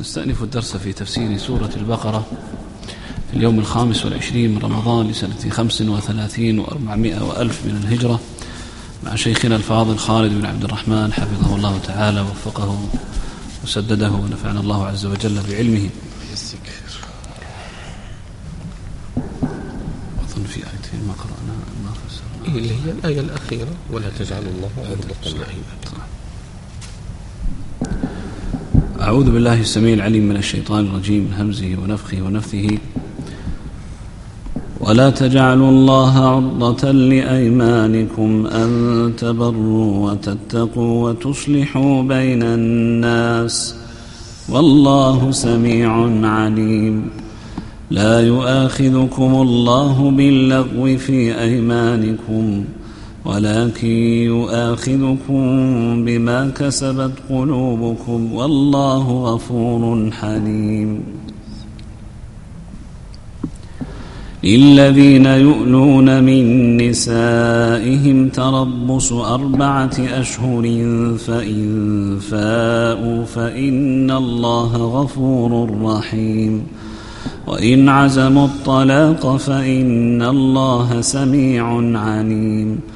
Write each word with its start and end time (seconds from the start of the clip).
نستأنف 0.00 0.42
الدرس 0.42 0.76
في 0.76 0.92
تفسير 0.92 1.38
سورة 1.38 1.70
البقرة 1.76 2.26
في 3.30 3.36
اليوم 3.36 3.58
الخامس 3.58 4.04
والعشرين 4.04 4.54
من 4.54 4.58
رمضان 4.58 5.08
لسنة 5.08 5.50
خمس 5.50 5.80
وثلاثين 5.80 6.58
وأربعمائة 6.58 7.20
وألف 7.20 7.64
من 7.64 7.76
الهجرة 7.84 8.20
مع 9.04 9.14
شيخنا 9.14 9.56
الفاضل 9.56 9.98
خالد 9.98 10.32
بن 10.32 10.46
عبد 10.46 10.64
الرحمن 10.64 11.12
حفظه 11.12 11.56
الله 11.56 11.78
تعالى 11.78 12.20
ووفقه 12.20 12.88
وسدده 13.64 14.10
ونفعنا 14.10 14.60
الله 14.60 14.86
عز 14.86 15.06
وجل 15.06 15.42
بعلمه. 15.50 15.90
أظن 20.24 20.44
في 20.44 20.56
آيتين 20.56 21.00
ما 21.06 21.12
قرأنا 21.12 21.56
ما 21.84 21.90
فسرنا. 22.08 22.58
اللي 22.58 22.70
هي 22.70 22.90
الآية 22.90 23.20
الأخيرة 23.20 23.74
ولا 23.90 24.10
تجعل 24.18 24.42
الله 24.42 24.70
عرضة 24.78 25.30
لأيمانكم 25.38 25.85
أعوذ 29.06 29.30
بالله 29.30 29.60
السميع 29.60 29.94
العليم 29.94 30.22
من 30.28 30.36
الشيطان 30.36 30.86
الرجيم 30.86 31.22
من 31.24 31.34
همزه 31.38 31.76
ونفخه 31.84 32.22
ونفثه. 32.22 32.78
ولا 34.80 35.10
تجعلوا 35.10 35.70
الله 35.70 36.14
عرضة 36.18 36.90
لأيمانكم 36.90 38.46
أن 38.46 39.12
تبروا 39.18 40.10
وتتقوا 40.10 41.10
وتصلحوا 41.10 42.02
بين 42.02 42.42
الناس. 42.42 43.74
والله 44.48 45.30
سميع 45.30 45.90
عليم. 46.26 47.10
لا 47.90 48.20
يؤاخذكم 48.20 49.34
الله 49.34 50.10
باللغو 50.10 50.96
في 50.96 51.40
أيمانكم. 51.40 52.64
ولكن 53.26 53.86
يؤاخذكم 54.30 55.40
بما 56.04 56.50
كسبت 56.56 57.12
قلوبكم 57.30 58.32
والله 58.32 59.34
غفور 59.34 60.10
حليم. 60.10 61.02
للذين 64.44 65.26
يؤلون 65.26 66.24
من 66.24 66.76
نسائهم 66.76 68.28
تربص 68.28 69.12
أربعة 69.12 69.96
أشهر 69.98 70.62
فإن 71.18 72.18
فاءوا 72.30 73.24
فإن 73.24 74.10
الله 74.10 74.76
غفور 74.76 75.70
رحيم. 75.82 76.62
وإن 77.46 77.88
عزموا 77.88 78.46
الطلاق 78.46 79.36
فإن 79.36 80.22
الله 80.22 81.00
سميع 81.00 81.66
عليم. 81.98 82.95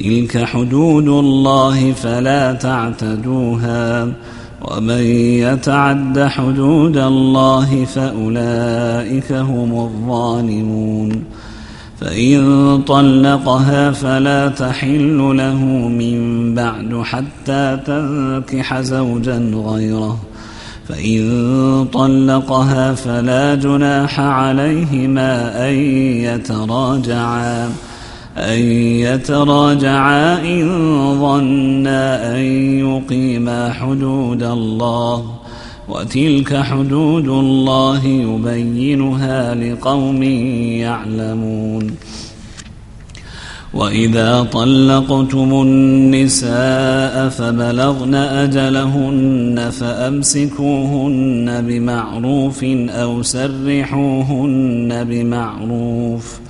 تلك 0.00 0.44
حدود 0.44 1.08
الله 1.08 1.92
فلا 1.92 2.52
تعتدوها 2.52 4.08
ومن 4.62 5.02
يتعد 5.44 6.18
حدود 6.18 6.96
الله 6.96 7.84
فأولئك 7.84 9.32
هم 9.32 9.80
الظالمون 9.80 11.24
فإن 12.00 12.82
طلقها 12.86 13.90
فلا 13.90 14.48
تحل 14.48 15.18
له 15.36 15.64
من 15.88 16.54
بعد 16.54 17.02
حتى 17.02 17.78
تنكح 17.86 18.80
زوجا 18.80 19.38
غيره 19.54 20.18
فإن 20.88 21.86
طلقها 21.92 22.94
فلا 22.94 23.54
جناح 23.54 24.20
عليهما 24.20 25.68
أن 25.68 25.74
يتراجعا 26.24 27.70
أن 28.36 28.58
يتراجعا 28.82 30.42
إن 30.44 30.66
ظنا 31.20 32.36
أن 32.36 32.40
يقيما 32.78 33.72
حدود 33.72 34.42
الله 34.42 35.24
وتلك 35.88 36.56
حدود 36.56 37.28
الله 37.28 38.06
يبينها 38.06 39.54
لقوم 39.54 40.22
يعلمون. 40.22 41.90
وإذا 43.74 44.42
طلقتم 44.52 45.62
النساء 45.62 47.28
فبلغن 47.28 48.14
أجلهن 48.14 49.70
فأمسكوهن 49.70 51.64
بمعروف 51.66 52.64
أو 52.88 53.22
سرحوهن 53.22 55.04
بمعروف 55.04 56.40
ۖ. 56.46 56.49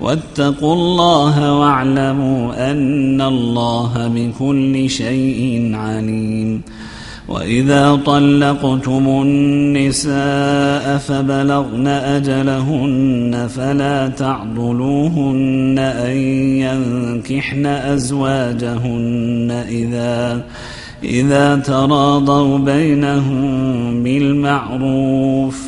واتقوا 0.00 0.74
الله 0.74 1.58
واعلموا 1.58 2.70
أن 2.70 3.20
الله 3.20 3.92
بكل 4.14 4.90
شيء 4.90 5.70
عليم. 5.74 6.62
وإذا 7.28 8.00
طلقتم 8.06 9.06
النساء 9.08 10.98
فبلغن 10.98 11.86
أجلهن 11.86 13.48
فلا 13.56 14.08
تعضلوهن 14.08 15.78
أن 15.78 16.16
ينكحن 16.64 17.66
أزواجهن 17.66 19.64
إذا 19.68 20.42
إذا 21.04 21.56
تراضوا 21.56 22.58
بينهم 22.58 24.02
بالمعروف 24.02 25.67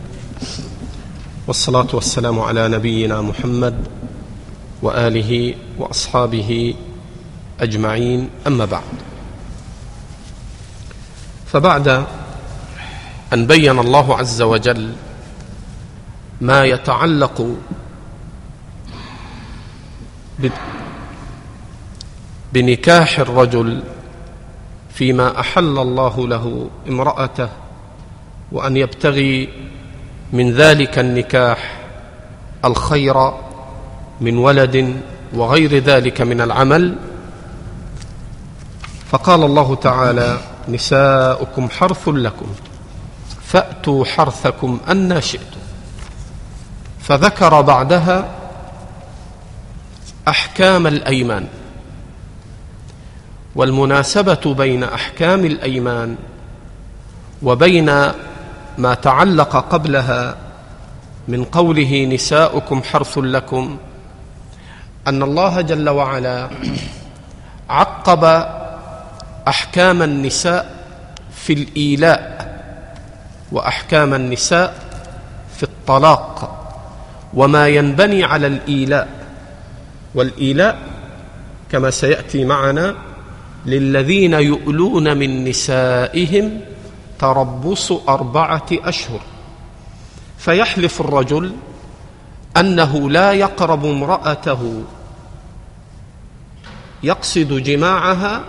والصلاة 1.51 1.87
والسلام 1.93 2.39
على 2.39 2.67
نبينا 2.67 3.21
محمد 3.21 3.87
وآله 4.81 5.55
وأصحابه 5.77 6.75
أجمعين. 7.59 8.29
أما 8.47 8.65
بعد 8.65 8.83
فبعد 11.45 12.05
أن 13.33 13.47
بين 13.47 13.79
الله 13.79 14.17
عز 14.17 14.41
وجل 14.41 14.93
ما 16.41 16.65
يتعلق 16.65 17.55
بنكاح 22.53 23.19
الرجل 23.19 23.83
فيما 24.93 25.39
أحل 25.39 25.77
الله 25.79 26.27
له 26.27 26.69
امرأته 26.87 27.49
وأن 28.51 28.77
يبتغي 28.77 29.49
من 30.33 30.53
ذلك 30.53 30.99
النكاح 30.99 31.79
الخير 32.65 33.31
من 34.21 34.37
ولد 34.37 35.01
وغير 35.33 35.77
ذلك 35.77 36.21
من 36.21 36.41
العمل. 36.41 36.95
فقال 39.11 39.43
الله 39.43 39.75
تعالى 39.75 40.39
نساؤكم 40.69 41.69
حرث 41.69 42.07
لكم 42.07 42.47
فأتوا 43.43 44.05
حرثكم 44.05 44.79
أنا 44.87 45.19
شئتم. 45.19 45.61
فذكر 46.99 47.61
بعدها 47.61 48.31
أحكام 50.27 50.87
الأيمان. 50.87 51.47
والمناسبة 53.55 54.53
بين 54.57 54.83
أحكام 54.83 55.45
الأيمان 55.45 56.15
وبين 57.43 57.89
ما 58.77 58.93
تعلق 58.93 59.55
قبلها 59.55 60.35
من 61.27 61.43
قوله 61.43 62.05
نساؤكم 62.05 62.83
حرث 62.83 63.17
لكم 63.17 63.77
أن 65.07 65.23
الله 65.23 65.61
جل 65.61 65.89
وعلا 65.89 66.49
عقب 67.69 68.45
أحكام 69.47 70.01
النساء 70.01 70.75
في 71.35 71.53
الإيلاء 71.53 72.51
وأحكام 73.51 74.13
النساء 74.13 74.75
في 75.57 75.63
الطلاق 75.63 76.57
وما 77.33 77.67
ينبني 77.67 78.23
على 78.23 78.47
الإيلاء 78.47 79.07
والإيلاء 80.15 80.77
كما 81.71 81.89
سيأتي 81.89 82.45
معنا 82.45 82.95
للذين 83.65 84.33
يؤلون 84.33 85.17
من 85.17 85.49
نسائهم 85.49 86.61
تربص 87.21 87.91
أربعة 87.91 88.65
أشهر. 88.71 89.19
فيحلف 90.37 91.01
الرجل 91.01 91.55
أنه 92.57 93.09
لا 93.09 93.31
يقرب 93.31 93.85
امرأته. 93.85 94.83
يقصد 97.03 97.53
جماعها 97.53 98.41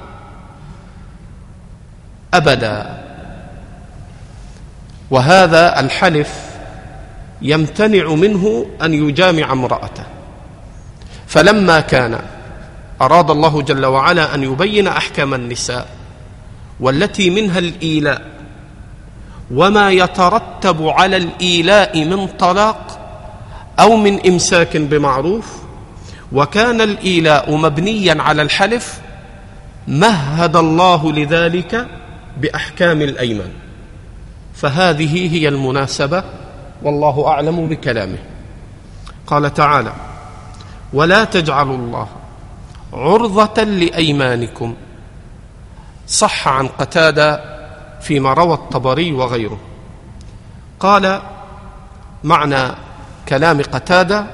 أبدا. 2.34 3.02
وهذا 5.10 5.80
الحلف 5.80 6.32
يمتنع 7.42 8.14
منه 8.14 8.66
أن 8.82 8.94
يجامع 8.94 9.52
امرأته. 9.52 10.04
فلما 11.26 11.80
كان 11.80 12.20
أراد 13.02 13.30
الله 13.30 13.62
جل 13.62 13.86
وعلا 13.86 14.34
أن 14.34 14.42
يبين 14.42 14.88
أحكام 14.88 15.34
النساء 15.34 15.88
والتي 16.80 17.30
منها 17.30 17.58
الإيلاء. 17.58 18.41
وما 19.50 19.90
يترتب 19.90 20.88
على 20.88 21.16
الإيلاء 21.16 22.04
من 22.04 22.26
طلاق 22.26 22.98
أو 23.80 23.96
من 23.96 24.26
إمساك 24.26 24.76
بمعروف 24.76 25.62
وكان 26.32 26.80
الإيلاء 26.80 27.56
مبنيا 27.56 28.22
على 28.22 28.42
الحلف 28.42 29.00
مهد 29.88 30.56
الله 30.56 31.12
لذلك 31.12 31.86
بأحكام 32.36 33.02
الأيمان. 33.02 33.50
فهذه 34.54 35.34
هي 35.34 35.48
المناسبة 35.48 36.24
والله 36.82 37.26
أعلم 37.28 37.66
بكلامه. 37.66 38.18
قال 39.26 39.54
تعالى 39.54 39.92
ولا 40.92 41.24
تجعلوا 41.24 41.76
الله 41.76 42.08
عرضة 42.92 43.62
لأيمانكم. 43.62 44.74
صح 46.06 46.48
عن 46.48 46.68
قتادة 46.68 47.51
فيما 48.02 48.32
روى 48.32 48.54
الطبري 48.54 49.12
وغيره. 49.12 49.58
قال 50.81 51.22
معنى 52.25 52.75
كلام 53.28 53.62
قتادة 53.62 54.26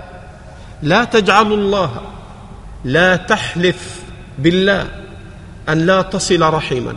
لا 0.82 1.04
تجعلوا 1.04 1.56
الله 1.56 2.00
لا 2.84 3.16
تحلف 3.16 4.02
بالله 4.38 4.88
أن 5.68 5.78
لا 5.78 6.02
تصل 6.02 6.42
رحما 6.42 6.94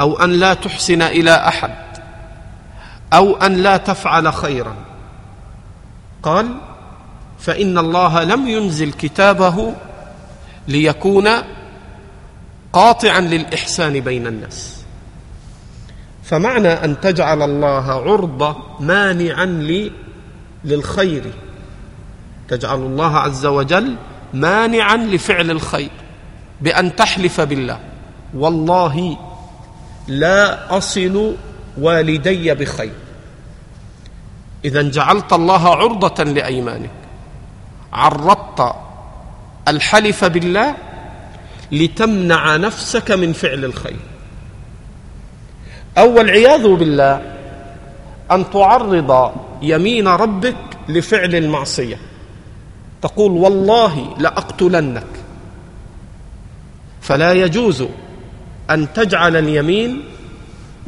أو 0.00 0.24
أن 0.24 0.30
لا 0.30 0.54
تحسن 0.54 1.02
إلى 1.02 1.34
أحد 1.34 1.74
أو 3.12 3.36
أن 3.36 3.56
لا 3.56 3.76
تفعل 3.76 4.32
خيرا. 4.32 4.74
قال 6.22 6.54
فإن 7.38 7.78
الله 7.78 8.24
لم 8.24 8.48
ينزل 8.48 8.92
كتابه 8.92 9.74
ليكون 10.68 11.28
قاطعا 12.72 13.20
للإحسان 13.20 14.00
بين 14.00 14.26
الناس. 14.26 14.79
فمعنى 16.30 16.68
أن 16.68 17.00
تجعل 17.00 17.42
الله 17.42 17.92
عرضة 17.92 18.56
مانعا 18.80 19.44
لي 19.44 19.92
للخير. 20.64 21.22
تجعل 22.48 22.78
الله 22.78 23.16
عز 23.16 23.46
وجل 23.46 23.96
مانعا 24.34 24.96
لفعل 24.96 25.50
الخير 25.50 25.90
بأن 26.60 26.96
تحلف 26.96 27.40
بالله. 27.40 27.80
والله 28.34 29.16
لا 30.08 30.76
أصل 30.76 31.34
والدي 31.78 32.54
بخير. 32.54 32.92
اذا 34.64 34.82
جعلت 34.82 35.32
الله 35.32 35.68
عرضة 35.68 36.24
لأيمانك. 36.24 36.90
عرضت 37.92 38.74
الحلف 39.68 40.24
بالله 40.24 40.74
لتمنع 41.72 42.56
نفسك 42.56 43.10
من 43.10 43.32
فعل 43.32 43.64
الخير. 43.64 44.09
أو 45.98 46.16
والعياذ 46.16 46.74
بالله 46.74 47.22
أن 48.30 48.50
تعرض 48.50 49.32
يمين 49.62 50.08
ربك 50.08 50.56
لفعل 50.88 51.34
المعصية. 51.34 51.96
تقول 53.02 53.32
والله 53.32 54.14
لأقتلنك. 54.18 55.06
فلا 57.00 57.32
يجوز 57.32 57.84
أن 58.70 58.92
تجعل 58.92 59.36
اليمين 59.36 60.04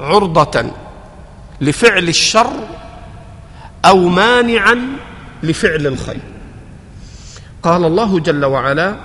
عرضة 0.00 0.64
لفعل 1.61 2.09
الشر 2.09 2.52
أو 3.85 3.99
مانعا 4.09 4.78
لفعل 5.42 5.87
الخير. 5.87 6.21
قال 7.62 7.85
الله 7.85 8.21
جل 8.21 8.44
وعلا 8.44 8.97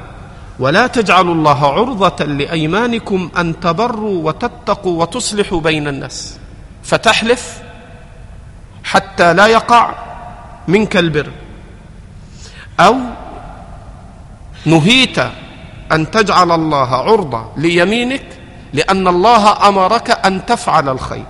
ولا 0.60 0.88
تجعلوا 0.88 1.34
الله 1.34 1.74
عرضة 1.74 2.26
لأيمانكم 2.26 3.30
أن 3.38 3.60
تبروا 3.60 4.24
وتتقوا 4.24 5.02
وتصلحوا 5.02 5.62
بين 5.62 5.88
الناس. 5.88 6.40
فتحلف 6.84 7.62
حتى 8.84 9.34
لا 9.34 9.48
يقع 9.48 9.96
منك 10.68 10.98
البر. 10.98 11.32
أو 12.80 12.96
نهيت 14.66 15.20
أن 15.92 16.12
تجعل 16.12 16.52
الله 16.52 16.90
عرضة 16.96 17.46
ليمينك 17.58 18.26
لأن 18.74 19.08
الله 19.08 19.68
أمرك 19.68 20.26
أن 20.26 20.46
تفعل 20.46 20.90
الخير. 20.90 21.26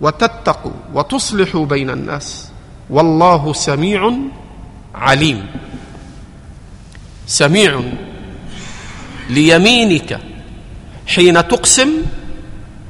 وتتقوا 0.00 0.78
وتصلحوا 0.94 1.66
بين 1.66 1.90
الناس. 1.90 2.50
والله 2.90 3.52
سميع 3.52 4.12
عليم. 4.94 5.46
سميع 7.32 7.80
ليمينك. 9.30 10.20
حين 11.06 11.48
تقسم 11.48 11.88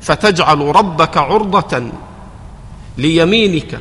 فتجعل 0.00 0.60
ربك 0.60 1.16
عرضة 1.16 1.92
ليمينك 2.98 3.80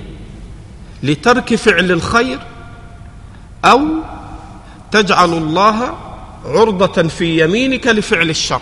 لترك 1.03 1.55
فعل 1.55 1.91
الخير 1.91 2.39
أو 3.65 3.81
تجعل 4.91 5.33
الله 5.33 5.97
عرضة 6.45 7.07
في 7.07 7.43
يمينك 7.43 7.87
لفعل 7.87 8.29
الشر. 8.29 8.61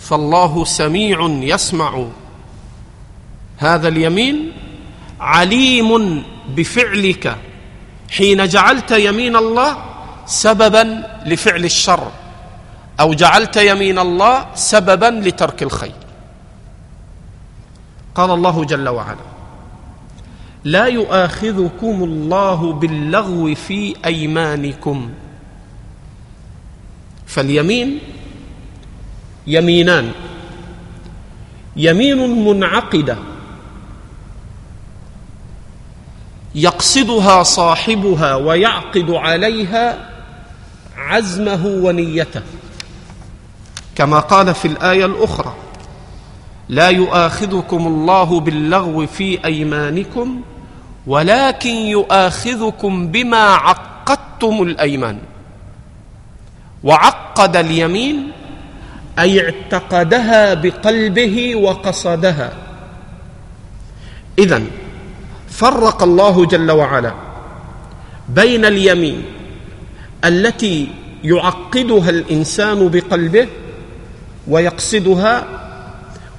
فالله 0.00 0.64
سميع 0.64 1.38
يسمع. 1.42 2.04
هذا 3.58 3.88
اليمين 3.88 4.52
عليم 5.20 6.22
بفعلك. 6.48 7.36
حين 8.10 8.46
جعلت 8.46 8.90
يمين 8.90 9.36
الله 9.36 9.87
سببا 10.28 11.02
لفعل 11.26 11.64
الشر 11.64 12.12
أو 13.00 13.14
جعلت 13.14 13.56
يمين 13.56 13.98
الله 13.98 14.46
سببا 14.54 15.06
لترك 15.24 15.62
الخير. 15.62 15.92
قال 18.14 18.30
الله 18.30 18.64
جل 18.64 18.88
وعلا 18.88 19.26
لا 20.64 20.86
يؤاخذكم 20.86 22.04
الله 22.04 22.72
باللغو 22.72 23.54
في 23.54 23.96
أيمانكم. 24.04 25.10
فاليمين 27.26 27.98
يمينان. 29.46 30.12
يمين 31.76 32.44
منعقدة. 32.44 33.16
يقصدها 36.54 37.42
صاحبها 37.42 38.34
ويعقد 38.34 39.10
عليها 39.10 40.08
عزمه 41.08 41.66
ونيته. 41.66 42.42
كما 43.94 44.18
قال 44.20 44.54
في 44.54 44.68
الآية 44.68 45.04
الأخرى 45.06 45.54
لا 46.68 46.88
يؤاخذكم 46.88 47.86
الله 47.86 48.40
باللغو 48.40 49.06
في 49.06 49.44
أيمانكم 49.44 50.40
ولكن 51.06 51.70
يؤاخذكم 51.70 53.06
بما 53.08 53.44
عقدتم 53.44 54.62
الأيمان. 54.62 55.18
وعقد 56.84 57.56
اليمين 57.56 58.30
أي 59.18 59.44
اعتقدها 59.44 60.54
بقلبه 60.54 61.56
وقصدها. 61.56 62.52
إذن 64.38 64.66
فرق 65.50 66.02
الله 66.02 66.46
جل 66.46 66.70
وعلا 66.70 67.14
بين 68.28 68.64
اليمين 68.64 69.37
التي 70.24 70.88
يعقدها 71.24 72.10
الإنسان 72.10 72.88
بقلبه 72.88 73.48
ويقصدها 74.48 75.46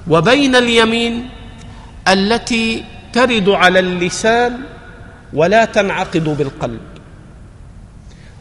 وبين 0.08 0.56
اليمين 0.56 1.28
التي 2.08 2.84
ترد 3.12 3.48
على 3.48 3.78
اللسان 3.78 4.60
ولا 5.32 5.64
تنعقد 5.64 6.24
بالقلب. 6.24 6.80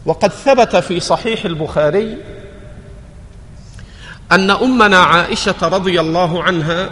وقد 0.05 0.31
ثبت 0.31 0.75
في 0.75 1.00
صحيح 1.00 1.46
البخاري 1.46 2.17
أن 4.31 4.51
أمنا 4.51 4.98
عائشة 4.98 5.55
رضي 5.62 6.00
الله 6.00 6.43
عنها 6.43 6.89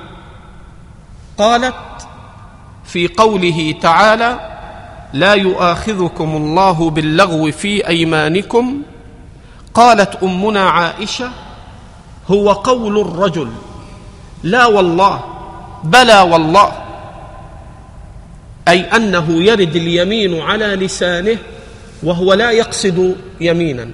قالت 1.37 1.75
في 2.85 3.07
قوله 3.07 3.75
تعالى 3.81 4.56
لا 5.13 5.33
يؤاخذكم 5.33 6.35
الله 6.35 6.89
باللغو 6.89 7.51
في 7.51 7.87
أيمانكم. 7.87 8.81
قالت 9.73 10.23
أمنا 10.23 10.69
عائشة 10.69 11.29
هو 12.27 12.51
قول 12.51 12.99
الرجل 12.99 13.51
لا 14.43 14.65
والله 14.65 15.23
بلى 15.83 16.21
والله. 16.21 16.71
أي 18.67 18.81
أنه 18.81 19.43
يرد 19.43 19.75
اليمين 19.75 20.41
على 20.41 20.65
لسانه 20.65 21.37
وهو 22.03 22.33
لا 22.33 22.51
يقصد 22.51 23.15
يمينا. 23.41 23.89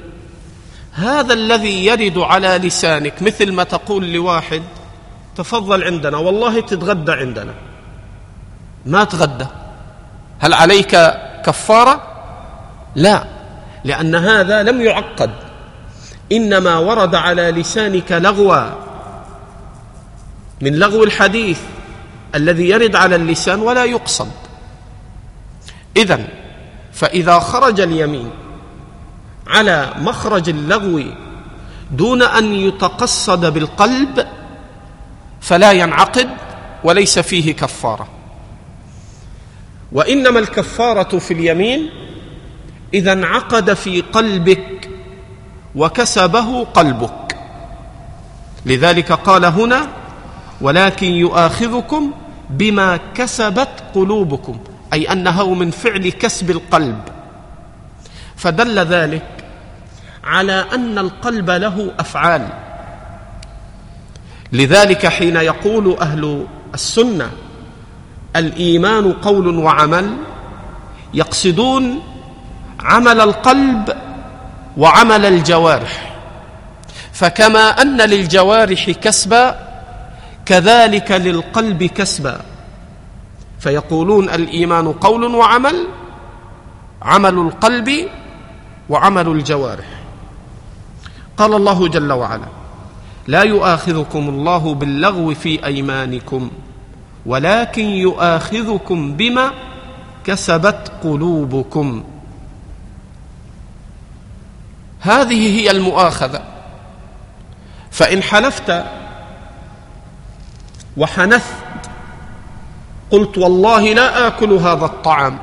هذا 0.94 1.34
الذي 1.34 1.86
يرد 1.86 2.18
على 2.18 2.48
لسانك 2.48 3.22
مثل 3.22 3.52
ما 3.52 3.64
تقول 3.64 4.14
لواحد 4.14 4.64
تفضل 5.36 5.84
عندنا 5.84 6.18
والله 6.18 6.62
تتغدى 6.62 7.12
عندنا. 7.12 7.54
ما 8.86 9.04
تغدى؟ 9.04 9.46
هل 10.40 10.54
عليك 10.54 10.92
كفارة؟ 11.46 12.02
لا. 12.96 13.26
لأن 13.84 14.16
هذا 14.16 14.64
لم 14.64 14.82
يعقد. 14.82 15.32
إنما 16.32 16.78
ورد 16.78 17.16
على 17.16 17.52
لسانك 17.52 18.12
لغوا 18.12 18.70
من 20.62 20.80
لغو 20.80 21.04
الحديث 21.04 21.60
الذي 22.36 22.70
يرد 22.70 22.96
على 22.96 23.16
اللسان 23.16 23.60
ولا 23.60 23.86
يقصد. 23.86 24.32
اذا 25.98 26.28
فإذا 26.94 27.40
خرج 27.40 27.82
اليمين 27.82 28.32
على 29.48 29.94
مخرج 29.98 30.50
اللغو 30.50 31.04
دون 31.92 32.22
أن 32.22 32.54
يتقصد 32.54 33.54
بالقلب 33.54 34.28
فلا 35.42 35.72
ينعقد 35.72 36.30
وليس 36.84 37.20
فيه 37.20 37.54
كفارة. 37.56 38.08
وإنما 39.94 40.40
الكفارة 40.40 41.18
في 41.18 41.34
اليمين 41.34 41.90
إذا 42.94 43.14
انعقد 43.14 43.74
في 43.74 44.02
قلبك 44.02 44.90
وكسبه 45.76 46.64
قلبك. 46.64 47.38
لذلك 48.66 49.12
قال 49.12 49.46
هنا 49.46 49.88
ولكن 50.62 51.08
يؤاخذكم 51.08 52.12
بما 52.50 53.00
كسبت 53.16 53.70
قلوبكم. 53.96 54.60
أي 54.94 55.12
أنه 55.12 55.54
من 55.54 55.72
فعل 55.72 56.10
كسب 56.10 56.52
القلب. 56.52 57.00
فدل 58.36 58.80
ذلك 58.80 59.46
على 60.24 60.66
أن 60.74 60.98
القلب 60.98 61.50
له 61.50 61.92
أفعال. 62.00 62.48
لذلك 64.52 65.08
حين 65.08 65.36
يقول 65.36 65.98
أهل 66.02 66.48
السنة 66.74 67.32
الإيمان 68.36 69.14
قول 69.14 69.58
وعمل 69.58 70.18
يقصدون 71.14 72.00
عمل 72.80 73.22
القلب 73.22 73.94
وعمل 74.78 75.26
الجوارح. 75.26 76.16
فكما 77.14 77.82
أن 77.82 77.98
للجوارح 77.98 78.90
كسبا 78.90 79.60
كذلك 80.46 81.12
للقلب 81.12 81.84
كسبا. 81.84 82.42
فيقولون 83.60 84.30
الإيمان 84.30 84.92
قول 84.92 85.36
وعمل 85.36 85.88
عمل 87.02 87.34
القلب 87.34 88.10
وعمل 88.90 89.28
الجوارح. 89.28 89.86
قال 91.38 91.54
الله 91.54 91.88
جل 91.88 92.12
وعلا 92.12 92.48
لا 93.28 93.42
يؤاخذكم 93.42 94.30
الله 94.30 94.74
باللغو 94.74 95.34
في 95.34 95.66
أيمانكم. 95.66 96.52
ولكن 97.26 97.86
يؤاخذكم 97.86 99.14
بما 99.14 99.52
كسبت 100.26 100.92
قلوبكم. 101.04 102.04
هذه 105.00 105.60
هي 105.60 105.72
المؤاخذة. 105.72 106.42
فإن 107.92 108.24
حلفت 108.24 108.84
وحنثت 110.98 111.56
قلت 113.12 113.38
والله 113.38 113.94
لا 113.94 114.28
آكل 114.28 114.54
هذا 114.54 114.86
الطعام. 114.86 115.40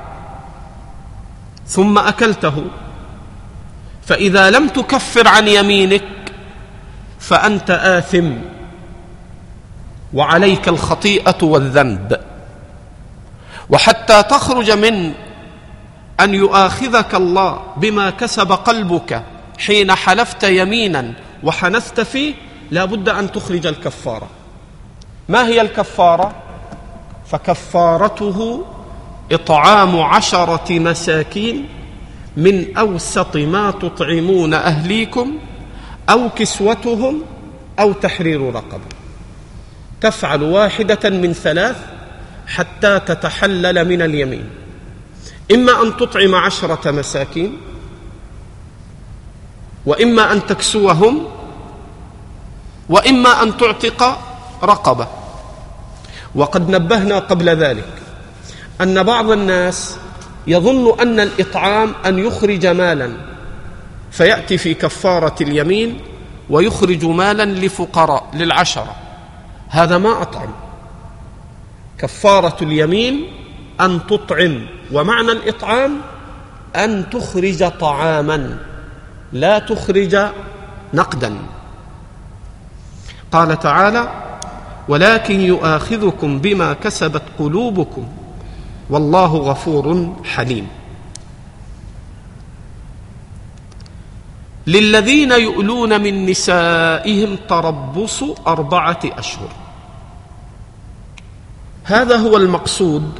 ثم 1.67 1.99
أكلته. 1.99 2.65
فإذا 4.07 4.51
لم 4.51 4.69
تكفر 4.69 5.29
عن 5.29 5.49
يمينك 5.49 6.05
فأنت 7.19 7.71
آثم. 7.71 8.33
وعليك 10.15 10.69
الخطيئة 10.69 11.37
والذنب. 11.43 12.21
وحتى 13.71 14.23
تخرج 14.23 14.71
من 14.71 15.13
أن 16.21 16.35
يؤاخذك 16.35 17.15
الله 17.15 17.61
بما 17.77 18.11
كسب 18.11 18.53
قلبك 18.53 19.23
حين 19.59 19.95
حلفت 19.95 20.43
يمينا 20.43 21.13
وحنثت 21.43 22.01
فيه 22.01 22.35
لا 22.71 22.85
بد 22.85 23.09
أن 23.09 23.33
تخرج 23.33 23.67
الكفارة. 23.67 24.29
ما 25.29 25.47
هي 25.47 25.61
الكفارة؟ 25.61 26.33
فكفارته 27.27 28.65
إطعام 29.33 30.01
عشرة 30.01 30.79
مساكين 30.79 31.69
من 32.37 32.77
أوسط 32.77 33.37
ما 33.37 33.71
تطعمون 33.71 34.55
أهليكم 34.55 35.39
أو 36.11 36.29
كسوتهم 36.29 37.23
أو 37.79 37.93
تحرير 37.93 38.55
رقبة. 38.55 39.00
تفعل 40.01 40.43
واحدة 40.43 41.11
من 41.11 41.33
ثلاث 41.33 41.77
حتى 42.47 43.01
تتحلل 43.01 43.89
من 43.89 44.03
اليمين. 44.03 44.51
إما 45.55 45.83
أن 45.83 45.97
تطعم 45.97 46.35
عشرة 46.35 46.91
مساكين 46.91 47.57
وإما 49.87 50.33
أن 50.33 50.47
تكسوهم 50.47 51.27
وإما 52.89 53.43
أن 53.43 53.57
تعتق 53.57 54.19
رقبة. 54.63 55.09
وقد 56.35 56.71
نبهنا 56.71 57.19
قبل 57.19 57.49
ذلك 57.49 57.93
أن 58.81 59.03
بعض 59.03 59.31
الناس 59.31 59.97
يظن 60.47 61.01
أن 61.01 61.21
الإطعام 61.21 61.95
أن 62.07 62.19
يخرج 62.19 62.67
مالا 62.67 63.13
فيأتي 64.11 64.59
في 64.59 64.75
كفارة 64.75 65.35
اليمين 65.41 66.01
ويخرج 66.51 67.05
مالا 67.05 67.45
لفقراء 67.45 68.31
للعشرة. 68.35 68.97
هذا 69.71 69.99
ما 69.99 70.23
أطعم. 70.23 70.51
كفارة 71.99 72.57
اليمين 72.63 73.33
أن 73.81 74.07
تطعم 74.07 74.67
ومعنى 74.93 75.33
الإطعام 75.33 76.01
أن 76.77 77.11
تخرج 77.11 77.71
طعاما 77.71 78.59
لا 79.33 79.59
تخرج 79.59 80.19
نقدا. 80.95 81.37
قال 83.33 83.59
تعالى 83.59 84.13
ولكن 84.89 85.41
يؤاخذكم 85.41 86.39
بما 86.39 86.73
كسبت 86.73 87.23
قلوبكم 87.39 88.09
والله 88.91 89.37
غفور 89.37 90.17
حليم. 90.25 90.80
للذين 94.71 95.33
يؤلون 95.33 96.01
من 96.01 96.27
نسائهم 96.27 97.37
تربص 97.49 98.23
أربعة 98.47 99.01
أشهر. 99.05 99.49
هذا 101.85 102.17
هو 102.17 102.37
المقصود 102.37 103.19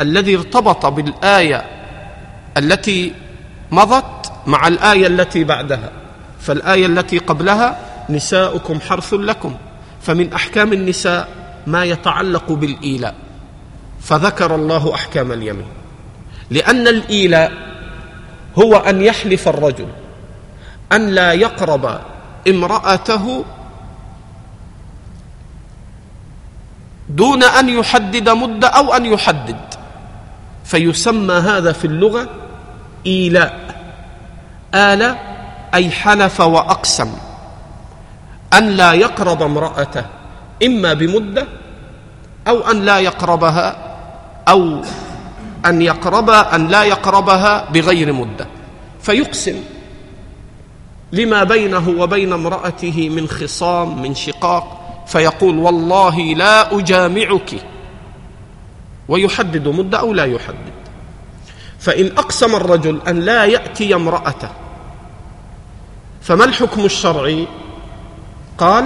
الذي 0.00 0.36
ارتبط 0.36 0.86
بالآية 0.86 1.64
التي 2.56 3.12
مضت 3.70 4.32
مع 4.46 4.68
الآية 4.68 5.06
التي 5.06 5.44
بعدها. 5.44 5.90
فالآية 6.40 6.86
التي 6.86 7.18
قبلها 7.18 7.78
نساؤكم 8.10 8.80
حرث 8.80 9.14
لكم 9.14 9.54
فمن 10.02 10.32
أحكام 10.32 10.72
النساء 10.72 11.28
ما 11.66 11.84
يتعلق 11.84 12.52
بالإيلاء. 12.52 13.14
فذكر 14.00 14.54
الله 14.54 14.94
أحكام 14.94 15.32
اليمين. 15.32 15.66
لأن 16.50 16.88
الإيلاء 16.88 17.52
هو 18.58 18.76
أن 18.76 19.02
يحلف 19.02 19.48
الرجل. 19.48 19.86
أن 20.94 21.06
لا 21.06 21.32
يقرب 21.32 22.00
امرأته 22.48 23.44
دون 27.08 27.42
أن 27.42 27.68
يحدد 27.68 28.28
مده 28.28 28.68
أو 28.68 28.94
أن 28.94 29.06
يحدد. 29.06 29.56
فيسمى 30.64 31.34
هذا 31.34 31.72
في 31.72 31.84
اللغة 31.84 32.28
إيلاء 33.06 33.74
آل 34.74 35.16
أي 35.74 35.90
حلف 35.90 36.40
وأقسم. 36.40 37.12
أن 38.52 38.70
لا 38.70 38.92
يقرب 38.92 39.42
امرأته 39.42 40.04
إما 40.62 40.94
بمدة 40.94 41.46
أو 42.48 42.70
أن 42.70 42.84
لا 42.84 42.98
يقربها 42.98 43.76
أو 44.48 44.82
أن 45.66 45.82
يقرب 45.82 46.30
أن 46.30 46.68
لا 46.68 46.82
يقربها 46.82 47.70
بغير 47.70 48.12
مدة. 48.12 48.46
فيقسم 49.02 49.73
لما 51.14 51.44
بينه 51.44 51.94
وبين 51.98 52.32
امرأته 52.32 53.08
من 53.08 53.28
خصام 53.28 54.02
من 54.02 54.14
شقاق 54.14 54.80
فيقول 55.06 55.58
والله 55.58 56.16
لا 56.18 56.78
أجامعك. 56.78 57.50
ويحدد 59.08 59.68
مده 59.68 59.98
أو 60.00 60.14
لا 60.14 60.24
يحدد. 60.24 60.74
فإن 61.78 62.06
أقسم 62.06 62.54
الرجل 62.54 63.00
أن 63.08 63.20
لا 63.20 63.44
يأتي 63.44 63.94
امرأته 63.94 64.48
فما 66.22 66.44
الحكم 66.44 66.84
الشرعي؟ 66.84 67.46
قال 68.58 68.84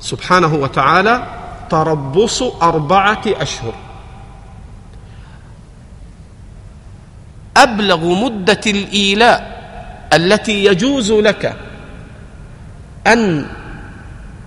سبحانه 0.00 0.54
وتعالى 0.54 1.26
تربص 1.70 2.42
أربعة 2.42 3.22
أشهر. 3.26 3.74
أبلغ 7.56 8.04
مدة 8.24 8.60
الإيلاء. 8.66 9.53
التي 10.14 10.64
يجوز 10.64 11.12
لك 11.12 11.56
أن 13.06 13.46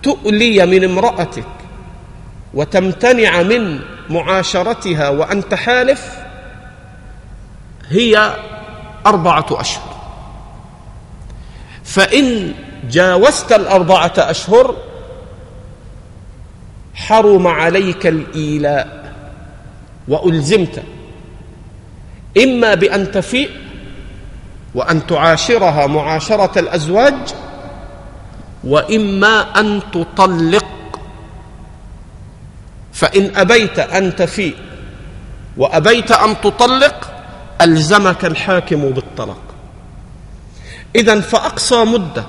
تؤلي 0.03 0.65
من 0.65 0.83
امرأتك 0.83 1.45
وتمتنع 2.53 3.43
من 3.43 3.79
معاشرتها 4.09 5.09
وانت 5.09 5.53
حالف 5.53 6.17
هي 7.89 8.35
أربعة 9.05 9.45
أشهر. 9.51 9.97
فإن 11.83 12.53
جاوزت 12.89 13.51
الأربعة 13.51 14.13
أشهر 14.17 14.75
حرم 16.95 17.47
عليك 17.47 18.07
الإيلاء 18.07 19.13
وألزمت 20.07 20.83
إما 22.43 22.73
بأن 22.73 23.11
تفيء 23.11 23.49
وأن 24.77 25.07
تعاشرها 25.07 25.87
معاشرة 25.87 26.59
الأزواج 26.59 27.33
وإما 28.63 29.59
أن 29.59 29.81
تطلق 29.93 30.65
فإن 32.93 33.35
أبيت 33.35 33.79
ان 33.79 34.15
تفيء 34.15 34.55
وأبيت 35.57 36.11
أن 36.11 36.41
تطلق 36.41 37.11
ألزمك 37.61 38.25
الحاكم 38.25 38.89
بالطلاق. 38.89 39.41
إذا 40.95 41.21
فأقصى 41.21 41.85
مدة 41.85 42.25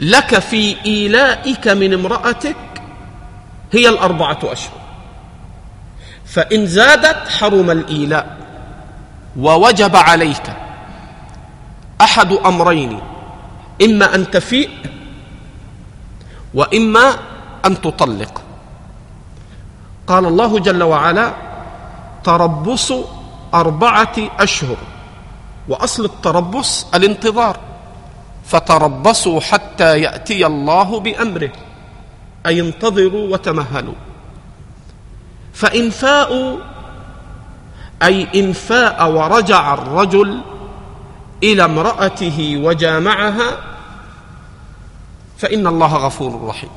لك 0.00 0.38
في 0.38 0.76
إيلائك 0.86 1.68
من 1.68 1.94
امرأتك 1.94 2.56
هي 3.72 3.88
الأربعة 3.88 4.38
أشهر. 4.42 4.80
فإن 6.24 6.66
زادت 6.66 7.28
حرم 7.28 7.70
الإيلاء. 7.70 8.43
ووجب 9.36 9.96
عليك 9.96 10.46
أحد 12.00 12.32
أمرين 12.32 13.00
إما 13.82 14.14
أن 14.14 14.30
تفيء 14.30 14.70
وإما 16.54 17.16
أن 17.66 17.80
تطلق. 17.80 18.42
قال 20.06 20.24
الله 20.26 20.58
جل 20.58 20.82
وعلا 20.82 21.34
تربص 22.24 22.92
أربعة 23.54 24.16
أشهر 24.40 24.76
وأصل 25.68 26.04
التربص 26.04 26.86
الانتظار 26.94 27.56
فتربصوا 28.44 29.40
حتى 29.40 30.00
يأتي 30.00 30.46
الله 30.46 31.00
بأمره 31.00 31.52
أي 32.46 32.60
انتظروا 32.60 33.32
وتمهلوا. 33.32 33.94
فإن 35.52 35.90
فاءوا 35.90 36.73
أي 38.02 38.28
ان 38.40 38.52
فاء 38.52 39.10
ورجع 39.10 39.74
الرجل 39.74 40.40
إلى 41.42 41.64
امرأته 41.64 42.60
وجامعها 42.64 43.58
فإن 45.38 45.66
الله 45.66 45.96
غفور 45.96 46.48
رحيم. 46.48 46.70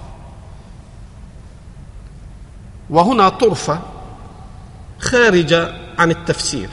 وهنا 2.89 3.29
طرفة 3.29 3.79
خارجه 4.99 5.73
عن 5.99 6.11
التفسير. 6.11 6.69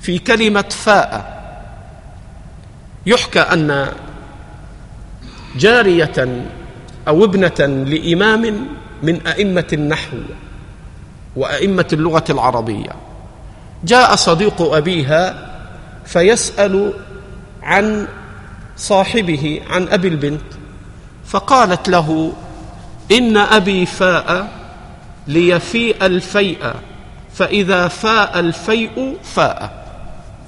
في 0.00 0.18
كلمة 0.18 0.68
فاء 0.70 1.40
يحكى 3.06 3.40
أن 3.40 3.92
جارية 5.56 6.46
أو 7.08 7.24
ابنة 7.24 7.84
لإمام 7.84 8.66
من 9.02 9.26
أئمة 9.26 9.66
النحو 9.72 10.16
وأئمة 11.36 11.86
اللغة 11.92 12.24
العربية. 12.30 12.90
جاء 13.84 14.16
صديق 14.16 14.62
أبيها 14.62 15.50
فيسأل 16.04 16.92
عن 17.62 18.06
صاحبه 18.76 19.60
عن 19.70 19.88
أبي 19.88 20.08
البنت 20.08 20.42
فقالت 21.26 21.88
له 21.88 22.32
إن 23.12 23.36
أبي 23.36 23.86
فاء 23.86 24.48
ليفيء 25.26 26.06
الفيء 26.06 26.72
فإذا 27.32 27.88
فاء 27.88 28.40
الفيء 28.40 29.16
فاء 29.22 29.86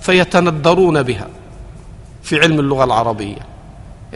فيتندرون 0.01 1.03
بها 1.03 1.29
في 2.23 2.41
علم 2.41 2.61
اللغة 2.61 2.85
العربية. 2.85 3.39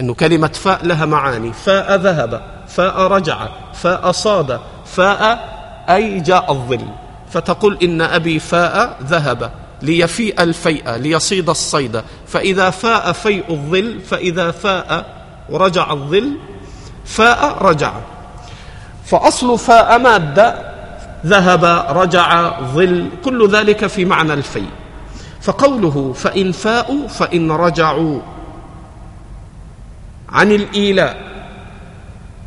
إنه 0.01 0.15
كلمة 0.15 0.49
فاء 0.49 0.87
لها 0.87 1.07
معاني. 1.07 1.53
فاء 1.53 1.97
ذهب 1.97 2.43
فاء 2.69 3.01
رجع 3.01 3.49
فاء 3.75 4.13
صاد 4.13 4.61
فاء 4.87 5.56
أي 5.91 6.21
جاء 6.21 6.53
الظل. 6.53 6.87
فتقول 7.31 7.79
إن 7.83 8.03
أبي 8.03 8.39
فاء 8.39 8.99
ذهب 9.03 9.51
ليفيء 9.83 10.43
الفيء 10.43 10.91
ليصيد 10.91 11.49
الصيد. 11.49 12.03
فإذا 12.27 12.71
فاء 12.71 13.13
فيء 13.13 13.45
الظل 13.51 14.01
فإذا 14.01 14.51
فاء 14.51 15.07
ورجع 15.51 15.93
الظل 15.93 16.37
فاء 17.05 17.63
رجع. 17.63 17.93
فأصل 19.05 19.59
فاء 19.59 19.99
مادة 19.99 20.73
ذهب 21.27 21.65
رجع 21.97 22.61
ظل 22.61 23.09
كل 23.25 23.51
ذلك 23.51 23.87
في 23.87 24.05
معنى 24.05 24.33
الفيء. 24.35 24.71
فقوله 25.41 26.13
فإن 26.13 26.53
فاءوا 26.53 27.09
فإن 27.09 27.53
رجعوا. 27.53 28.21
عن 30.29 30.53
الإيلاء. 30.53 31.17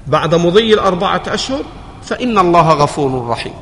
بعد 0.07 0.35
مضي 0.35 0.73
الأربعة 0.73 1.23
أشهر 1.27 1.61
فإن 2.09 2.37
الله 2.37 2.69
غفور 2.69 3.27
رحيم. 3.29 3.53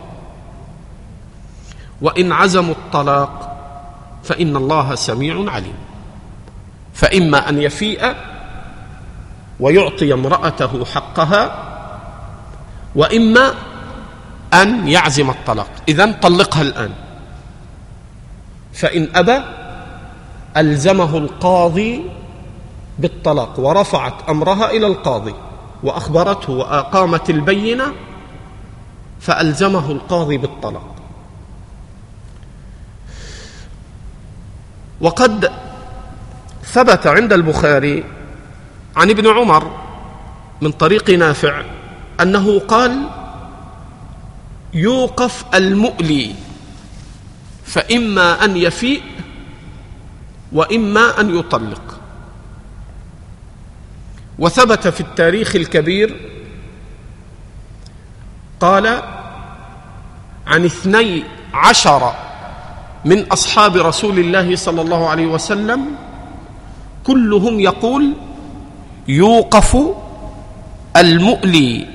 وإن 2.02 2.32
عزموا 2.32 2.74
الطلاق 2.74 3.58
فإن 4.24 4.56
الله 4.56 4.96
سميع 4.96 5.52
عليم. 5.52 5.76
فإما 6.94 7.50
أن 7.50 7.62
يفيء 7.62 8.16
ويعطي 9.60 10.14
امرأته 10.14 10.86
حقها 10.86 11.42
وإما 12.96 13.54
أن 14.54 14.88
يعزم 14.88 15.30
الطلاق. 15.30 15.70
إذن 15.90 16.14
طلقها 16.14 16.62
الآن. 16.62 16.92
فإن 18.74 19.10
أبى 19.16 19.38
ألزمه 20.58 21.18
القاضي 21.18 22.04
بالطلاق 23.00 23.60
ورفعت 23.60 24.30
أمرها 24.30 24.72
إلى 24.72 24.88
القاضي 24.88 25.34
وأخبرته 25.84 26.54
وأقامت 26.54 27.30
البينة 27.30 28.07
فألزمه 29.20 29.92
القاضي 29.92 30.38
بالطلاق 30.38 30.96
وقد 35.02 35.52
ثبت 36.64 37.08
عند 37.08 37.34
البخاري 37.34 38.04
عن 38.96 39.10
ابن 39.10 39.28
عمر 39.28 39.88
من 40.62 40.72
طريق 40.72 41.10
نافع 41.10 41.62
أنه 42.22 42.60
قال 42.60 43.10
يوقف 44.74 45.46
المؤلي 45.56 46.36
فإما 47.66 48.46
أن 48.46 48.58
يفيء 48.58 49.02
وإما 50.52 51.22
أن 51.22 51.40
يطلق. 51.40 52.00
وثبت 54.40 54.88
في 54.88 55.02
التاريخ 55.02 55.56
الكبير 55.56 56.37
قال 58.60 59.02
عن 60.48 60.66
اثني 60.66 61.24
عشر 61.54 62.14
من 63.06 63.32
أصحاب 63.32 63.78
رسول 63.78 64.20
الله 64.20 64.56
صلى 64.56 64.82
الله 64.82 65.10
عليه 65.10 65.26
وسلم 65.28 65.86
كلهم 67.04 67.60
يقول 67.60 68.14
يوقف 69.08 69.78
المؤلي 70.98 71.88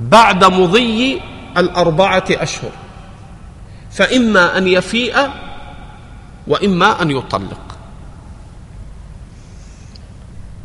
بعد 0.00 0.44
مضي 0.44 1.20
الأربعة 1.56 2.24
أشهر 2.30 2.70
فإما 3.90 4.58
أن 4.58 4.68
يفيء 4.68 5.30
وإما 6.46 7.02
أن 7.02 7.10
يطلق. 7.10 7.60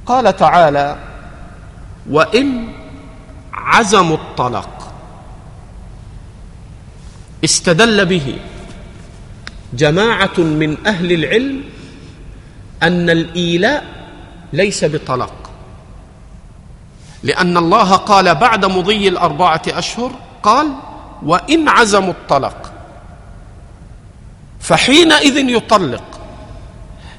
قال 0.05 0.35
تعالى 0.35 0.97
وإن 2.09 2.67
عزموا 3.53 4.17
الطلاق. 4.17 4.93
استدل 7.43 8.05
به 8.05 8.39
جماعة 9.73 10.39
من 10.39 10.87
أهل 10.87 11.11
العلم 11.11 11.63
أن 12.83 13.09
الإيلاء 13.09 13.85
ليس 14.53 14.85
بطلاق. 14.85 15.33
لأن 17.23 17.57
الله 17.57 17.95
قال 17.95 18.35
بعد 18.35 18.65
مضي 18.65 19.07
الأربعة 19.07 19.61
أشهر 19.67 20.11
قال 20.43 20.67
وإن 21.23 21.69
عزموا 21.69 22.13
الطلاق 22.13 22.73
فحينئذ 24.59 25.37
يطلق. 25.37 26.03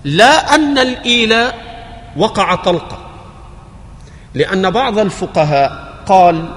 لا 0.04 0.54
أن 0.54 0.78
الإيلاء 0.78 1.72
وقع 2.16 2.54
طلقه 2.54 2.98
لأن 4.34 4.70
بعض 4.70 4.98
الفقهاء 4.98 5.91
قال 6.06 6.48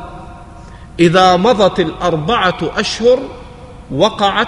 إذا 1.00 1.36
مضت 1.36 1.80
الأربعة 1.80 2.58
أشهر 2.62 3.20
وقعت 3.92 4.48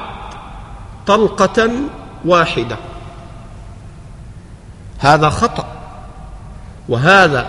طلقة 1.07 1.69
واحدة. 2.25 2.77
هذا 4.99 5.29
خطأ 5.29 5.65
وهذا 6.89 7.47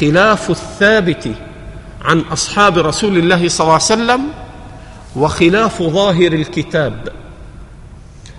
خلاف 0.00 0.50
الثابت 0.50 1.28
عن 2.04 2.20
أصحاب 2.20 2.78
رسول 2.78 3.18
الله 3.18 3.48
صلى 3.48 3.64
الله 3.64 3.72
عليه 3.72 3.84
وسلم 3.84 4.28
وخلاف 5.16 5.82
ظاهر 5.82 6.32
الكتاب. 6.32 7.08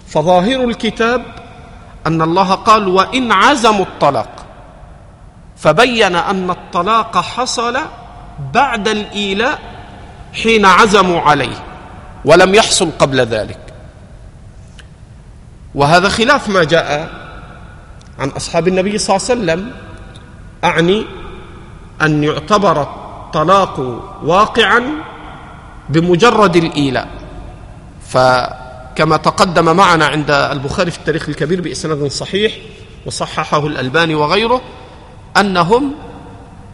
فظاهر 0.08 0.64
الكتاب 0.64 1.26
أن 2.08 2.22
الله 2.22 2.54
قال 2.56 2.88
وإن 2.88 3.32
عزموا 3.32 3.86
الطلاق 3.86 4.46
فبين 5.58 6.16
أن 6.16 6.50
الطلاق 6.50 7.18
حصل 7.18 7.78
بعد 8.54 8.88
الإيلاء 8.88 9.60
حين 10.34 10.66
عزموا 10.66 11.22
عليه 11.22 11.64
ولم 12.26 12.56
يحصل 12.56 12.90
قبل 13.00 13.22
ذلك. 13.22 13.60
وهذا 15.76 16.10
خلاف 16.10 16.50
ما 16.50 16.64
جاء 16.64 17.10
عن 18.20 18.30
أصحاب 18.30 18.68
النبي 18.68 18.98
صلى 18.98 19.16
الله 19.16 19.28
عليه 19.30 19.42
وسلم 19.42 19.72
أعني 20.64 21.06
أن 22.02 22.24
يعتبر 22.24 22.82
الطلاق 22.82 23.80
واقعا 24.24 24.84
بمجرد 25.90 26.56
الإيلاء. 26.56 27.08
فكما 28.10 29.18
تقدم 29.18 29.76
معنا 29.76 30.06
عند 30.06 30.32
البخاري 30.32 30.92
في 30.92 30.98
التاريخ 30.98 31.30
الكبير 31.30 31.62
بإسناد 31.62 32.08
صحيح 32.08 32.54
وصححه 33.06 33.68
الألباني 33.68 34.16
وغيره 34.16 34.62
أنهم 35.38 35.96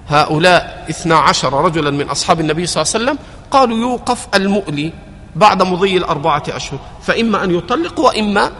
هؤلاء 0.07 0.85
اثنا 0.89 1.15
عشر 1.15 1.53
رجلا 1.65 1.91
من 1.91 2.09
أصحاب 2.09 2.39
النبي 2.39 2.65
صلى 2.65 2.81
الله 2.81 2.93
عليه 2.93 3.03
وسلم 3.03 3.19
قالوا 3.51 3.77
يوقف 3.77 4.27
المؤلي 4.35 4.93
بعد 5.35 5.63
مضي 5.63 5.97
الأربعة 5.97 6.43
أشهر 6.49 6.79
فإما 7.01 7.43
أن 7.43 7.55
يطلق 7.55 7.99
وإما 7.99 8.51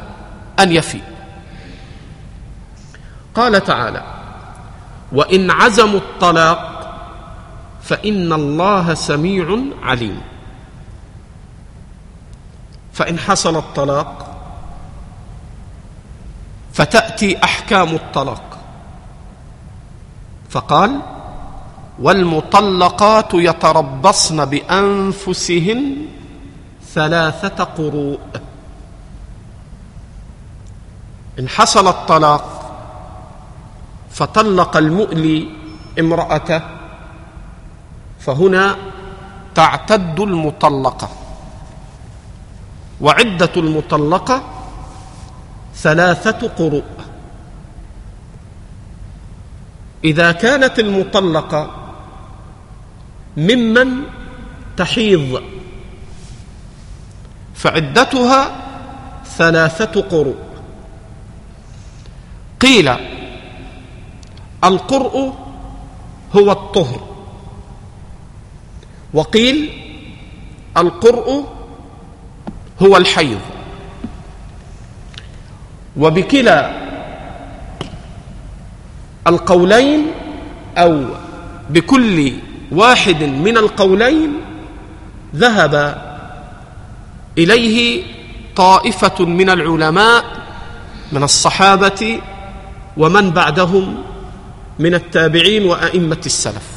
أن 0.59 0.71
يفي. 0.71 1.01
قال 3.35 3.63
تعالى 3.63 4.03
وإن 5.11 5.51
عزموا 5.51 5.99
الطلاق 5.99 6.69
فإن 7.81 8.33
الله 8.33 8.93
سميع 8.93 9.57
عليم. 9.83 10.21
فإن 12.93 13.19
حصل 13.19 13.55
الطلاق 13.57 14.29
فتأتي 16.73 17.43
أحكام 17.43 17.95
الطلاق. 17.95 18.57
فقال 20.49 21.12
والمطلقات 21.99 23.33
يتربصن 23.33 24.45
بأنفسهن 24.45 25.79
ثلاثة 26.93 27.63
قروء. 27.63 28.19
إن 31.39 31.49
حصل 31.49 31.87
الطلاق 31.87 32.45
فطلق 34.09 34.77
المؤلي 34.77 35.49
امرأته 35.99 36.61
فهنا 38.19 38.75
تعتد 39.55 40.19
المطلقة. 40.19 41.09
وعدة 43.01 43.51
المطلقة 43.57 44.41
ثلاثة 45.75 46.47
قروء. 46.47 46.83
إذا 50.03 50.31
كانت 50.31 50.79
المطلقة 50.79 51.82
ممن 53.37 54.03
تحيض. 54.77 55.43
فعدتها 57.55 58.41
ثلاثة 59.37 60.01
قروء. 60.01 60.35
قيل 62.61 62.91
القرء 64.63 65.33
هو 66.35 66.51
الطهر. 66.51 67.07
وقيل 69.13 69.69
القرء 70.77 71.45
هو 72.81 72.97
الحيض. 72.97 73.39
وبكلا 75.97 76.83
القولين 79.27 80.07
أو 80.77 81.05
بكل 81.69 82.33
واحد 82.73 83.23
من 83.23 83.57
القولين 83.57 84.33
ذهب 85.35 85.73
إليه 87.37 88.03
طائفة 88.55 89.25
من 89.25 89.49
العلماء 89.49 90.23
من 91.11 91.23
الصحابة 91.23 92.21
ومن 92.97 93.29
بعدهم 93.31 94.03
من 94.79 94.93
التابعين 94.93 95.65
وأئمة 95.65 96.21
السلف. 96.25 96.67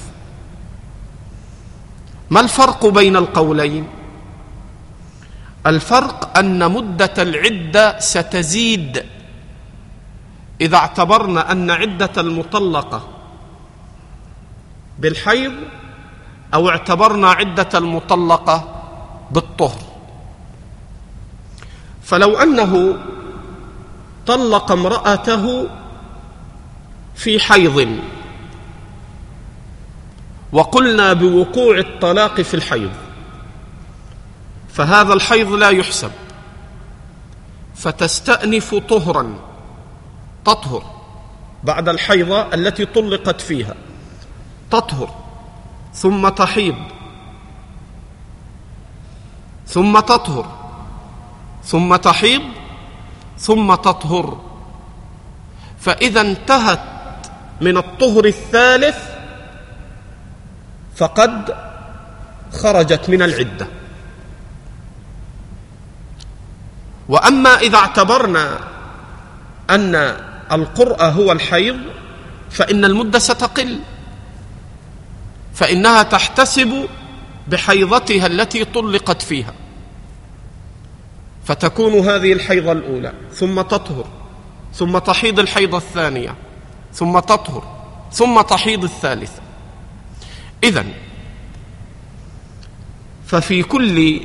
ما 2.30 2.40
الفرق 2.40 2.87
بين 2.87 3.16
القولين؟ 3.16 3.87
الفرق 5.66 6.38
أن 6.38 6.72
مدة 6.72 7.14
العدة 7.18 7.98
ستزيد 7.98 9.04
إذا 10.61 10.76
اعتبرنا 10.76 11.52
أن 11.52 11.70
عدة 11.70 12.11
المطلقة 12.18 13.09
بالحيض 14.98 15.52
أو 16.54 16.68
اعتبرنا 16.68 17.30
عدة 17.30 17.68
المطلقة 17.74 18.82
بالطهر. 19.30 19.80
فلو 22.02 22.37
أنه 22.37 22.96
طلق 24.26 24.72
امرأته 24.72 25.68
في 27.14 27.40
حيض 27.40 27.98
وقلنا 30.52 31.12
بوقوع 31.12 31.78
الطلاق 31.78 32.40
في 32.40 32.54
الحيض 32.54 32.90
فهذا 34.72 35.12
الحيض 35.12 35.52
لا 35.52 35.70
يحسب 35.70 36.11
فتستأنف 37.74 38.74
طهرا 38.74 39.35
تطهر 40.44 40.82
بعد 41.64 41.88
الحيضة 41.88 42.54
التي 42.54 42.87
طلقت 42.87 43.40
فيها 43.40 43.74
تطهر. 44.70 45.26
ثم 45.96 46.28
تحيض. 46.28 46.76
ثم 49.66 50.00
تطهر. 50.00 50.46
ثم 51.64 51.96
تحيض. 51.96 52.42
ثم 53.38 53.74
تطهر. 53.74 54.40
فإذا 55.80 56.20
انتهت 56.20 56.80
من 57.61 57.76
الطهر 57.76 58.24
الثالث 58.24 58.98
فقد 60.96 61.56
خرجت 62.52 63.11
من 63.11 63.22
العدة. 63.22 63.66
وأما 67.09 67.59
إذا 67.59 67.76
اعتبرنا 67.78 68.59
أن 69.70 69.94
القرأ 70.52 71.09
هو 71.09 71.32
الحيض 71.32 71.78
فإن 72.50 72.85
المدة 72.85 73.18
ستقل. 73.18 73.80
فإنها 75.57 76.03
تحتسب 76.03 76.88
بحيضتها 77.49 78.27
التي 78.27 78.64
طلقت 78.64 79.23
فيها. 79.23 79.55
فتكون 81.45 81.92
هذه 81.92 82.33
الحيضة 82.33 82.73
الأولى 82.73 83.12
ثم 83.33 83.61
تطهر 83.61 84.05
ثم 84.75 84.99
تحيض 84.99 85.38
الحيضة 85.38 85.79
الثانية 85.79 86.35
ثم 86.92 87.19
تطهر 87.19 87.77
ثم 88.12 88.40
تحيض 88.40 88.85
الثالثة. 88.85 89.42
إذا 90.64 90.85
ففي 93.27 93.62
كل 93.62 94.21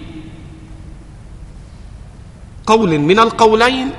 قول 2.68 3.00
من 3.00 3.20
القولين 3.20 3.92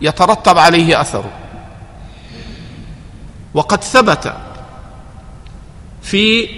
يترتب 0.00 0.58
عليه 0.58 1.00
أثره 1.00 1.32
وقد 3.54 3.84
ثبت 3.84 4.47
في 6.10 6.48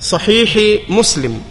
صحيح 0.00 0.80
مسلم 0.88 1.42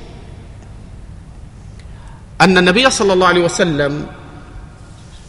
أن 2.42 2.58
النبي 2.58 2.90
صلى 2.90 3.14
الله 3.14 3.28
عليه 3.28 3.44
وسلم 3.46 4.08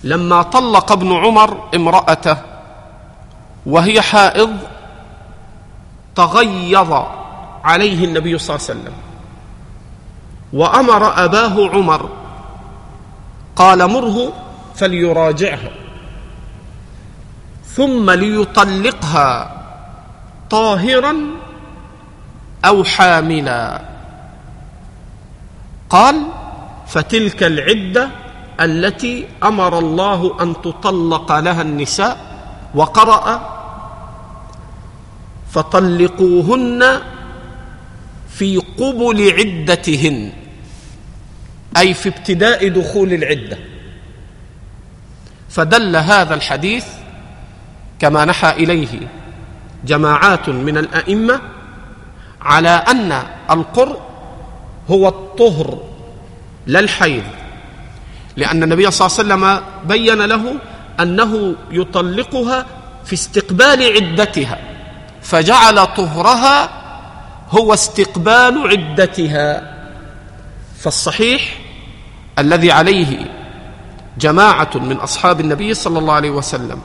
لما 0.04 0.42
طلق 0.42 0.92
ابن 0.92 1.12
عمر 1.12 1.68
امرأته 1.74 2.36
وهي 3.66 4.00
حائض 4.00 4.56
تغيظ 6.14 6.92
عليه 7.64 8.04
النبي 8.04 8.38
صلى 8.38 8.56
الله 8.56 8.66
عليه 8.70 8.80
وسلم 8.80 8.94
وأمر 10.52 11.24
أباه 11.24 11.68
عمر 11.70 12.10
قال 13.56 13.90
مره 13.90 14.32
فليراجعها 14.74 15.70
ثم 17.76 18.10
ليطلقها 18.10 19.60
طاهرا 20.50 21.16
أو 22.64 22.84
حاملا 22.84 23.82
قال 25.90 26.26
فتلك 26.86 27.42
العدة 27.42 28.08
التي 28.60 29.26
أمر 29.42 29.78
الله 29.78 30.42
أن 30.42 30.54
تطلق 30.62 31.38
لها 31.38 31.62
النساء 31.62 32.16
وقرأ 32.74 33.54
فطلقوهن 35.50 37.00
في 38.28 38.56
قبل 38.58 39.32
عدتهن 39.38 40.32
أي 41.76 41.94
في 41.94 42.08
ابتداء 42.08 42.68
دخول 42.68 43.12
العدة. 43.12 43.58
فدل 45.48 45.96
هذا 45.96 46.34
الحديث 46.34 46.86
كما 47.98 48.24
نحى 48.24 48.50
إليه 48.50 49.08
جماعات 49.84 50.48
من 50.48 50.78
الأئمة 50.78 51.40
على 52.44 52.68
أن 52.68 53.22
القر 53.50 53.96
هو 54.90 55.08
الطهر 55.08 55.78
لا 56.66 56.80
الحيض. 56.80 57.24
لأن 58.36 58.62
النبي 58.62 58.90
صلى 58.90 59.06
الله 59.06 59.18
عليه 59.18 59.44
وسلم 59.54 59.66
بين 59.88 60.20
له 60.22 60.54
أنه 61.00 61.54
يطلقها 61.70 62.66
في 63.04 63.12
استقبال 63.12 63.92
عدتها 63.92 64.58
فجعل 65.22 65.86
طهرها 65.86 66.70
هو 67.50 67.74
استقبال 67.74 68.68
عدتها. 68.68 69.74
فالصحيح 70.78 71.58
الذي 72.38 72.72
عليه 72.72 73.30
جماعة 74.18 74.70
من 74.74 74.96
أصحاب 74.96 75.40
النبي 75.40 75.74
صلى 75.74 75.98
الله 75.98 76.14
عليه 76.14 76.30
وسلم 76.30 76.80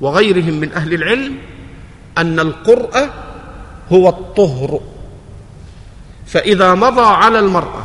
وغيرهم 0.00 0.54
من 0.54 0.72
أهل 0.72 0.94
العلم 0.94 1.36
أن 2.18 2.40
القرء 2.40 3.10
هو 3.92 4.08
الطهر. 4.08 4.80
فإذا 6.26 6.74
مضى 6.74 7.06
على 7.06 7.38
المرأة 7.38 7.84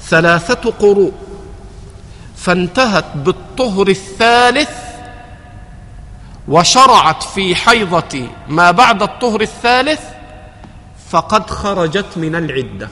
ثلاثة 0.00 0.70
قروء 0.70 1.12
فانتهت 2.36 3.04
بالطهر 3.14 3.88
الثالث 3.88 4.70
وشرعت 6.48 7.22
في 7.22 7.54
حيضة 7.54 8.28
ما 8.48 8.70
بعد 8.70 9.02
الطهر 9.02 9.40
الثالث 9.40 10.00
فقد 11.10 11.50
خرجت 11.50 12.06
من 12.16 12.34
العدة. 12.34 12.88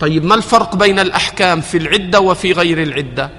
طيب 0.00 0.24
ما 0.24 0.34
الفرق 0.34 0.76
بين 0.76 0.98
الأحكام 0.98 1.60
في 1.60 1.76
العدة 1.76 2.20
وفي 2.20 2.52
غير 2.52 2.82
العدة؟ 2.82 3.30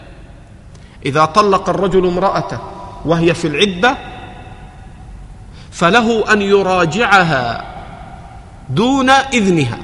إذا 1.05 1.25
طلق 1.25 1.69
الرجل 1.69 2.05
امرأته 2.07 2.59
وهي 3.05 3.33
في 3.33 3.47
العدة 3.47 3.97
فله 5.71 6.33
أن 6.33 6.41
يراجعها 6.41 7.65
دون 8.69 9.09
إذنها. 9.09 9.77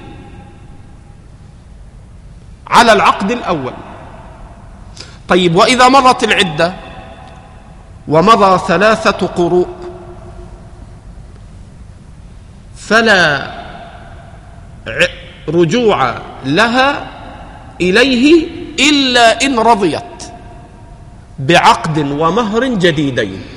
على 2.68 2.94
العقد 2.94 3.32
الأول. 3.32 3.74
طيب 5.28 5.56
وإذا 5.56 5.88
مرت 5.88 6.24
العدة 6.24 6.74
ومضى 8.08 8.62
ثلاثة 8.68 9.28
قروء 9.28 9.68
فلا 12.78 13.52
رجوع 15.50 16.16
لها 16.46 17.08
إليه 17.82 18.48
إلا 18.80 19.42
إن 19.42 19.60
رضيت 19.60 20.24
بعقد 21.40 21.98
ومهر 21.98 22.66
جديدين. 22.66 23.57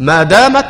ما 0.00 0.22
دامت 0.22 0.66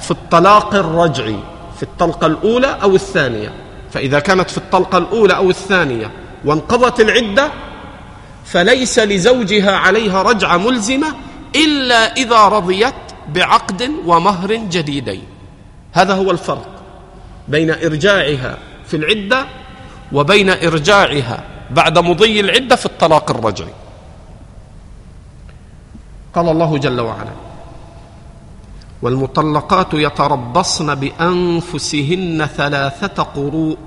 في 0.00 0.10
الطلاق 0.10 0.74
الرجعي 0.74 1.38
في 1.76 1.82
الطلقة 1.82 2.26
الأولى 2.26 2.78
أو 2.82 2.94
الثانية. 2.94 3.52
فإذا 3.90 4.20
كانت 4.20 4.50
في 4.50 4.58
الطلقة 4.58 4.98
الأولى 4.98 5.36
أو 5.36 5.50
الثانية 5.50 6.10
وانقضت 6.44 7.00
العدة 7.00 7.50
فليس 8.44 8.98
لزوجها 8.98 9.76
عليها 9.76 10.22
رجعة 10.22 10.56
ملزمة 10.56 11.14
إلا 11.56 12.16
إذا 12.16 12.48
رضيت 12.48 12.94
بعقد 13.28 13.90
ومهر 14.06 14.54
جديدين. 14.54 15.24
هذا 15.92 16.14
هو 16.14 16.30
الفرق 16.30 16.68
بين 17.48 17.70
إرجاعها 17.70 18.58
في 18.86 18.96
العدة 18.96 19.46
وبين 20.12 20.50
إرجاعها 20.50 21.44
بعد 21.70 21.98
مضي 21.98 22.40
العدة 22.40 22.76
في 22.76 22.86
الطلاق 22.86 23.30
الرجعي. 23.30 23.74
قال 26.34 26.48
الله 26.48 26.78
جل 26.78 27.00
وعلا 27.00 27.49
والمطلقات 29.02 29.94
يتربصن 29.94 30.94
بأنفسهن 30.94 32.48
ثلاثة 32.56 33.22
قروء. 33.22 33.78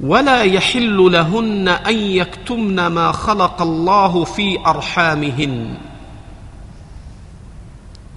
ولا 0.00 0.42
يحل 0.42 0.96
لهن 1.12 1.68
أن 1.68 1.94
يكتمن 1.94 2.86
ما 2.86 3.12
خلق 3.12 3.62
الله 3.62 4.24
في 4.24 4.58
أرحامهن. 4.66 5.74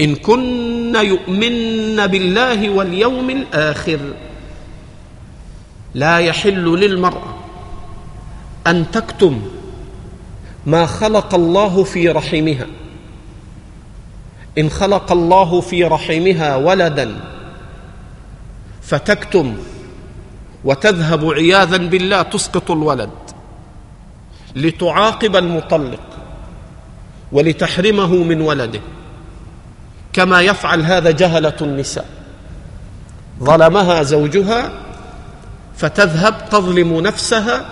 إن 0.02 0.16
كن 0.16 0.96
يؤمن 0.96 2.08
بالله 2.08 2.70
واليوم 2.70 3.30
الآخر 3.30 4.00
لا 5.94 6.18
يحل 6.18 6.66
للمراه 6.66 7.36
أن 8.68 8.92
تكتم 8.92 9.42
ما 10.66 10.86
خلق 10.86 11.36
الله 11.36 11.84
في 11.84 12.10
رحمها. 12.10 12.66
إن 14.58 14.70
خلق 14.70 15.12
الله 15.12 15.62
في 15.62 15.84
رحمها 15.84 16.56
ولدا 16.56 17.15
فتكتم 18.82 19.58
وتذهب 20.63 21.34
عياذا 21.34 21.78
بالله 21.78 22.22
تسقط 22.22 22.72
الولد 22.72 23.10
لتعاقب 24.56 25.36
المطلق 25.36 26.00
ولتحرمه 27.32 28.15
من 28.15 28.41
ولده. 28.41 28.82
كما 30.13 30.41
يفعل 30.41 30.82
هذا 30.82 31.12
جهلة 31.12 31.56
النساء. 31.62 32.06
ظلمها 33.43 34.04
زوجها 34.04 34.72
فتذهب 35.76 36.50
تظلم 36.50 37.00
نفسها 37.00 37.65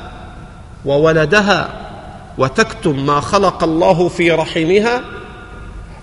وولدها 0.86 1.70
وتكتم 2.38 3.06
ما 3.06 3.20
خلق 3.20 3.64
الله 3.64 4.08
في 4.08 4.32
رحمها 4.32 5.02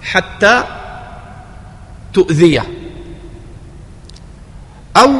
حتى 0.02 0.64
تؤذيه. 2.12 2.64
أو 4.96 5.10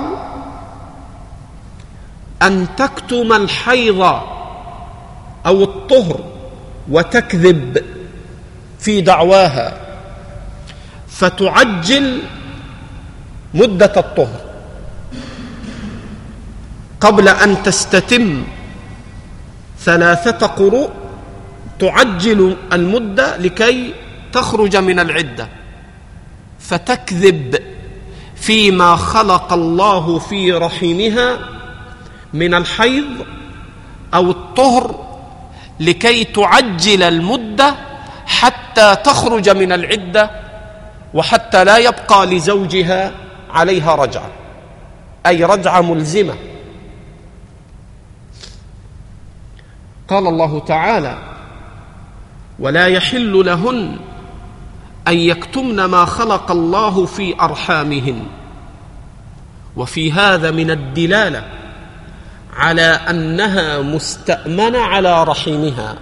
أن 2.42 2.66
تكتم 2.76 3.32
الحيض 3.32 4.00
أو 5.46 5.62
الطهر 5.62 6.20
وتكذب 6.90 7.84
في 8.78 9.00
دعواها 9.00 9.78
فتعجل 11.08 12.22
مدة 13.54 13.92
الطهر 13.96 14.40
قبل 17.00 17.28
أن 17.28 17.62
تستتم 17.62 18.44
ثلاثة 19.78 20.46
قروء 20.46 20.90
تعجل 21.78 22.56
المدة 22.72 23.36
لكي 23.36 23.94
تخرج 24.32 24.76
من 24.76 25.00
العدة. 25.00 25.48
فتكذب 26.58 27.58
فيما 28.36 28.96
خلق 28.96 29.52
الله 29.52 30.18
في 30.18 30.52
رحمها 30.52 31.38
من 32.34 32.54
الحيض 32.54 33.26
أو 34.14 34.30
الطهر 34.30 35.12
لكي 35.80 36.24
تعجل 36.24 37.02
المدة 37.02 37.74
حتى 38.26 38.96
تخرج 39.04 39.48
من 39.48 39.72
العدة 39.72 40.30
وحتى 41.14 41.64
لا 41.64 41.78
يبقى 41.78 42.26
لزوجها 42.26 43.12
عليها 43.50 43.94
رجعة. 43.94 44.30
أي 45.26 45.44
رجعة 45.44 45.80
ملزمة. 45.80 46.34
قال 50.08 50.26
الله 50.26 50.60
تعالى 50.60 51.18
ولا 52.58 52.86
يحل 52.86 53.46
لهن 53.46 53.98
أن 55.08 55.18
يكتمن 55.18 55.84
ما 55.84 56.04
خلق 56.04 56.50
الله 56.50 57.06
في 57.06 57.40
أرحامهن. 57.40 58.26
وفي 59.76 60.12
هذا 60.12 60.50
من 60.50 60.70
الدلالة 60.70 61.44
على 62.56 62.82
أنها 62.82 63.80
مستأمنة 63.80 64.78
على 64.78 65.24
رحمها. 65.24 65.96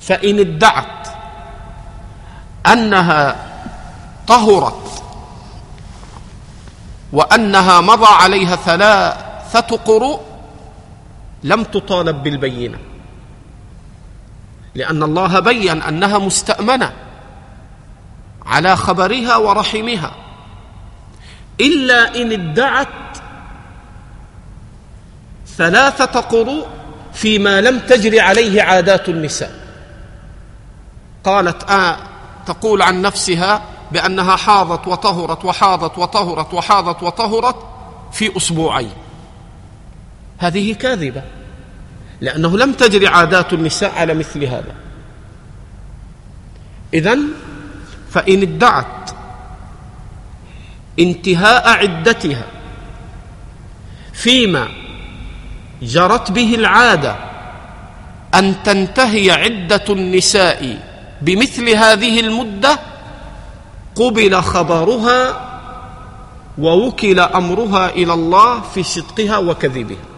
فإن 0.00 0.38
ادعت 0.38 1.08
أنها 2.66 3.36
طهرت 4.26 5.02
وأنها 7.12 7.80
مضى 7.80 8.06
عليها 8.06 8.56
ثلاثة 8.56 9.76
قروء 9.76 10.20
لم 11.42 11.62
تطالب 11.62 12.22
بالبينة. 12.22 12.78
لأن 14.74 15.02
الله 15.02 15.40
بين 15.40 15.82
أنها 15.82 16.18
مستأمنة 16.18 16.92
على 18.46 18.76
خبرها 18.76 19.36
ورحمها. 19.36 20.12
إلا 21.60 22.22
إن 22.22 22.32
ادعت 22.32 22.88
ثلاثة 25.56 26.20
قروء 26.20 26.66
فيما 27.12 27.60
لم 27.60 27.78
تجر 27.78 28.20
عليه 28.20 28.62
عادات 28.62 29.08
النساء. 29.08 29.52
قالت 31.24 31.70
آه 31.70 31.96
تقول 32.46 32.82
عن 32.82 33.02
نفسها 33.02 33.62
بأنها 33.92 34.36
حاضت 34.36 34.88
وطهرت 34.88 35.44
وحاضت 35.44 35.98
وطهرت 35.98 36.54
وحاضت 36.54 37.02
وطهرت 37.02 37.56
في 38.12 38.36
أسبوعين. 38.36 38.92
هذه 40.38 40.74
كاذبة. 40.74 41.22
لأنه 42.20 42.58
لم 42.58 42.72
تجري 42.72 43.06
عادات 43.06 43.52
النساء 43.52 43.92
على 43.94 44.14
مثل 44.14 44.44
هذا. 44.44 44.74
إذن 46.94 47.28
فإن 48.10 48.42
ادعت 48.42 49.10
انتهاء 50.98 51.68
عدتها 51.68 52.46
فيما 54.12 54.68
جرت 55.82 56.30
به 56.30 56.54
العادة 56.54 57.16
أن 58.34 58.62
تنتهي 58.62 59.30
عدة 59.30 59.84
النساء 59.90 60.78
بمثل 61.22 61.68
هذه 61.68 62.20
المدة 62.20 62.78
قبل 63.94 64.42
خبرها 64.42 65.48
ووكل 66.58 67.20
أمرها 67.20 67.90
إلى 67.90 68.12
الله 68.12 68.60
في 68.60 68.82
صدقها 68.82 69.38
وكذبها. 69.38 70.17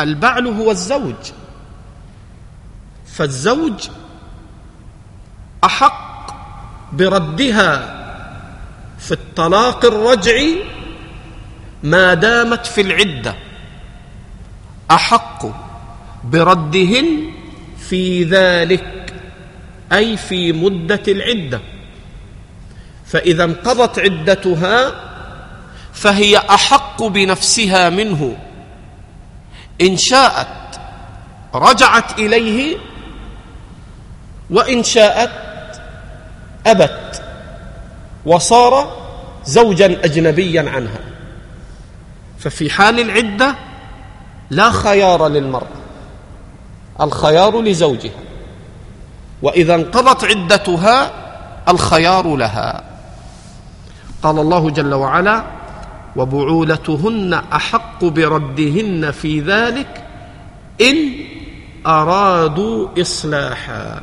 البعل 0.00 0.46
هو 0.46 0.70
الزوج. 0.70 1.32
فالزوج 3.06 3.88
أحق 5.64 6.30
بردها 6.92 7.98
في 8.98 9.12
الطلاق 9.12 9.84
الرجعي 9.84 10.64
ما 11.82 12.14
دامت 12.14 12.66
في 12.66 12.80
العدة. 12.80 13.34
أحق 14.90 15.46
بردهن 16.24 17.30
في 17.78 18.24
ذلك 18.24 19.14
أي 19.92 20.16
في 20.16 20.52
مدة 20.52 21.02
العدة. 21.08 21.60
فإذا 23.06 23.44
انقضت 23.44 23.98
عدتها 23.98 24.92
فهي 25.92 26.38
أحق 26.38 27.02
بنفسها 27.02 27.90
منه. 27.90 28.36
إن 29.80 29.96
شاءت 29.96 30.48
رجعت 31.54 32.18
إليه 32.18 32.76
وإن 34.50 34.82
شاءت 34.82 35.30
أبت 36.66 37.22
وصار 38.26 38.96
زوجا 39.44 39.86
اجنبيا 40.04 40.70
عنها. 40.70 41.00
ففي 42.38 42.70
حال 42.70 43.00
العدة 43.00 43.54
لا 44.50 44.70
خيار 44.70 45.28
للمرأة 45.28 45.78
الخيار 47.00 47.60
لزوجها. 47.60 48.20
وإذا 49.42 49.74
انقضت 49.74 50.24
عدتها 50.24 51.12
الخيار 51.68 52.36
لها. 52.36 52.84
قال 54.22 54.38
الله 54.38 54.70
جل 54.70 54.94
وعلا 54.94 55.44
وبعولتهن 56.16 57.34
أحق 57.34 58.04
بردهن 58.04 59.10
في 59.10 59.40
ذلك 59.40 60.04
إن 60.80 60.96
أرادوا 61.86 63.00
إصلاحا. 63.00 64.00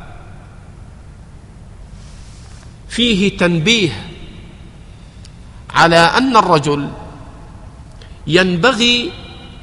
فيه 2.88 3.36
تنبيه 3.36 3.90
على 5.74 5.96
أن 5.96 6.36
الرجل 6.36 6.88
ينبغي 8.26 9.12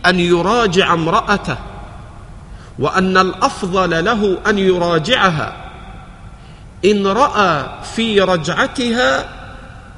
أن 0.06 0.20
يراجع 0.20 0.94
امرأته 0.94 1.58
وأن 2.80 3.18
الأفضل 3.18 4.06
له 4.06 4.38
أن 4.50 4.58
يراجعها. 4.58 5.58
إن 6.86 7.08
رأى 7.08 7.80
في 7.96 8.22
رجعتها 8.22 9.30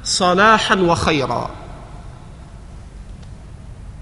صلاحا 0.04 0.74
وخيرا. 0.74 1.50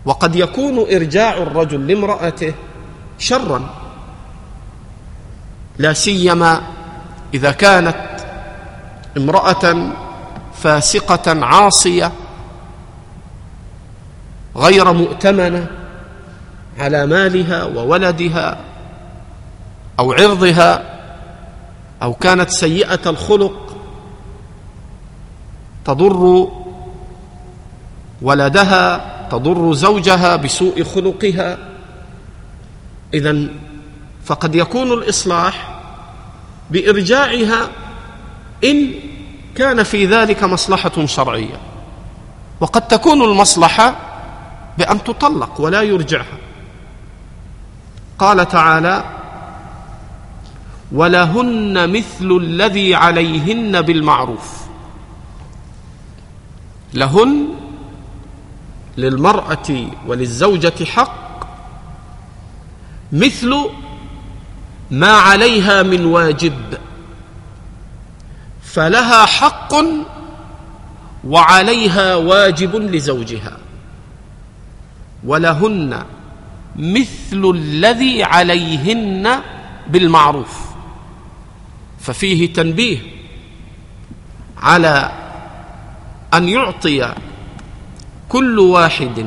وقد 0.04 0.36
يكون 0.36 0.78
إرجاع 0.78 1.36
الرجل 1.36 1.86
لامرأته 1.86 2.54
شرا 3.18 3.70
لا 5.78 5.92
سيما 5.92 6.62
إذا 7.34 7.50
كانت 7.52 7.96
امرأة 9.16 9.92
فاسقة 10.54 11.44
عاصية 11.44 12.12
غير 14.56 14.92
مؤتمنة 14.92 15.66
على 16.78 17.06
مالها 17.06 17.64
وولدها 17.64 18.58
أو 19.98 20.12
عرضها 20.12 20.82
أو 22.02 22.14
كانت 22.14 22.50
سيئة 22.50 23.00
الخلق 23.10 23.76
تضر 25.84 26.48
ولدها 28.22 29.13
تضر 29.30 29.72
زوجها 29.72 30.36
بسوء 30.36 30.82
خلقها. 30.84 31.58
اذا 33.14 33.46
فقد 34.24 34.54
يكون 34.54 34.92
الإصلاح 34.92 35.80
بإرجاعها 36.70 37.68
إن 38.64 38.90
كان 39.54 39.82
في 39.82 40.06
ذلك 40.06 40.44
مصلحة 40.44 41.06
شرعية. 41.06 41.60
وقد 42.60 42.88
تكون 42.88 43.22
المصلحة 43.22 43.96
بأن 44.78 45.04
تطلق 45.04 45.60
ولا 45.60 45.82
يرجعها. 45.82 46.38
قال 48.18 48.48
تعالى 48.48 49.04
ولهن 50.92 51.90
مثل 51.90 52.36
الذي 52.40 52.94
عليهن 52.94 53.82
بالمعروف. 53.82 54.64
لهن 56.94 57.48
للمرأة 58.96 59.86
وللزوجة 60.06 60.84
حق 60.84 61.24
مثل 63.12 63.54
ما 64.90 65.12
عليها 65.12 65.82
من 65.82 66.04
واجب 66.04 66.54
فلها 68.62 69.26
حق 69.26 69.74
وعليها 71.24 72.14
واجب 72.14 72.76
لزوجها 72.76 73.56
ولهن 75.24 76.02
مثل 76.76 77.52
الذي 77.54 78.24
عليهن 78.24 79.40
بالمعروف 79.88 80.60
ففيه 82.00 82.52
تنبيه 82.52 82.98
على 84.58 85.12
أن 86.34 86.48
يعطي 86.48 87.14
كل 88.34 88.58
واحد 88.58 89.26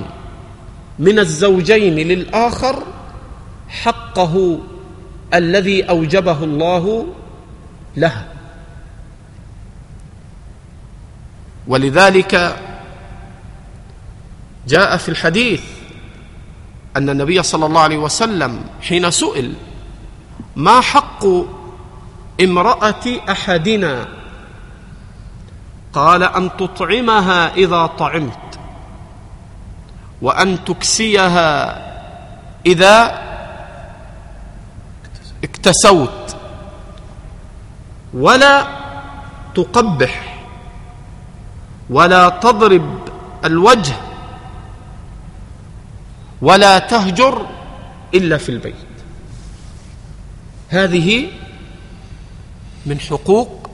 من 0.99 1.19
الزوجين 1.19 1.95
للآخر 1.95 2.83
حقه 3.69 4.59
الذي 5.33 5.83
أوجبه 5.83 6.43
الله 6.43 7.07
له. 7.97 8.25
ولذلك 11.67 12.57
جاء 14.67 14.97
في 14.97 15.09
الحديث 15.09 15.63
أن 16.97 17.09
النبي 17.09 17.43
صلى 17.43 17.65
الله 17.65 17.81
عليه 17.81 17.97
وسلم 17.97 18.63
حين 18.81 19.11
سئل 19.11 19.53
ما 20.55 20.81
حق 20.81 21.25
امرأة 22.41 23.05
أحدنا؟ 23.29 24.07
قال 25.93 26.23
أن 26.23 26.49
تطعمها 26.57 27.55
إذا 27.55 27.85
طعمت. 27.85 28.46
وأن 30.21 30.65
تكسيها 30.65 31.45
إذا 32.65 33.21
اكتسوت. 35.43 36.35
ولا 38.13 38.67
تقبح. 39.55 40.43
ولا 41.89 42.29
تضرب 42.29 43.09
الوجه. 43.45 43.95
ولا 46.41 46.79
تهجر 46.79 47.45
إلا 48.13 48.37
في 48.37 48.49
البيت. 48.49 48.75
هذه 50.69 51.27
من 52.85 52.99
حقوق 52.99 53.69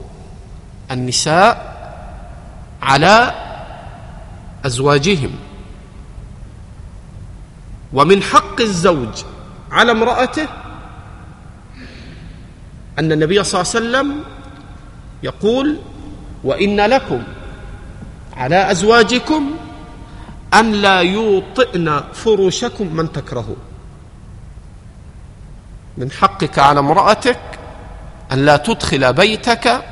النساء 0.90 1.74
على 2.82 3.34
أزواجهم. 4.64 5.43
ومن 7.94 8.22
حق 8.22 8.60
الزوج 8.60 9.24
على 9.70 9.92
امرأته 9.92 10.48
أن 12.98 13.12
النبي 13.12 13.44
صلى 13.44 13.60
الله 13.60 13.70
عليه 13.74 13.80
وسلم 13.80 14.24
يقول 15.22 15.78
وإن 16.44 16.80
لكم 16.80 17.22
على 18.36 18.70
أزواجكم 18.70 19.50
أن 20.54 20.72
لا 20.72 21.00
يوطئن 21.00 22.00
فرشكم 22.12 22.96
من 22.96 23.12
تكرهون 23.12 23.56
من 25.98 26.10
حقك 26.10 26.58
على 26.58 26.80
امرأتك 26.80 27.40
أن 28.32 28.44
لا 28.44 28.56
تدخل 28.56 29.12
بيتك 29.12 29.84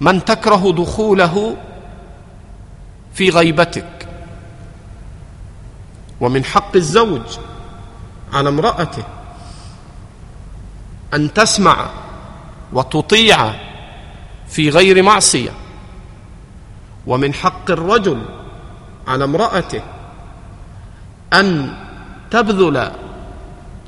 من 0.00 0.24
تكره 0.24 0.72
دخوله 0.72 1.56
في 3.14 3.30
غيبتك. 3.30 3.93
ومن 6.20 6.44
حق 6.44 6.76
الزوج 6.76 7.38
على 8.32 8.48
امرأته 8.48 9.04
أن 11.14 11.32
تسمع 11.32 11.86
وتطيع 12.72 13.52
في 14.48 14.70
غير 14.70 15.02
معصية. 15.02 15.50
ومن 17.06 17.34
حق 17.34 17.70
الرجل 17.70 18.22
على 19.08 19.24
امرأته 19.24 19.82
أن 21.32 21.76
تبذل 22.30 22.90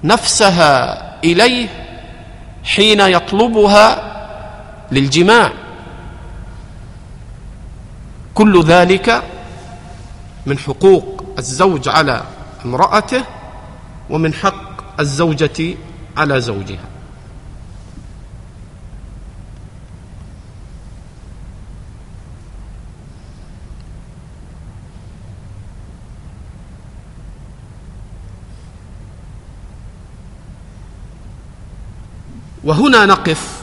نفسها 0.05 1.03
إليه 1.25 1.69
حين 2.65 3.01
يطلبها 3.01 4.17
للجماع. 4.93 5.53
كل 8.35 8.63
ذلك 8.63 9.23
من 10.47 10.59
حقوق 10.59 11.16
الزوج 11.39 11.89
على 11.89 12.23
امرأته 12.65 13.25
ومن 14.11 14.35
حق 14.35 15.01
الزوجة 15.01 15.75
على 16.17 16.41
زوجها. 16.41 16.89
وهنا 32.65 33.07
نقف 33.07 33.63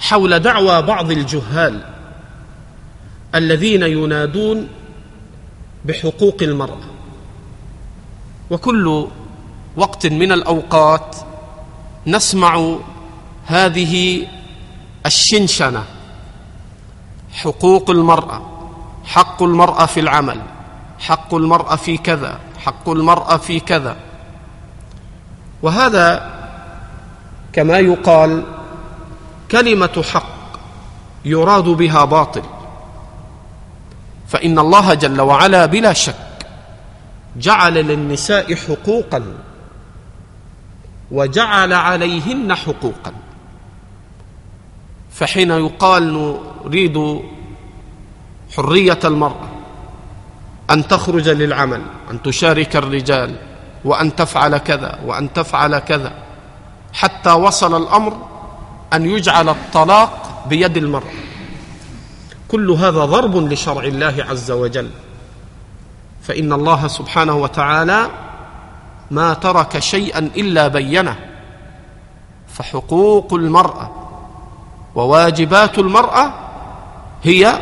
حول 0.00 0.38
دعوى 0.38 0.82
بعض 0.82 1.10
الجهال 1.10 1.80
الذين 3.34 3.82
ينادون 3.82 4.68
بحقوق 5.84 6.36
المرأة. 6.42 6.88
وكل 8.50 9.06
وقت 9.76 10.06
من 10.06 10.32
الأوقات 10.32 11.16
نسمع 12.06 12.74
هذه 13.46 14.26
الشنشنة. 15.06 15.84
حقوق 17.32 17.90
المرأة. 17.90 18.42
حق 19.04 19.42
المرأة 19.42 19.86
في 19.86 20.00
العمل. 20.00 20.40
حق 20.98 21.34
المرأة 21.34 21.76
في 21.76 21.96
كذا. 21.96 22.40
حق 22.58 22.88
المرأة 22.88 23.36
في 23.36 23.60
كذا. 23.60 23.96
وهذا 25.62 26.34
كما 27.52 27.78
يقال 27.78 28.44
كلمة 29.50 30.04
حق 30.12 30.34
يراد 31.24 31.64
بها 31.64 32.04
باطل. 32.04 32.42
فإن 34.34 34.58
الله 34.58 34.94
جل 34.94 35.20
وعلا 35.20 35.66
بلا 35.66 35.92
شك 35.92 36.14
جعل 37.36 37.74
للنساء 37.74 38.54
حقوقا 38.54 39.22
وجعل 41.10 41.72
عليهن 41.72 42.54
حقوقا. 42.54 43.12
فحين 45.10 45.50
يقال 45.50 46.02
نريد 46.64 47.20
حرية 48.56 48.98
المرأة 49.04 49.48
أن 50.70 50.88
تخرج 50.88 51.28
للعمل 51.28 51.82
أن 52.10 52.22
تشارك 52.22 52.76
الرجال 52.76 53.36
وأن 53.84 54.16
تفعل 54.16 54.58
كذا 54.58 54.98
وأن 55.06 55.32
تفعل 55.32 55.78
كذا 55.78 56.12
حتى 56.92 57.30
وصل 57.30 57.82
الأمر 57.82 58.26
أن 58.92 59.10
يجعل 59.10 59.48
الطلاق 59.48 60.44
بيد 60.48 60.76
المرأة. 60.76 61.23
كل 62.54 62.70
هذا 62.70 63.04
ضرب 63.04 63.36
لشرع 63.36 63.84
الله 63.84 64.26
عز 64.30 64.50
وجل. 64.50 64.90
فإن 66.22 66.52
الله 66.52 66.86
سبحانه 66.88 67.36
وتعالى 67.36 68.10
ما 69.10 69.34
ترك 69.34 69.78
شيئا 69.78 70.18
إلا 70.18 70.68
بينه 70.68 71.16
فحقوق 72.48 73.34
المرأة 73.34 73.90
وواجبات 74.94 75.78
المرأة 75.78 76.32
هي 77.22 77.58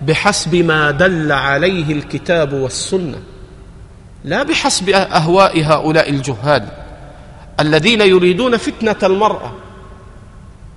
بحسب 0.00 0.54
ما 0.54 0.90
دل 0.90 1.32
عليه 1.32 1.92
الكتاب 1.92 2.52
والسنة 2.52 3.18
لا 4.24 4.42
بحسب 4.42 4.88
أهواء 4.90 5.64
هؤلاء 5.64 6.10
الجهال 6.10 6.68
الذين 7.60 8.00
يريدون 8.00 8.56
فتنة 8.56 8.96
المرأة 9.02 9.52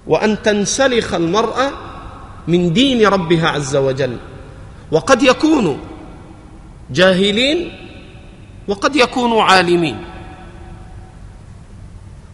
وأن 0.07 0.41
تنسلخ 0.41 1.13
المرأة 1.13 1.71
من 2.47 2.73
دين 2.73 3.07
ربها 3.07 3.47
عز 3.47 3.75
وجل. 3.75 4.17
وقد 4.91 5.23
يكونوا 5.23 5.77
جاهلين 6.91 7.71
وقد 8.67 8.95
يكونوا 8.95 9.43
عالمين. 9.43 9.97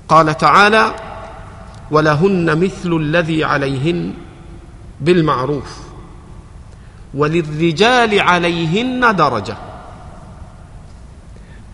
قال 0.10 0.38
تعالى 0.38 0.96
ولهن 1.92 2.60
مثل 2.60 2.92
الذي 2.94 3.44
عليهن 3.44 4.14
بالمعروف 5.02 5.78
وللرجال 7.14 8.20
عليهن 8.20 9.16
درجة. 9.16 9.58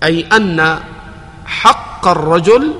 أي 0.04 0.22
أن 0.22 0.80
حق 1.46 2.08
الرجل 2.08 2.74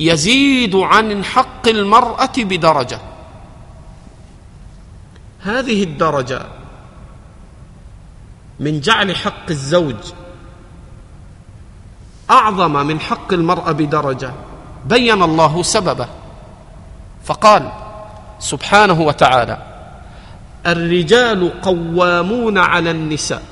يزيد 0.00 0.76
عن 0.76 1.24
حق 1.24 1.68
المرأة 1.68 2.32
بدرجة. 2.38 3.13
هذه 5.44 5.82
الدرجة 5.82 6.42
من 8.60 8.80
جعل 8.80 9.16
حق 9.16 9.50
الزوج 9.50 9.96
أعظم 12.30 12.86
من 12.86 13.00
حق 13.00 13.32
المرأة 13.32 13.72
بدرجة. 13.72 14.32
بين 14.86 15.22
الله 15.22 15.62
سببه. 15.62 16.08
فقال 17.24 17.72
سبحانه 18.38 19.00
وتعالى 19.00 19.58
الرجال 20.66 21.60
قوامون 21.62 22.58
على 22.58 22.90
النساء 22.90 23.42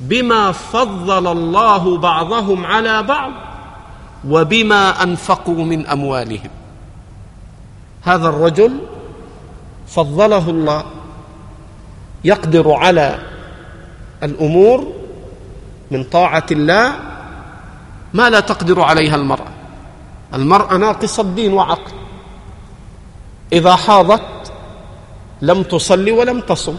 بما 0.00 0.52
فضل 0.52 1.26
الله 1.32 1.98
بعضهم 1.98 2.66
على 2.66 3.02
بعض 3.02 3.32
وبما 4.28 5.02
أنفقوا 5.02 5.64
من 5.64 5.86
أموالهم. 5.86 6.50
هذا 8.02 8.28
الرجل 8.28 8.80
فضله 9.94 10.50
الله 10.50 10.84
يقدر 12.24 12.72
على 12.72 13.18
الأمور 14.22 14.92
من 15.90 16.04
طاعة 16.04 16.46
الله 16.50 16.92
ما 18.14 18.30
لا 18.30 18.40
تقدر 18.40 18.80
عليها 18.80 19.16
المرأة. 19.16 19.52
المرأة 20.34 20.76
ناقصة 20.76 21.22
الدين 21.22 21.52
وعقل. 21.52 21.92
إذا 23.52 23.76
حاضت 23.76 24.52
لم 25.42 25.62
تصلي 25.62 26.10
ولم 26.10 26.40
تصم. 26.40 26.76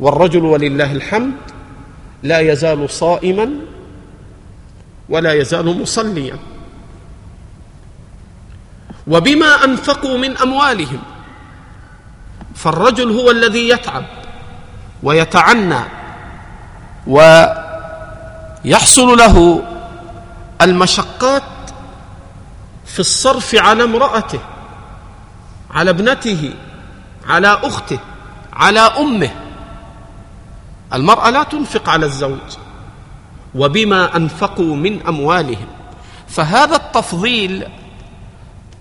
والرجل 0.00 0.44
ولله 0.44 0.92
الحمد 0.92 1.34
لا 2.22 2.40
يزال 2.40 2.90
صائما 2.90 3.50
ولا 5.08 5.32
يزال 5.32 5.80
مصليا. 5.82 6.38
وبما 9.06 9.64
أنفقوا 9.64 10.18
من 10.18 10.36
أموالهم 10.36 10.98
فالرجل 12.62 13.10
هو 13.10 13.30
الذي 13.30 13.68
يتعب 13.68 14.04
ويتعنى 15.02 15.80
ويحصل 17.06 17.58
له 19.18 19.62
المشقات 20.62 21.42
في 22.86 23.00
الصرف 23.00 23.54
على 23.54 23.84
امرأته 23.84 24.38
على 25.70 25.90
ابنته 25.90 26.54
على 27.28 27.60
أخته 27.62 27.98
على 28.52 28.80
أمه. 28.80 29.30
المرأة 30.92 31.30
لا 31.30 31.42
تنفق 31.42 31.88
على 31.88 32.06
الزوج 32.06 32.38
وبما 33.54 34.16
أنفقوا 34.16 34.76
من 34.76 35.06
أموالهم. 35.06 35.66
فهذا 36.28 36.76
التفضيل 36.76 37.66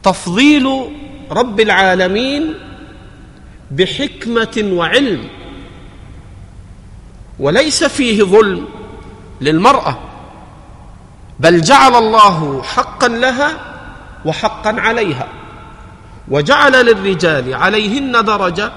تفضيل 0.03 0.89
رب 1.31 1.59
العالمين 1.59 2.53
بحكمة 3.71 4.69
وعلم. 4.73 5.27
وليس 7.39 7.83
فيه 7.83 8.23
ظلم 8.23 8.65
للمرأة 9.41 9.97
بل 11.39 11.61
جعل 11.61 11.95
الله 11.95 12.63
حقا 12.63 13.07
لها 13.07 13.51
وحقا 14.25 14.81
عليها 14.81 15.27
وجعل 16.27 16.85
للرجال 16.85 17.53
عليهن 17.53 18.25
درجة 18.25 18.71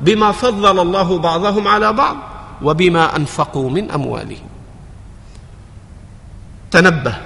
بما 0.00 0.32
فضل 0.32 0.80
الله 0.80 1.18
بعضهم 1.18 1.68
على 1.68 1.92
بعض 1.92 2.16
وبما 2.62 3.16
أنفقوا 3.16 3.70
من 3.70 3.90
أموالهم. 3.90 4.48
تنبه 6.70 7.16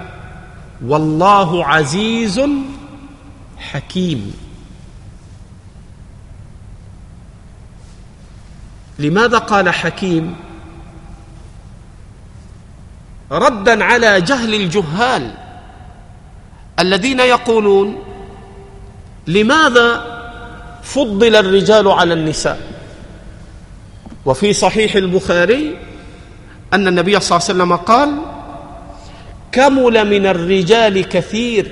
والله 0.85 1.65
عزيز 1.65 2.41
حكيم. 3.57 4.48
لماذا 8.99 9.37
قال 9.37 9.69
حكيم 9.69 10.35
ردا 13.31 13.83
على 13.83 14.21
جهل 14.21 14.53
الجهال 14.53 15.31
الذين 16.79 17.19
يقولون 17.19 18.03
لماذا 19.27 20.19
فضل 20.83 21.35
الرجال 21.35 21.87
على 21.87 22.13
النساء 22.13 22.59
وفي 24.25 24.53
صحيح 24.53 24.95
البخاري 24.95 25.77
أن 26.73 26.87
النبي 26.87 27.19
صلى 27.19 27.37
الله 27.37 27.49
عليه 27.49 27.55
وسلم 27.55 27.75
قال 27.75 28.09
كمل 29.51 30.09
من 30.09 30.25
الرجال 30.25 31.09
كثير 31.09 31.71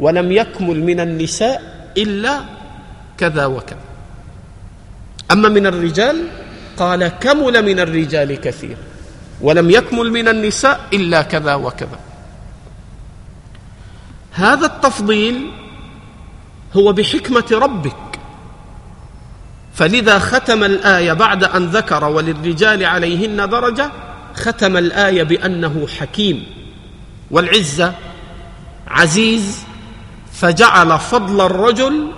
ولم 0.00 0.32
يكمل 0.32 0.84
من 0.84 1.00
النساء 1.00 1.62
إلا 1.96 2.40
كذا 3.18 3.46
وكذا 3.46 3.89
أما 5.30 5.48
من 5.48 5.66
الرجال؟ 5.66 6.28
قال 6.76 7.08
كمل 7.08 7.64
من 7.64 7.80
الرجال 7.80 8.40
كثير 8.40 8.76
ولم 9.40 9.70
يكمل 9.70 10.10
من 10.12 10.28
النساء 10.28 10.80
إلا 10.92 11.22
كذا 11.22 11.54
وكذا. 11.54 11.98
هذا 14.32 14.66
التفضيل 14.66 15.50
هو 16.76 16.92
بحكمة 16.92 17.44
ربك. 17.52 17.96
فلذا 19.74 20.18
ختم 20.18 20.64
الآية 20.64 21.12
بعد 21.12 21.44
أن 21.44 21.66
ذكر 21.66 22.04
وللرجال 22.04 22.84
عليهن 22.84 23.48
درجة 23.48 23.90
ختم 24.34 24.76
الآية 24.76 25.22
بأنه 25.22 25.86
حكيم 25.86 26.46
والعزة 27.30 27.94
عزيز 28.88 29.64
فجعل 30.32 30.98
فضل 30.98 31.46
الرجل 31.46 32.10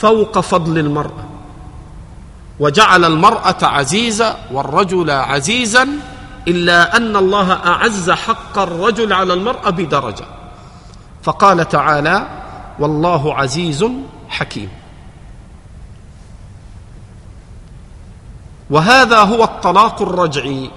فوق 0.00 0.40
فضل 0.40 0.78
المرأة. 0.78 1.29
وجعل 2.60 3.04
المرأة 3.04 3.56
عزيزة 3.62 4.36
والرجل 4.52 5.10
عزيزا 5.10 5.88
إلا 6.48 6.96
أن 6.96 7.16
الله 7.16 7.52
أعز 7.52 8.10
حق 8.10 8.58
الرجل 8.58 9.12
على 9.12 9.32
المرأة 9.32 9.70
بدرجة. 9.70 10.24
فقال 11.22 11.68
تعالى 11.68 12.28
والله 12.78 13.34
عزيز 13.34 13.84
حكيم. 14.28 14.68
وهذا 18.70 19.18
هو 19.18 19.44
الطلاق 19.44 20.02
الرجعي. 20.02 20.70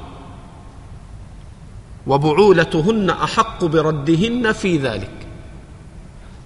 وبعولتهن 2.08 3.10
أحق 3.10 3.66
بردهن 3.66 4.52
في 4.52 4.78
ذلك. 4.78 5.28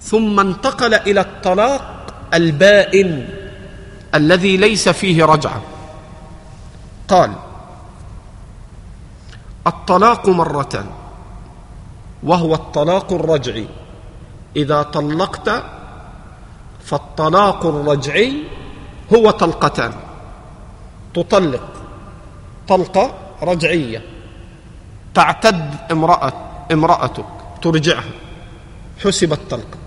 ثم 0.02 0.40
انتقل 0.40 0.94
إلى 0.94 1.22
الطلاق 1.22 2.14
البائن. 2.34 3.37
الذي 4.16 4.58
ليس 4.58 4.89
فيه 4.89 5.26
رجعه 5.26 5.62
قال 7.08 7.34
الطلاق 9.68 10.30
مرتان 10.30 10.86
وهو 12.24 12.53
الطلاق 12.53 13.14
الرجعي. 13.14 13.68
إذا 14.55 14.82
طلقت 14.84 15.64
فالطلاق 16.84 17.66
الرجعي 17.66 18.43
هو 19.14 19.32
طلقتان. 19.32 19.93
تطلق 21.14 21.68
طلقة 22.68 23.14
رجعية. 23.41 24.01
تعتد 25.14 25.76
امراه 25.91 26.34
امرأتك 26.72 27.26
ترجعها. 27.62 28.14
حسبت 29.03 29.39
طلقة. 29.49 29.78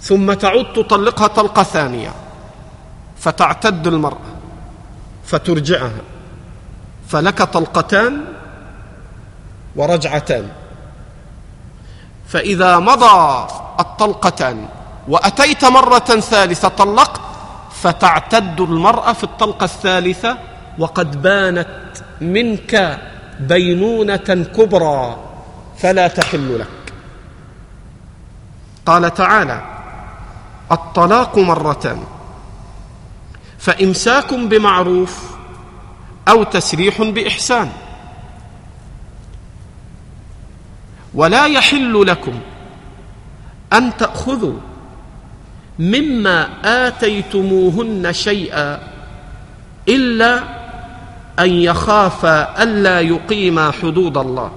ثم 0.00 0.32
تعود 0.32 0.72
تطلقها 0.72 1.26
طلقة 1.26 1.62
ثانية. 1.62 2.12
فتعتد 3.24 3.86
المرأة. 3.86 4.30
فترجعها. 5.24 6.04
فلك 7.08 7.42
طلقتان 7.42 8.24
ورجعتان. 9.76 10.48
فإذا 12.28 12.78
مضى 12.78 13.46
الطلقتان 13.80 14.68
وأتيت 15.08 15.64
مرة 15.64 15.98
ثالثة 16.20 16.68
طلقت 16.68 17.20
فتعتد 17.72 18.60
المرأة 18.60 19.12
في 19.12 19.24
الطلقة 19.24 19.64
الثالثة 19.64 20.36
وقد 20.78 21.22
بانت 21.22 21.68
منك 22.20 22.98
بينونة 23.40 24.28
كبرى 24.56 25.16
فلا 25.78 26.08
تحل 26.08 26.58
لك. 26.58 26.92
قال 28.86 29.14
تعالى 29.14 29.58
الطلاق 30.72 31.38
مرتان. 31.38 32.04
فإمساك 33.64 34.34
بمعروف 34.34 35.18
أو 36.28 36.42
تسريح 36.42 37.02
بإحسان. 37.02 37.72
ولا 41.14 41.46
يحل 41.46 42.06
لكم 42.06 42.40
أن 43.72 43.96
تأخذوا 43.96 44.58
مما 45.78 46.48
آتيتموهن 46.64 48.12
شيئا 48.12 48.80
إلا 49.88 50.42
أن 51.38 51.50
يخافا 51.50 52.62
ألا 52.62 53.00
يقيما 53.00 53.70
حدود 53.70 54.18
الله. 54.18 54.50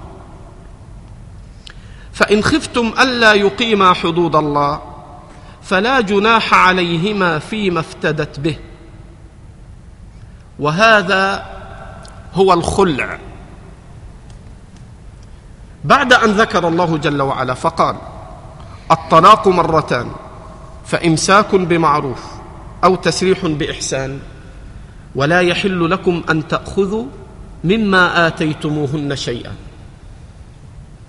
فإن 2.14 2.44
خفتم 2.44 2.94
ألا 3.00 3.34
يقيما 3.34 3.94
حدود 3.94 4.36
الله 4.36 4.82
فلا 5.64 6.02
جناح 6.02 6.54
عليهما 6.54 7.40
فيما 7.40 7.80
افتدت 7.80 8.40
به. 8.40 8.58
وهذا 10.60 11.46
هو 12.34 12.54
الخلع. 12.54 13.20
بعد 15.84 16.14
أن 16.14 16.32
ذكر 16.32 16.68
الله 16.68 16.98
جل 16.98 17.22
وعلا 17.22 17.54
فقال 17.54 17.96
الطلاق 18.92 19.48
مرتان 19.48 20.12
فإمساك 20.86 21.56
بمعروف 21.56 22.26
أو 22.84 22.96
تسريح 22.96 23.46
بإحسان 23.46 24.20
ولا 25.16 25.42
يحل 25.42 25.92
لكم 25.92 26.24
أن 26.30 26.48
تأخذوا 26.48 27.06
مما 27.64 28.28
آتيتموهن 28.28 29.16
شيئا. 29.16 29.56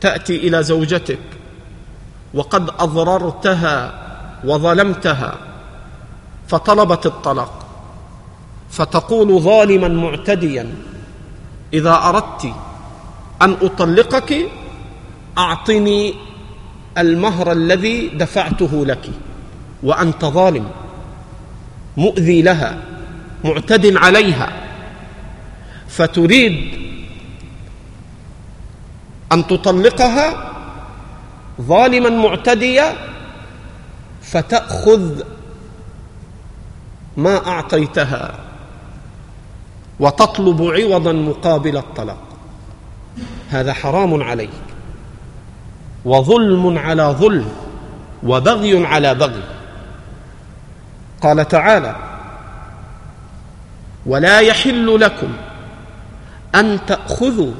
تأتي 0.00 0.36
إلى 0.36 0.62
زوجتك 0.62 1.18
وقد 2.34 2.70
أضررتها 2.78 3.92
وظلمتها 4.44 5.34
فطلبت 6.48 7.06
الطلاق. 7.06 7.67
فتقول 8.70 9.40
ظالما 9.40 9.88
معتديا 9.88 10.74
إذا 11.72 11.94
أردت 12.04 12.52
أن 13.42 13.56
أطلقك 13.62 14.50
أعطني 15.38 16.14
المهر 16.98 17.52
الذي 17.52 18.08
دفعته 18.08 18.86
لك 18.86 19.10
وأنت 19.82 20.24
ظالم 20.24 20.70
مؤذي 21.96 22.42
لها 22.42 22.78
معتد 23.44 23.96
عليها. 23.96 24.52
فتريد 25.88 26.78
أن 29.32 29.46
تطلقها 29.46 30.52
ظالما 31.60 32.10
معتديا 32.10 32.94
فتأخذ 34.22 35.22
ما 37.16 37.46
أعطيتها. 37.46 38.47
وتطلب 40.00 40.62
عوضا 40.62 41.12
مقابل 41.12 41.76
الطلاق. 41.76 42.22
هذا 43.50 43.72
حرام 43.72 44.22
عليك. 44.22 44.50
وظلم 46.04 46.78
على 46.78 47.02
ظلم 47.02 47.48
وبغي 48.22 48.86
على 48.86 49.14
بغي. 49.14 49.42
قال 51.20 51.48
تعالى 51.48 51.96
ولا 54.06 54.40
يحل 54.40 55.00
لكم 55.00 55.32
أن 56.54 56.78
تأخذوا 56.86 57.52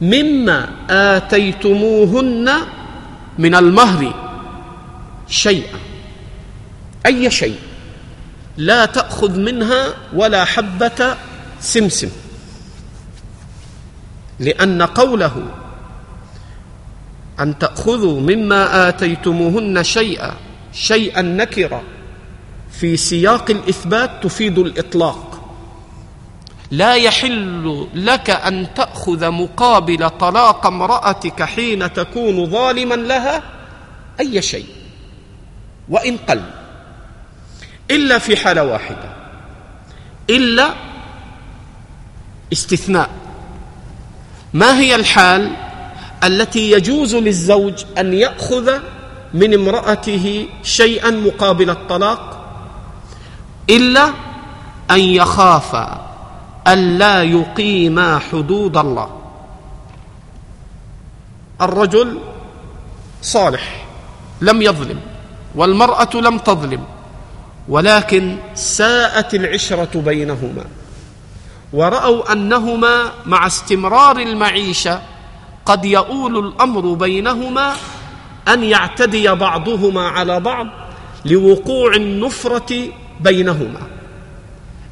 مما 0.00 0.68
آتيتموهن 0.90 2.50
من 3.38 3.54
المهر 3.54 4.14
شيئا. 5.28 5.78
أي 7.06 7.30
شيء. 7.30 7.58
لا 8.56 8.84
تأخذ 8.84 9.38
منها 9.38 9.86
ولا 10.14 10.44
حبة 10.44 11.16
سمسم. 11.62 12.10
لأن 14.40 14.82
قوله 14.82 15.42
أن 17.40 17.58
تأخذوا 17.58 18.20
مما 18.20 18.88
آتيتموهن 18.88 19.82
شيئا 19.82 20.34
شيئا 20.72 21.22
نكره 21.22 21.82
في 22.70 22.96
سياق 22.96 23.50
الإثبات 23.50 24.10
تفيد 24.22 24.58
الإطلاق. 24.58 25.28
لا 26.70 26.94
يحل 26.94 27.88
لك 27.94 28.30
أن 28.30 28.74
تأخذ 28.74 29.30
مقابل 29.30 30.10
طلاق 30.10 30.66
امرأتك 30.66 31.42
حين 31.42 31.92
تكون 31.92 32.50
ظالما 32.50 32.94
لها 32.94 33.42
أي 34.20 34.42
شيء 34.42 34.66
وإن 35.88 36.16
قل. 36.16 36.42
إلا 37.90 38.18
في 38.18 38.36
حالة 38.36 38.64
واحدة. 38.64 39.16
إلا 40.30 40.91
استثناء. 42.52 43.10
ما 44.54 44.78
هي 44.78 44.94
الحال 44.94 45.50
التي 46.24 46.70
يجوز 46.70 47.14
للزوج 47.14 47.84
أن 47.98 48.14
يأخذ 48.14 48.78
من 49.34 49.54
امرأته 49.54 50.46
شيئا 50.62 51.10
مقابل 51.10 51.70
الطلاق؟ 51.70 52.38
إلا 53.70 54.10
أن 54.90 55.00
يخاف 55.00 55.88
الا 56.68 57.22
يقيما 57.22 58.18
حدود 58.18 58.76
الله. 58.76 59.18
الرجل 61.60 62.18
صالح 63.22 63.86
لم 64.40 64.62
يظلم 64.62 65.00
والمرأة 65.54 66.10
لم 66.14 66.38
تظلم 66.38 66.84
ولكن 67.68 68.36
ساءت 68.54 69.34
العشرة 69.34 70.00
بينهما. 70.00 70.64
ورأوا 71.72 72.32
أنهما 72.32 73.12
مع 73.26 73.46
استمرار 73.46 74.16
المعيشة 74.16 75.02
قد 75.66 75.84
يؤول 75.84 76.38
الأمر 76.46 76.94
بينهما 76.94 77.74
أن 78.48 78.64
يعتدي 78.64 79.28
بعضهما 79.34 80.08
على 80.08 80.40
بعض 80.40 80.66
لوقوع 81.24 81.94
النفرة 81.94 82.88
بينهما 83.20 83.80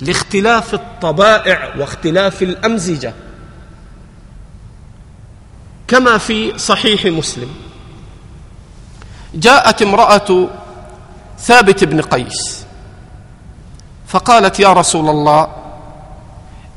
لاختلاف 0.00 0.74
الطبائع 0.74 1.74
واختلاف 1.78 2.42
الأمزجة 2.42 3.14
كما 5.88 6.18
في 6.18 6.58
صحيح 6.58 7.06
مسلم. 7.06 7.48
جاءت 9.34 9.82
امرأة 9.82 10.48
ثابت 11.38 11.84
بن 11.84 12.00
قيس 12.00 12.64
فقالت 14.06 14.60
يا 14.60 14.72
رسول 14.72 15.08
الله 15.08 15.59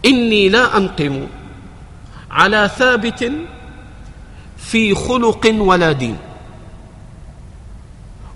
إني 0.05 0.49
لا 0.49 0.77
أنقم 0.77 1.27
على 2.31 2.71
ثابت 2.77 3.31
في 4.57 4.95
خلق 4.95 5.51
ولا 5.57 5.91
دين 5.91 6.17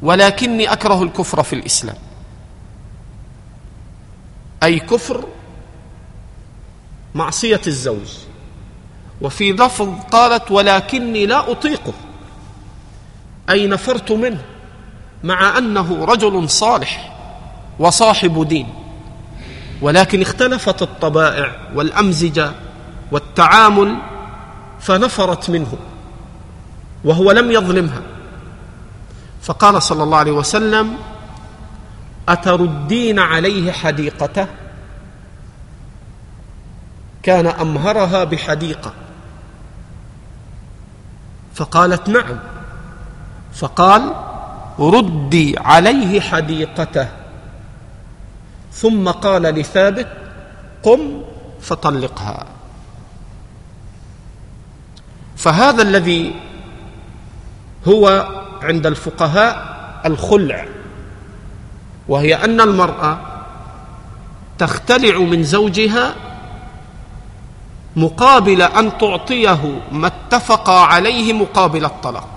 ولكني 0.01 0.73
أكره 0.73 1.03
الكفر 1.03 1.43
في 1.43 1.53
الإسلام. 1.53 1.95
أي 4.63 4.79
كفر 4.79 5.27
معصية 7.15 7.61
الزوج. 7.67 8.17
وفي 9.21 9.51
لفظ 9.51 9.89
قالت 10.11 10.51
ولكني 10.51 11.25
لا 11.25 11.51
أطيقه 11.51 11.93
أي 13.49 13.67
نفرت 13.67 14.11
منه 14.11 14.41
مع 15.23 15.57
أنه 15.57 16.05
رجل 16.05 16.49
صالح 16.49 17.17
وصاحب 17.79 18.47
دين. 18.47 18.76
ولكن 19.81 20.21
اختلفت 20.21 20.81
الطبائع 20.81 21.55
والأمزجة 21.75 22.51
والتعامل 23.11 23.95
فنفرت 24.79 25.49
منه 25.49 25.73
وهو 27.03 27.31
لم 27.31 27.51
يظلمها. 27.51 28.01
فقال 29.41 29.83
صلى 29.83 30.03
الله 30.03 30.17
عليه 30.17 30.31
وسلم 30.31 30.97
اتردين 32.29 33.19
عليه 33.19 33.71
حديقته؟ 33.71 34.47
كان 37.23 37.47
أمهرها 37.47 38.23
بحديقة. 38.23 38.93
فقالت 41.55 42.09
نعم. 42.09 42.39
فقال 43.53 44.13
ردي 44.79 45.55
عليه 45.59 46.21
حديقته. 46.21 47.07
ثم 48.81 49.09
قال 49.09 49.41
لثابت 49.41 50.07
قم 50.83 51.21
فطلقها. 51.61 52.45
فهذا 55.37 55.81
الذي 55.81 56.35
هو 57.87 58.27
عند 58.61 58.85
الفقهاء 58.85 59.77
الخلع 60.05 60.65
وهي 62.07 62.35
أن 62.35 62.61
المرأة 62.61 63.19
تختلع 64.57 65.17
من 65.19 65.43
زوجها 65.43 66.15
مقابل 67.95 68.61
أن 68.61 68.97
تعطيه 68.97 69.81
ما 69.91 70.07
اتفقا 70.07 70.79
عليه 70.79 71.33
مقابل 71.33 71.85
الطلاق. 71.85 72.29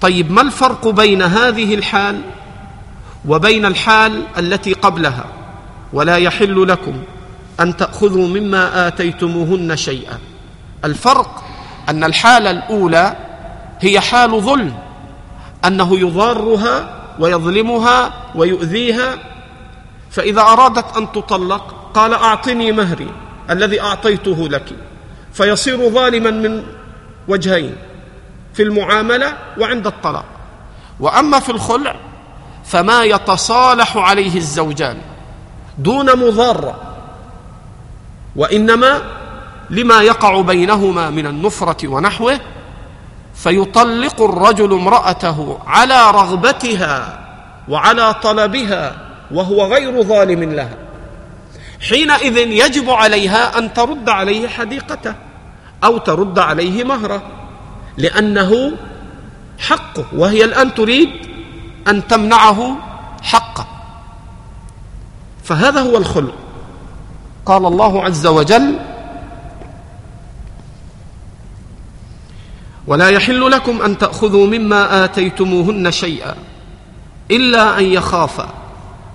طيب 0.00 0.30
ما 0.30 0.40
الفرق 0.42 0.88
بين 0.88 1.22
هذه 1.22 1.74
الحال؟ 1.74 2.20
وبين 3.28 3.66
الحال 3.66 4.22
التي 4.38 4.72
قبلها 4.72 5.24
ولا 5.92 6.16
يحل 6.16 6.68
لكم 6.68 7.02
أن 7.60 7.76
تأخذوا 7.76 8.28
مما 8.28 8.88
آتيتموهن 8.88 9.76
شيئا. 9.76 10.18
الفرق 10.84 11.44
أن 11.88 12.04
الحاله 12.04 12.50
الأولى 12.50 13.16
هي 13.80 14.00
حال 14.00 14.40
ظلم 14.40 14.74
أنه 15.64 15.98
يضارها 15.98 17.02
ويظلمها 17.18 18.12
ويؤذيها 18.34 19.14
فإذا 20.10 20.40
أرادت 20.40 20.96
أن 20.96 21.12
تطلق 21.12 21.90
قال 21.94 22.14
أعطني 22.14 22.72
مهري 22.72 23.08
الذي 23.50 23.80
أعطيته 23.80 24.48
لك. 24.48 24.72
فيصير 25.32 25.88
ظالما 25.90 26.30
من 26.30 26.62
وجهين 27.28 27.76
في 28.54 28.62
المعاملة 28.62 29.36
وعند 29.58 29.86
الطلاق. 29.86 30.24
وأما 31.00 31.38
في 31.38 31.52
الخلع 31.52 31.96
فما 32.68 33.04
يتصالح 33.04 33.96
عليه 33.96 34.36
الزوجان 34.36 34.96
دون 35.78 36.18
مضاره 36.18 36.80
وإنما 38.36 39.02
لما 39.70 40.02
يقع 40.02 40.40
بينهما 40.40 41.10
من 41.10 41.26
النفرة 41.26 41.88
ونحوه 41.88 42.40
فيطلق 43.34 44.22
الرجل 44.22 44.72
امرأته 44.72 45.58
على 45.66 46.10
رغبتها 46.10 47.18
وعلى 47.68 48.14
طلبها 48.14 48.96
وهو 49.30 49.64
غير 49.74 50.02
ظالم 50.02 50.52
لها. 50.52 50.76
حينئذ 51.88 52.36
يجب 52.36 52.90
عليها 52.90 53.58
أن 53.58 53.72
ترد 53.72 54.08
عليه 54.08 54.48
حديقته 54.48 55.14
أو 55.84 55.98
ترد 55.98 56.38
عليه 56.38 56.84
مهره 56.84 57.22
لأنه 57.96 58.72
حقه 59.58 60.04
وهي 60.12 60.44
الآن 60.44 60.74
تريد 60.74 61.10
أن 61.90 62.06
تمنعه 62.06 62.76
حقه 63.22 63.66
فهذا 65.44 65.80
هو 65.80 65.96
الخلق. 65.96 66.34
قال 67.46 67.66
الله 67.66 68.04
عز 68.04 68.26
وجل 68.26 68.78
ولا 72.86 73.08
يحل 73.08 73.50
لكم 73.50 73.82
أن 73.82 73.98
تأخذوا 73.98 74.46
مما 74.46 75.04
آتيتموهن 75.04 75.90
شيئا 75.90 76.34
إلا 77.30 77.78
أن 77.78 77.84
يخافا 77.84 78.48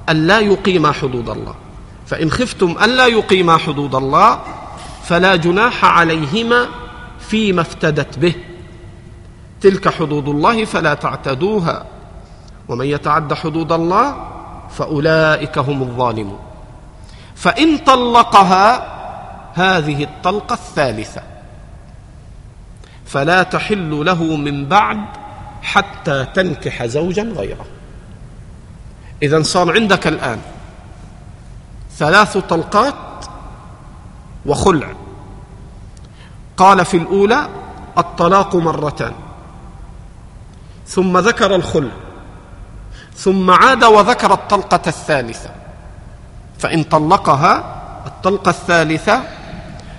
الا 0.09 0.39
يقيما 0.39 0.91
حدود 0.91 1.30
الله. 1.30 1.55
فإن 2.05 2.32
خفتم 2.32 2.76
الا 2.84 3.07
يقيما 3.07 3.57
حدود 3.57 3.95
الله 3.95 4.39
فلا 5.03 5.36
جناح 5.36 5.86
عليهما 5.86 6.67
فيما 7.19 7.61
افتدت 7.61 8.19
به. 8.19 8.36
تلك 9.61 9.89
حدود 9.89 10.30
الله 10.30 10.65
فلا 10.65 10.93
تعتدوها. 10.93 11.93
ومن 12.68 12.86
يتعد 12.86 13.34
حدود 13.34 13.72
الله 13.72 14.28
فأولئك 14.70 15.57
هم 15.57 15.82
الظالمون. 15.82 16.39
فإن 17.36 17.78
طلقها 17.78 18.93
هذه 19.53 20.03
الطلقة 20.03 20.53
الثالثة 20.53 21.22
فلا 23.05 23.43
تحل 23.43 24.05
له 24.05 24.24
من 24.24 24.66
بعد 24.66 25.05
حتى 25.61 26.26
تنكح 26.26 26.86
زوجا 26.86 27.24
غيره. 27.24 27.66
إذا 29.24 29.41
صار 29.41 29.72
عندك 29.72 30.07
الآن 30.07 30.39
ثلاث 31.91 32.38
طلقات 32.38 33.26
وخلع. 34.45 34.88
قال 36.57 36.86
في 36.86 36.97
الأولى 36.97 37.49
الطلاق 37.97 38.55
مرتان 38.55 39.14
ثم 40.88 41.18
ذكر 41.18 41.55
الخلع 41.55 41.91
ثم 43.16 43.51
عاد 43.51 43.84
وذكر 43.84 44.34
الطلقة 44.34 44.82
الثالثة. 44.88 45.49
فإن 46.59 46.84
طلقها 46.84 47.82
الطلقة 48.05 48.49
الثالثة 48.49 49.24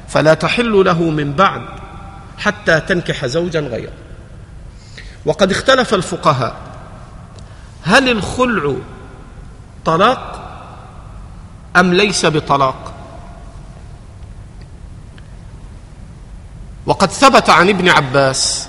فلا 0.09 0.35
تحل 0.35 0.85
له 0.85 1.03
من 1.03 1.33
بعد 1.33 1.63
حتى 2.39 2.81
تنكح 2.81 3.27
زوجا 3.27 3.61
غيره. 3.61 3.93
وقد 5.27 5.51
اختلف 5.51 5.95
الفقهاء 5.95 6.55
هل 7.83 8.09
الخلع 8.09 8.75
طلاق 9.85 10.41
أم 11.77 11.95
ليس 11.95 12.27
بطلاق. 12.27 12.93
وقد 16.87 17.11
ثبت 17.11 17.51
عن 17.51 17.69
ابن 17.69 17.89
عباس 17.89 18.69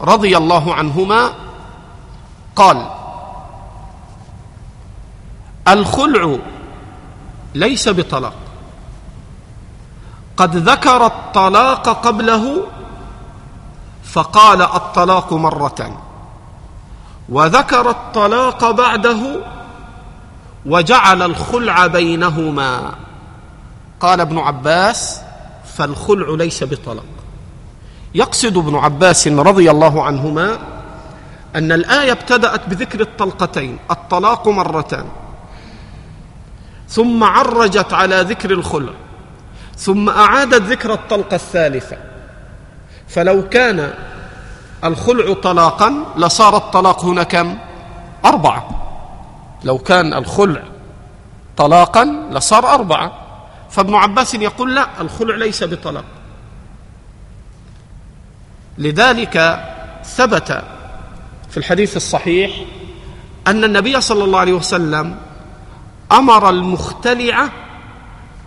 رضي 0.00 0.36
الله 0.36 0.74
عنهما 0.74 1.32
قال 2.56 2.99
الخلع 5.68 6.38
ليس 7.54 7.88
بطلاق. 7.88 8.34
قد 10.36 10.56
ذكر 10.56 11.06
الطلاق 11.06 11.88
قبله 11.88 12.66
فقال 14.04 14.62
الطلاق 14.62 15.32
مرتان 15.32 15.96
وذكر 17.28 17.90
الطلاق 17.90 18.70
بعده 18.70 19.20
وجعل 20.66 21.22
الخلع 21.22 21.86
بينهما. 21.86 22.94
قال 24.00 24.20
ابن 24.20 24.38
عباس 24.38 25.20
فالخلع 25.76 26.34
ليس 26.34 26.64
بطلاق. 26.64 27.04
يقصد 28.14 28.56
ابن 28.56 28.76
عباس 28.76 29.28
رضي 29.28 29.70
الله 29.70 30.04
عنهما 30.04 30.58
أن 31.56 31.72
الآية 31.72 32.12
ابتدأت 32.12 32.68
بذكر 32.68 33.00
الطلقتين 33.00 33.78
الطلاق 33.90 34.48
مرتان 34.48 35.04
ثم 36.90 37.24
عرجت 37.24 37.92
على 37.92 38.20
ذكر 38.20 38.50
الخلع 38.50 38.92
ثم 39.76 40.08
أعادت 40.08 40.62
ذكر 40.62 40.92
الطلقة 40.92 41.34
الثالثة. 41.34 41.96
فلو 43.08 43.48
كان 43.48 43.94
الخلع 44.84 45.34
طلاقا 45.34 46.04
لصار 46.16 46.56
الطلاق 46.56 47.04
هنا 47.04 47.22
كم؟ 47.22 47.58
أربعة. 48.24 48.68
لو 49.64 49.78
كان 49.78 50.14
الخلع 50.14 50.62
طلاقا 51.56 52.04
لصار 52.30 52.74
أربعة. 52.74 53.12
فابن 53.70 53.94
عباس 53.94 54.34
يقول 54.34 54.74
لا 54.74 54.86
الخلع 55.00 55.36
ليس 55.36 55.64
بطلاق. 55.64 56.04
لذلك 58.78 59.64
ثبت 60.04 60.64
في 61.50 61.56
الحديث 61.56 61.96
الصحيح 61.96 62.50
أن 63.46 63.64
النبي 63.64 64.00
صلى 64.00 64.24
الله 64.24 64.38
عليه 64.38 64.52
وسلم 64.52 65.16
أمر 66.12 66.50
المختلعه 66.50 67.50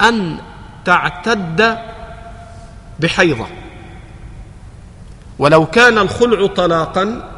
أن 0.01 0.38
تعتد 0.86 1.78
بحيضة. 2.99 3.47
ولو 5.39 5.66
كان 5.66 5.97
الخلع 5.97 6.47
طلاقا 6.47 7.30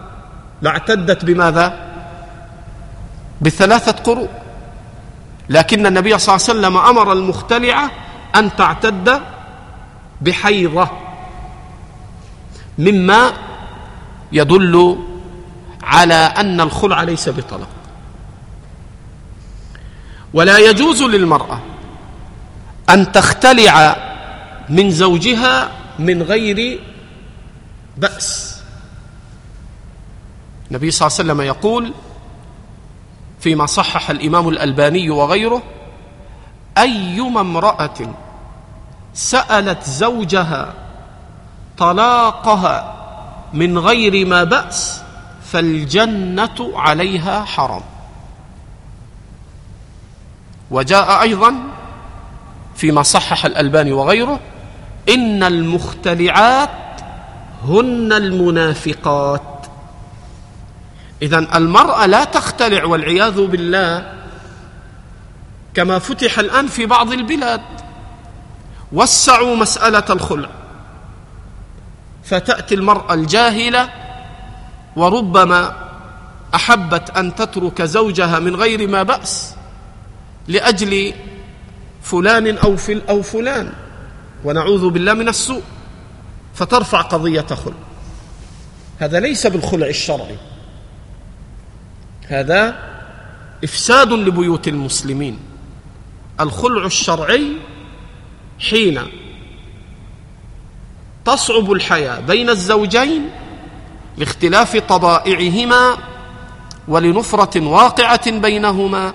لاعتدت 0.62 1.26
بماذا؟ 1.26 1.86
بثلاثة 3.42 3.92
قروء 3.92 4.30
لكن 5.50 5.86
النبي 5.86 6.18
صلى 6.18 6.36
الله 6.36 6.46
عليه 6.50 6.60
وسلم 6.60 6.78
أمر 6.78 7.12
المختلعه 7.12 7.92
أن 8.36 8.56
تعتد 8.56 9.22
بحيضة. 10.22 10.90
مما 12.78 13.34
يدل 14.32 15.00
على 15.84 16.14
أن 16.14 16.62
الخلع 16.62 17.04
ليس 17.04 17.30
بطلاق. 17.30 17.68
ولا 20.36 20.58
يجوز 20.58 21.04
للمرأة 21.04 21.60
أن 22.90 23.12
تختلع 23.12 23.96
من 24.70 24.92
زوجها 24.92 25.70
من 26.00 26.24
غير 26.24 26.80
بأس. 27.98 28.60
النبي 30.72 30.92
صلى 30.92 31.08
الله 31.08 31.20
عليه 31.20 31.30
وسلم 31.30 31.42
يقول 31.42 31.94
فيما 33.40 33.66
صحح 33.66 34.10
الإمام 34.10 34.50
الألباني 34.50 35.10
وغيره 35.10 35.64
أيما 36.78 37.42
امرأة 37.42 38.14
سألت 39.14 39.84
زوجها 39.84 40.74
طلاقها 41.78 42.96
من 43.54 43.78
غير 43.78 44.26
ما 44.28 44.44
بأس 44.44 45.02
فالجنة 45.52 46.72
عليها 46.76 47.44
حرام. 47.46 47.82
وجاء 50.72 51.22
أيضا 51.22 51.56
فيما 52.76 53.04
صحح 53.04 53.46
الألباني 53.46 53.92
وغيره 53.92 54.40
إن 55.10 55.44
المختلعات 55.44 56.70
هن 57.64 58.14
المنافقات. 58.14 59.42
اذا 61.22 61.58
المرأة 61.58 62.06
لا 62.06 62.24
تختلع 62.24 62.86
والعياذ 62.86 63.46
بالله 63.48 64.14
كما 65.74 66.00
فتح 66.00 66.40
الآن 66.40 66.68
في 66.68 66.86
بعض 66.86 67.12
البلاد. 67.12 67.62
وسعوا 68.92 69.56
مسألة 69.56 70.04
الخلع. 70.10 70.50
فتأتي 72.24 72.76
المرأة 72.76 73.14
الجاهلة 73.14 73.90
وربما 74.96 75.76
أحبت 76.56 77.10
أن 77.10 77.36
تترك 77.36 77.82
زوجها 77.82 78.40
من 78.40 78.56
غير 78.56 78.88
ما 78.88 79.04
بأس. 79.04 79.55
لأجل 80.48 81.14
فلان 82.02 82.58
أو 82.58 82.78
فل 82.78 83.02
أو 83.10 83.22
فلان. 83.22 83.74
ونعوذ 84.44 84.90
بالله 84.90 85.14
من 85.14 85.28
السوء. 85.28 85.62
فترفع 86.54 87.02
قضيه 87.02 87.42
خلع 87.42 87.76
هذا 89.00 89.20
ليس 89.20 89.48
بالخلع 89.48 89.88
الشرعي. 89.88 90.38
هذا 92.28 92.76
إفساد 93.64 94.12
لبيوت 94.12 94.68
المسلمين. 94.68 95.40
الخلع 96.40 96.86
الشرعي 96.86 97.52
حين 98.60 99.02
تصعب 101.26 101.72
الحياة 101.72 102.20
بين 102.20 102.50
الزوجين 102.50 103.30
لاختلاف 104.18 104.78
طبائعهما 104.78 105.98
ولنفرة 106.88 107.62
واقعة 107.62 108.32
بينهما 108.32 109.14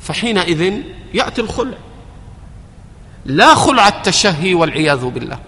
فحينئذ 0.00 0.82
يأتي 1.14 1.40
الخلع. 1.40 1.76
لا 3.24 3.54
خلع 3.54 3.88
التشهي 3.88 4.54
والعياذ 4.54 5.04
بالله. 5.06 5.38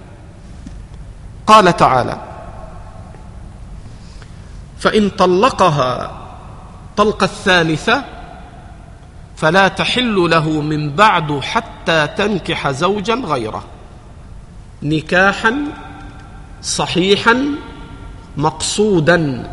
قال 1.46 1.76
تعالى 1.76 2.20
فإن 4.78 5.10
طلقها 5.10 6.20
طلقه 6.96 7.24
الثالثه 7.24 8.04
فلا 9.36 9.68
تحل 9.68 10.30
له 10.30 10.48
من 10.48 10.90
بعد 10.90 11.40
حتى 11.40 12.06
تنكح 12.06 12.70
زوجا 12.70 13.14
غيره. 13.14 13.64
نكاحا 14.82 15.54
صحيحا 16.62 17.44
مقصودا. 18.36 19.50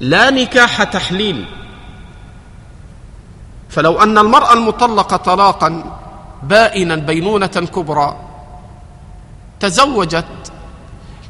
لا 0.00 0.30
نكاح 0.30 0.82
تحليل. 0.82 1.44
فلو 3.72 4.02
أن 4.02 4.18
المرأة 4.18 4.52
المطلقه 4.52 5.16
طلاقا 5.16 5.84
بائنا 6.42 6.96
بينونة 6.96 7.46
كبرى 7.46 8.16
تزوجت 9.60 10.52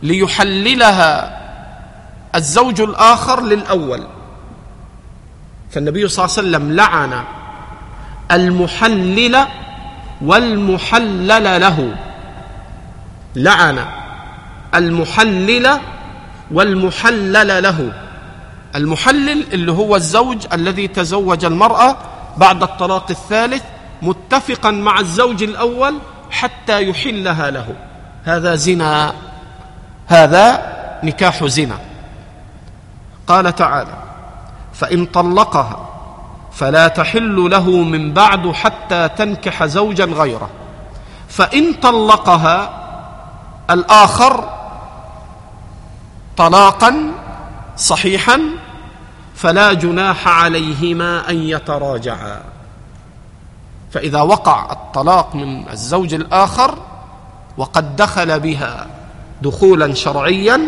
ليحللها 0.02 1.38
الزوج 2.34 2.80
الآخر 2.80 3.42
للأول. 3.42 4.06
فالنبي 5.70 6.08
صلى 6.08 6.24
الله 6.24 6.36
عليه 6.38 6.48
وسلم 6.48 6.72
لعن 6.72 7.24
المحلل 8.30 9.46
والمحلل 10.22 11.60
له. 11.60 11.96
لعن 13.36 13.86
المحلل 14.74 15.80
والمحلل 16.50 17.62
له. 17.62 17.92
المحلل 18.74 19.44
اللي 19.52 19.72
هو 19.72 19.96
الزوج 19.96 20.46
الذي 20.52 20.88
تزوج 20.88 21.44
المرأة 21.44 21.96
بعد 22.36 22.62
الطلاق 22.62 23.06
الثالث 23.10 23.62
متفقا 24.02 24.70
مع 24.70 25.00
الزوج 25.00 25.42
الأول 25.42 25.98
حتى 26.30 26.88
يحلها 26.88 27.50
له. 27.50 27.66
هذا 28.24 28.54
زنا. 28.54 29.12
هذا 30.06 30.72
نكاح 31.02 31.44
زنا. 31.44 31.78
قال 33.26 33.54
تعالى 33.54 33.94
فإن 34.74 35.06
طلقها 35.06 35.88
فلا 36.52 36.88
تحل 36.88 37.50
له 37.50 37.70
من 37.70 38.12
بعد 38.12 38.52
حتى 38.52 39.08
تنكح 39.08 39.64
زوجا 39.64 40.04
غيره. 40.04 40.50
فإن 41.28 41.72
طلقها 41.72 42.70
الآخر 43.70 44.48
طلاقا 46.36 47.12
صحيحا 47.76 48.40
فلا 49.34 49.72
جناح 49.72 50.28
عليهما 50.28 51.30
أن 51.30 51.36
يتراجعا. 51.36 52.42
فإذا 53.90 54.20
وقع 54.20 54.72
الطلاق 54.72 55.34
من 55.34 55.68
الزوج 55.68 56.14
الآخر 56.14 56.78
وقد 57.56 57.96
دخل 57.96 58.40
بها 58.40 58.86
دخولا 59.42 59.94
شرعيا 59.94 60.60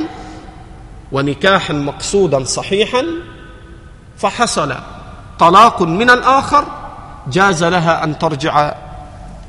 ونكاحا 1.12 1.72
مقصودا 1.72 2.44
صحيحا 2.44 3.04
فحصل 4.16 4.74
طلاق 5.38 5.82
من 5.82 6.10
الآخر 6.10 6.64
جاز 7.26 7.64
لها 7.64 8.04
أن 8.04 8.18
ترجع 8.18 8.74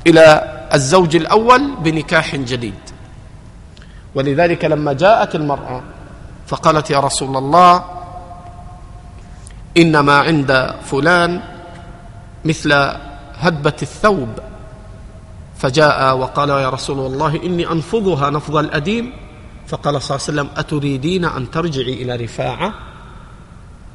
إلى 0.06 0.56
الزوج 0.74 1.16
الأول 1.16 1.74
بنكاح 1.80 2.36
جديد. 2.36 2.74
ولذلك 4.14 4.64
لما 4.64 4.92
جاءت 4.92 5.34
المرأة 5.34 5.82
فقالت 6.46 6.90
يا 6.90 7.00
رسول 7.00 7.36
الله 7.36 7.84
إنما 9.76 10.18
عند 10.18 10.74
فلان 10.84 11.42
مثل 12.44 12.72
هدبة 13.38 13.76
الثوب. 13.82 14.28
فجاء 15.58 16.16
وقال 16.16 16.48
يا 16.48 16.70
رسول 16.70 17.12
الله 17.12 17.42
إني 17.44 17.72
أنفضها 17.72 18.30
نفض 18.30 18.56
الأديم. 18.56 19.12
فقال 19.66 20.02
صلى 20.02 20.16
الله 20.16 20.28
عليه 20.28 20.32
وسلم 20.32 20.48
أتريدين 20.56 21.24
أن 21.24 21.50
ترجعي 21.50 22.02
إلى 22.02 22.16
رفاعة؟ 22.16 22.74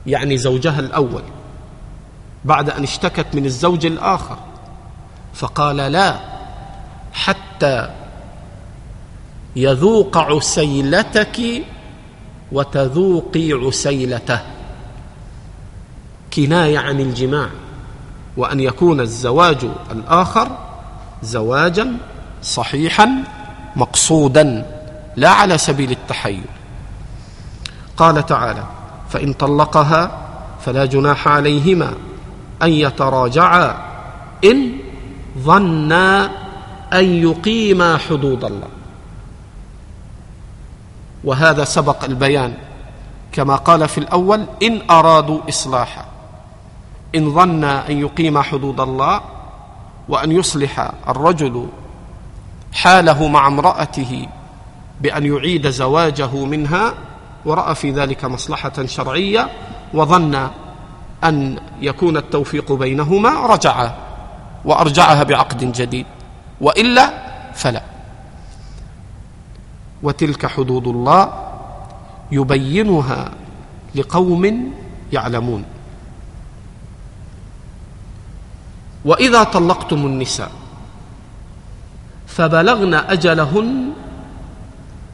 يعني 0.08 0.38
زوجها 0.38 0.80
الأول 0.80 1.24
بعد 2.46 2.70
أن 2.70 2.84
اشتكت 2.84 3.36
من 3.36 3.46
الزوج 3.46 3.86
الآخر. 3.86 4.38
فقال 5.34 5.78
لا 5.78 6.20
حتى 7.14 7.90
يذوق 9.56 10.18
عسيلتك 10.18 11.64
وتذوقي 12.52 13.52
عسيلته. 13.52 14.40
كناية 16.34 16.80
عن 16.80 17.00
الجماع 17.00 17.50
وأن 18.38 18.60
يكون 18.60 19.00
الزواج 19.00 19.70
الآخر 19.92 20.48
زواجا 21.24 21.94
صحيحا 22.44 23.10
مقصودا 23.76 24.66
لا 25.16 25.30
على 25.30 25.58
سبيل 25.58 25.92
التحيل. 25.92 26.44
قال 27.98 28.26
تعالى 28.26 28.64
فإن 29.10 29.34
طلقها 29.34 30.12
فلا 30.66 30.86
جناح 30.86 31.28
عليهما 31.28 31.94
أن 32.64 32.70
يتراجعا 32.70 33.78
إن 34.44 34.72
ظنا 35.40 36.32
أن 36.94 37.06
يقيما 37.06 37.98
حدود 37.98 38.44
الله. 38.46 38.68
وهذا 41.24 41.64
سبق 41.64 42.04
البيان. 42.04 42.54
كما 43.32 43.56
قال 43.56 43.88
في 43.88 43.98
الأول 43.98 44.46
إن 44.64 44.82
أرادوا 44.90 45.40
إصلاحا 45.50 46.06
إن 47.16 47.34
ظن 47.34 47.64
أن 47.64 48.00
يقيم 48.00 48.42
حدود 48.42 48.80
الله 48.80 49.22
وأن 50.10 50.32
يصلح 50.32 50.92
الرجل 51.08 51.68
حاله 52.74 53.28
مع 53.28 53.48
امرأته 53.48 54.28
بأن 55.02 55.26
يعيد 55.26 55.70
زواجه 55.70 56.36
منها 56.46 56.94
ورأى 57.46 57.76
في 57.76 57.92
ذلك 57.92 58.26
مصلحة 58.26 58.86
شرعية 58.86 59.50
وظن 59.94 60.50
أن 61.24 61.60
يكون 61.82 62.18
التوفيق 62.18 62.72
بينهما 62.72 63.30
رجع 63.30 63.92
وأرجعها 64.66 65.24
بعقد 65.24 65.72
جديد 65.72 66.06
وإلا 66.62 67.14
فلا. 67.54 67.84
وتلك 70.04 70.46
حدود 70.46 70.88
الله 70.88 71.34
يبينها 72.32 73.32
لقوم 73.96 74.74
يعلمون. 75.14 75.64
وإذا 79.06 79.44
طلقتم 79.44 80.06
النساء 80.06 80.52
فبلغن 82.28 82.94
أجلهن 82.94 83.94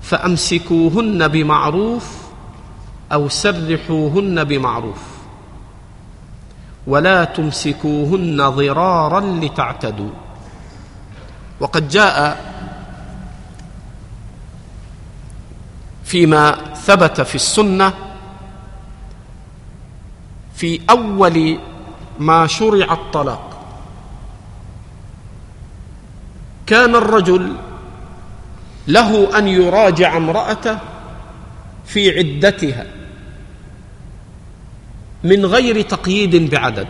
فأمسكوهن 0.02 1.28
بمعروف 1.28 2.08
أو 3.12 3.30
سرحوهن 3.30 4.44
بمعروف 4.44 5.02
ولا 6.88 7.24
تمسكوهن 7.24 8.50
ضرارا 8.50 9.20
لتعتدوا. 9.20 10.10
وقد 11.60 11.90
جاء 11.90 12.46
فيما 16.04 16.76
ثبت 16.76 17.22
في 17.22 17.36
السنة 17.36 17.94
في 20.56 20.80
أول 20.90 21.60
ما 22.20 22.48
شرع 22.48 22.94
الطلاق. 22.94 23.47
كان 26.68 26.96
الرجل 26.96 27.56
له 28.88 29.38
أن 29.38 29.48
يراجع 29.48 30.18
امرأته 30.18 30.78
في 31.86 32.18
عدتها 32.18 32.86
من 35.24 35.46
غير 35.46 35.82
تقييد 35.82 36.50
بعدد. 36.50 36.88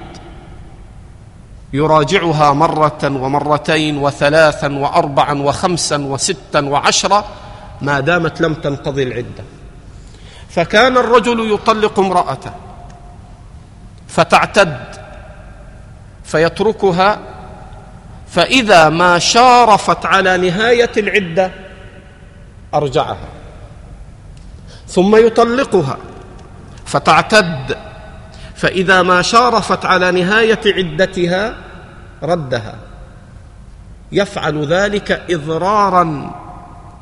يراجعها 1.74 2.54
مرة 2.54 3.00
ومرتين 3.04 3.98
وثلاثا 3.98 4.68
وأربعا 4.68 5.34
وخمسا 5.34 5.98
وستا 5.98 6.60
وعشرا 6.60 7.26
ما 7.82 8.00
دامت 8.00 8.42
لم 8.42 8.54
تنقضي 8.54 9.04
العدة. 9.04 9.44
فكان 10.50 10.98
الرجل 10.98 11.54
يطلق 11.54 12.00
امرأته 12.00 12.52
فتعتد 14.08 14.78
فيتركها 16.24 17.20
فإذا 18.38 18.90
ما 18.90 19.20
شارفت 19.20 20.06
على 20.06 20.38
نهاية 20.38 20.92
العدة 20.98 21.52
أرجعها 22.74 23.28
ثم 24.88 25.26
يطلقها 25.26 25.98
فتعتد 26.86 27.78
فإذا 28.56 29.02
ما 29.02 29.22
شارفت 29.22 29.86
على 29.86 30.12
نهاية 30.12 30.60
عدتها 30.66 31.56
ردها. 32.24 32.76
يفعل 34.12 34.66
ذلك 34.66 35.24
إضرارا 35.30 36.36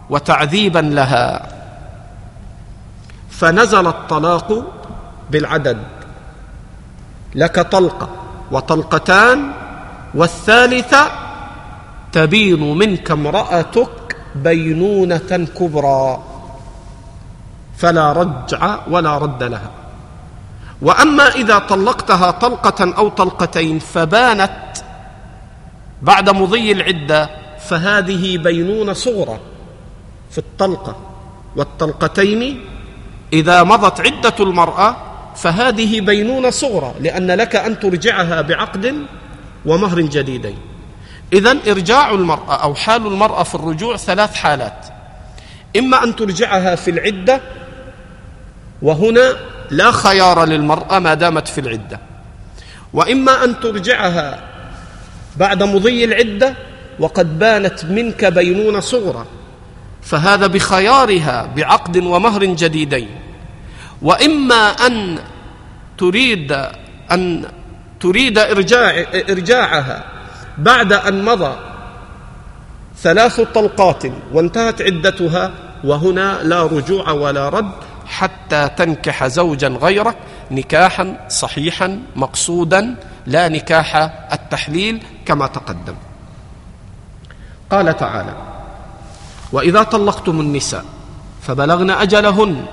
وتعذيبا 0.09 0.79
لها. 0.79 1.49
فنزل 3.29 3.87
الطلاق 3.87 4.63
بالعدد 5.31 5.83
لك 7.35 7.59
طلقة 7.59 8.09
وطلقتان 8.51 9.51
والثالثة 10.13 11.24
تبين 12.15 12.77
منك 12.77 13.11
امرأتك 13.11 14.17
بينونة 14.35 15.47
كبرى. 15.59 16.23
فلا 17.77 18.11
رجع 18.11 18.87
ولا 18.87 19.17
رد 19.17 19.43
لها. 19.43 19.71
وأما 20.81 21.27
إذا 21.27 21.59
طلقتها 21.59 22.31
طلقة 22.31 22.93
أو 22.97 23.09
طلقتين 23.09 23.79
فبانت 23.79 24.71
بعد 26.01 26.29
مضي 26.29 26.71
العدة 26.71 27.29
فهذه 27.59 28.37
بينونة 28.37 28.93
صغرى 28.93 29.39
في 30.31 30.37
الطلقة. 30.37 30.95
والطلقتين 31.55 32.59
إذا 33.33 33.63
مضت 33.63 34.01
عدة 34.01 34.35
المرأة 34.39 34.95
فهذه 35.35 36.01
بينونة 36.01 36.49
صغرى 36.49 36.93
لأن 36.99 37.31
لك 37.31 37.55
أن 37.55 37.79
ترجعها 37.79 38.41
بعقد 38.41 38.95
ومهر 39.65 40.01
جديدين. 40.01 40.74
اذا 41.35 41.57
إرجاع 41.67 42.11
المرأة 42.11 42.55
أو 42.63 42.75
حال 42.75 43.07
المرأة 43.07 43.43
في 43.43 43.55
الرجوع 43.55 43.97
ثلاث 43.97 44.35
حالات. 44.35 44.85
إما 45.77 46.03
أن 46.03 46.15
ترجعها 46.15 46.75
في 46.75 46.91
العدة 46.91 47.41
وهنا 48.81 49.35
لا 49.71 49.91
خيار 49.91 50.45
للمرأة 50.45 50.99
ما 50.99 51.13
دامت 51.13 51.47
في 51.47 51.61
العدة. 51.61 51.99
وإما 52.93 53.43
أن 53.43 53.59
ترجعها 53.59 54.39
بعد 55.37 55.63
مضي 55.63 56.05
العدة 56.05 56.55
وقد 56.99 57.39
بانت 57.39 57.85
منك 57.85 58.25
بينونه 58.25 58.79
صغرى 58.79 59.25
فهذا 60.01 60.47
بخيارها 60.47 61.49
بعقد 61.55 61.97
ومهر 61.97 62.45
جديدين. 62.45 63.09
وإما 64.01 64.69
أن 64.69 65.19
تريد 65.97 66.51
أن 67.11 67.45
تريد 67.99 68.37
ارجاع 68.37 69.05
إرجاعها 69.29 70.14
بعد 70.57 70.93
أن 70.93 71.25
مضى 71.25 71.55
ثلاث 72.97 73.41
طلقات 73.41 74.03
وانتهت 74.33 74.81
عدتها 74.81 75.51
وهنا 75.83 76.43
لا 76.43 76.63
رجوع 76.63 77.11
ولا 77.11 77.49
رد 77.49 77.71
حتى 78.05 78.69
تنكح 78.77 79.27
زوجا 79.27 79.67
غيرك 79.67 80.17
نكاحا 80.51 81.17
صحيحا 81.29 81.99
مقصودا 82.15 82.95
لا 83.25 83.49
نكاح 83.49 83.95
التحليل 84.33 85.03
كما 85.25 85.47
تقدم. 85.47 85.95
قال 87.71 87.97
تعالى 87.97 88.33
وإذا 89.51 89.83
طلقتم 89.83 90.39
النساء 90.39 90.85
فبلغن 91.41 91.89
أجلهن 91.89 92.65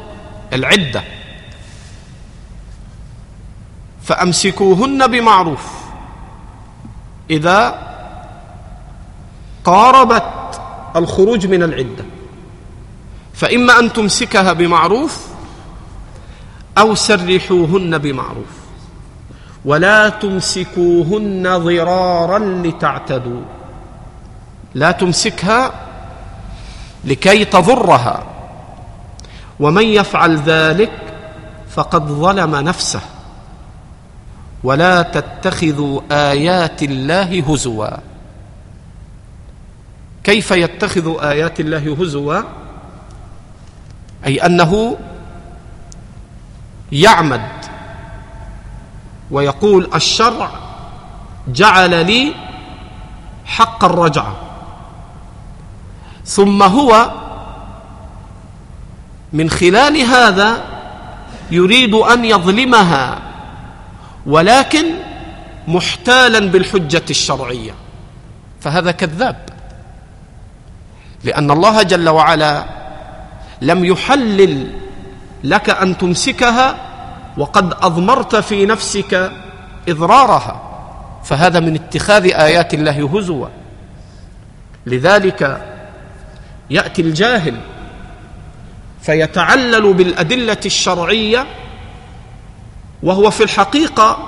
العدة 0.53 1.03
فأمسكوهن 4.03 5.07
بمعروف 5.07 5.82
إذا 7.31 7.79
قاربت 9.65 10.61
الخروج 10.97 11.47
من 11.47 11.63
العدة. 11.63 12.05
فإما 13.35 13.79
أن 13.79 13.93
تمسكها 13.93 14.53
بمعروف 14.53 15.27
أو 16.79 16.95
سرحوهن 16.95 17.99
بمعروف. 17.99 18.53
ولا 19.65 20.09
تمسكوهن 20.09 21.59
ضرارا 21.59 22.39
لتعتدوا. 22.39 23.43
لا 24.75 24.91
تمسكها 24.91 25.73
لكي 27.05 27.45
تضرها. 27.45 28.23
ومن 29.61 29.85
يفعل 29.85 30.37
ذلك 30.37 30.93
فقد 31.71 32.07
ظلم 32.07 32.57
نفسه. 32.57 33.01
ولا 34.65 35.03
تتخذوا 35.03 36.01
آيات 36.11 36.83
الله 36.83 37.43
هزوا. 37.49 37.89
كيف 40.25 40.51
يتخذ 40.51 41.25
آيات 41.25 41.61
الله 41.61 41.97
هزوا؟ 42.01 42.43
أي 44.27 44.47
أنه 44.47 44.97
يعمد 46.93 47.49
ويقول 49.31 49.91
الشرع 49.95 50.51
جعل 51.49 52.07
لي 52.07 52.35
حق 53.45 53.85
الرجعة. 53.85 54.37
ثم 56.25 56.63
هو 56.63 57.11
من 59.33 59.51
خلال 59.51 59.97
هذا 59.97 60.65
يريد 61.51 61.95
أن 61.95 62.25
يظلمها. 62.25 63.32
ولكن 64.27 64.85
محتالا 65.69 66.39
بالحجة 66.39 67.03
الشرعية. 67.11 67.75
فهذا 68.61 68.91
كذاب. 68.91 69.49
لأن 71.25 71.51
الله 71.51 71.83
جل 71.83 72.09
وعلا 72.09 72.65
لم 73.61 73.85
يحلل 73.85 74.67
لك 75.45 75.71
أن 75.71 75.99
تمسكها 75.99 76.77
وقد 77.37 77.75
أضمرت 77.81 78.37
في 78.37 78.67
نفسك 78.67 79.33
إضرارها. 79.89 80.63
فهذا 81.25 81.61
من 81.61 81.75
اتخاذ 81.75 82.25
آيات 82.25 82.75
الله 82.75 83.19
هزوا. 83.19 83.49
لذلك 84.87 85.67
يأتي 86.71 87.03
الجاهل 87.03 87.61
فيتعلل 89.03 89.93
بالأدلة 89.93 90.61
الشرعية 90.67 91.47
وهو 93.03 93.31
في 93.31 93.43
الحقيقة 93.43 94.19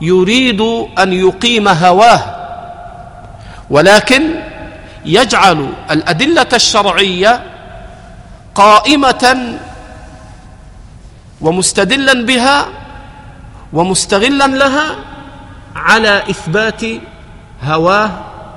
يريد 0.00 0.60
أن 0.98 1.12
يقيم 1.12 1.68
هواه 1.68 2.20
ولكن 3.70 4.34
يجعل 5.04 5.68
الأدلة 5.90 6.46
الشرعية 6.54 7.42
قائمة 8.54 9.58
ومستدلا 11.40 12.26
بها 12.26 12.66
ومستغلا 13.72 14.46
لها 14.46 14.96
على 15.76 16.30
إثبات 16.30 16.82
هواه 17.62 18.10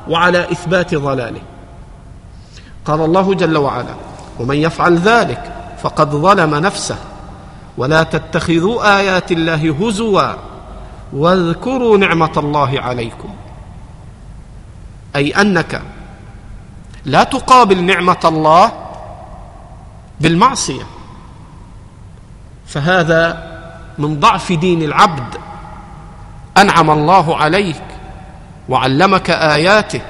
وعلى 0.07 0.51
إثبات 0.51 0.95
ضلاله. 0.95 1.41
قال 2.85 3.01
الله 3.01 3.33
جل 3.33 3.57
وعلا 3.57 3.95
ومن 4.39 4.55
يفعل 4.55 4.97
ذلك 4.97 5.51
فقد 5.83 6.11
ظلم 6.11 6.55
نفسه 6.55 6.95
ولا 7.77 8.03
تتخذوا 8.03 8.97
آيات 8.99 9.31
الله 9.31 9.75
هزوا 9.81 10.33
واذكروا 11.13 11.97
نعمة 11.97 12.31
الله 12.37 12.81
عليكم. 12.81 13.29
أي 15.15 15.31
أنك 15.31 15.81
لا 17.05 17.23
تقابل 17.23 17.83
نعمة 17.83 18.19
الله 18.25 18.71
بالمعصية. 20.21 20.83
فهذا 22.65 23.51
من 23.97 24.19
ضعف 24.19 24.51
دين 24.51 24.81
العبد. 24.81 25.35
أنعم 26.57 26.91
الله 26.91 27.37
عليك 27.37 27.83
وعلمك 28.69 29.29
آياته 29.29 30.01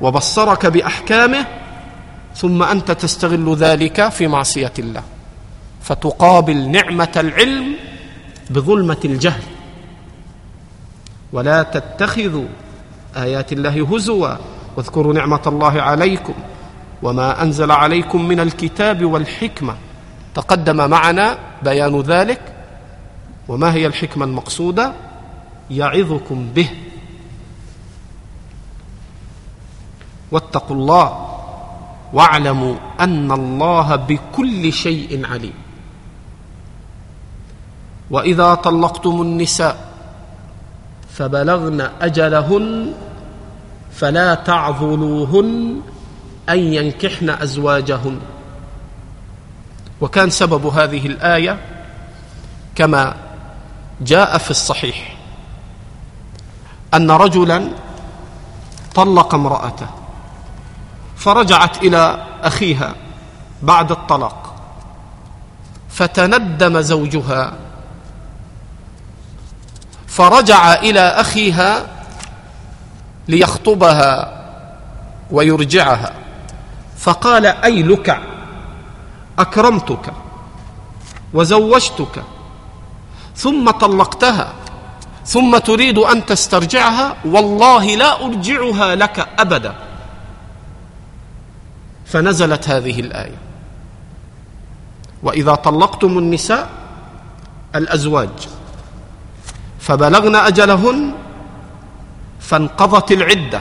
وبصرك 0.00 0.66
بأحكامه 0.66 1.46
ثم 2.36 2.62
أنت 2.62 2.90
تستغل 2.90 3.54
ذلك 3.54 4.08
في 4.08 4.28
معصية 4.28 4.72
الله. 4.78 5.02
فتقابل 5.88 6.68
نعمة 6.68 7.12
العلم 7.16 7.74
بظلمة 8.50 8.96
الجهل. 9.04 9.42
ولا 11.32 11.62
تتخذوا 11.62 12.48
آيات 13.16 13.52
الله 13.52 13.94
هزوا 13.94 14.36
واذكروا 14.76 15.14
نعمة 15.14 15.42
الله 15.46 15.82
عليكم 15.82 16.34
وما 17.02 17.42
أنزل 17.42 17.70
عليكم 17.70 18.28
من 18.28 18.40
الكتاب 18.40 19.04
والحكمة. 19.04 19.76
تقدم 20.34 20.90
معنا 20.90 21.38
بيان 21.62 22.00
ذلك. 22.00 22.40
وما 23.48 23.72
هي 23.74 23.86
الحكمة 23.86 24.24
المقصودة؟ 24.24 24.92
يعظكم 25.70 26.48
به. 26.54 26.68
واتقوا 30.32 30.76
الله 30.76 31.28
واعلموا 32.12 32.74
أن 33.00 33.32
الله 33.32 33.96
بكل 33.96 34.72
شيء 34.72 35.26
عليم. 35.26 35.67
وإذا 38.10 38.54
طلقتم 38.54 39.22
النساء 39.22 39.76
فبلغن 41.10 41.90
أجلهن 42.00 42.92
فلا 43.92 44.34
تعضلوهن 44.34 45.80
أن 46.48 46.58
ينكحن 46.58 47.30
أزواجهن. 47.30 48.18
وكان 50.00 50.30
سبب 50.30 50.66
هذه 50.66 51.06
الآية 51.06 51.58
كما 52.74 53.14
جاء 54.00 54.38
في 54.38 54.50
الصحيح 54.50 55.16
أن 56.94 57.10
رجلا 57.10 57.68
طلق 58.94 59.34
امرأته 59.34 59.86
فرجعت 61.16 61.82
إلى 61.82 62.24
أخيها 62.42 62.94
بعد 63.62 63.90
الطلاق 63.90 64.54
فتندم 65.88 66.80
زوجها 66.80 67.52
فرجع 70.08 70.74
إلى 70.74 71.00
أخيها 71.00 71.86
ليخطبها 73.28 74.42
ويرجعها. 75.30 76.12
فقال 76.98 77.46
اي 77.46 77.82
لك 77.82 78.20
أكرمتك 79.38 80.12
وزوجتك. 81.34 82.22
ثم 83.36 83.70
طلقتها. 83.70 84.52
ثم 85.24 85.58
تريد 85.58 85.98
أن 85.98 86.26
تسترجعها؟ 86.26 87.16
والله 87.24 87.84
لا 87.94 88.24
أرجعها 88.24 88.94
لك 88.94 89.28
أبدا. 89.38 89.74
فنزلت 92.06 92.68
هذه 92.68 93.00
الآية. 93.00 93.38
وإذا 95.22 95.54
طلقتم 95.54 96.18
النساء 96.18 96.68
الأزواج. 97.74 98.57
فبلغن 99.88 100.36
أجلهن 100.36 101.12
فانقضت 102.40 103.12
العدة. 103.12 103.60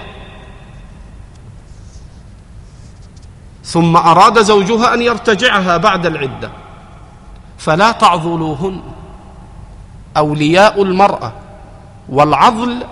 ثم 3.64 3.98
أراد 3.98 4.42
زوجها 4.42 4.94
أن 4.94 5.02
يرتجعها 5.02 5.78
بعد 5.78 6.06
العدة. 6.06 6.52
فلا 7.58 7.92
تعضلوهن 7.92 8.82
أولياء 10.18 10.82
المرأة 10.82 11.34
والعضل 12.10 12.84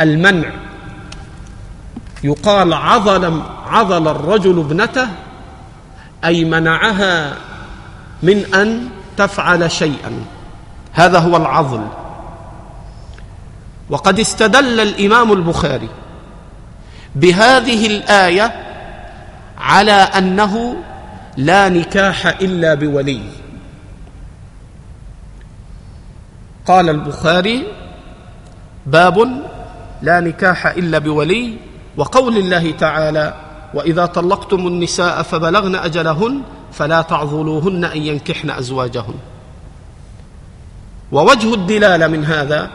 المنع. 0.00 0.50
يقال 2.24 2.72
عضل 2.72 3.42
عضل 3.66 4.08
الرجل 4.08 4.58
ابنته 4.58 5.08
أي 6.24 6.44
منعها 6.44 7.36
من 8.22 8.54
أن 8.54 8.88
تفعل 9.16 9.70
شيئا. 9.70 10.24
هذا 10.92 11.18
هو 11.18 11.36
العضل. 11.36 11.80
وقد 13.90 14.20
استدل 14.20 14.80
الإمام 14.80 15.32
البخاري 15.32 15.88
بهذه 17.14 17.86
الآية 17.86 18.52
على 19.58 19.92
أنه 19.92 20.76
لا 21.36 21.68
نكاح 21.68 22.26
إلا 22.26 22.74
بولي. 22.74 23.22
قال 26.66 26.88
البخاري 26.88 27.66
باب 28.86 29.28
لا 30.02 30.20
نكاح 30.20 30.66
إلا 30.66 30.98
بولي 30.98 31.56
وقول 31.96 32.36
الله 32.36 32.70
تعالى 32.70 33.34
وإذا 33.74 34.06
طلقتم 34.06 34.66
النساء 34.66 35.22
فبلغن 35.22 35.74
أجلهن 35.74 36.42
فلا 36.72 37.02
تعضلوهن 37.02 37.84
أن 37.84 38.02
ينكحن 38.02 38.50
أزواجهن. 38.50 39.14
ووجه 41.12 41.54
الدلاله 41.54 42.06
من 42.06 42.24
هذا 42.24 42.70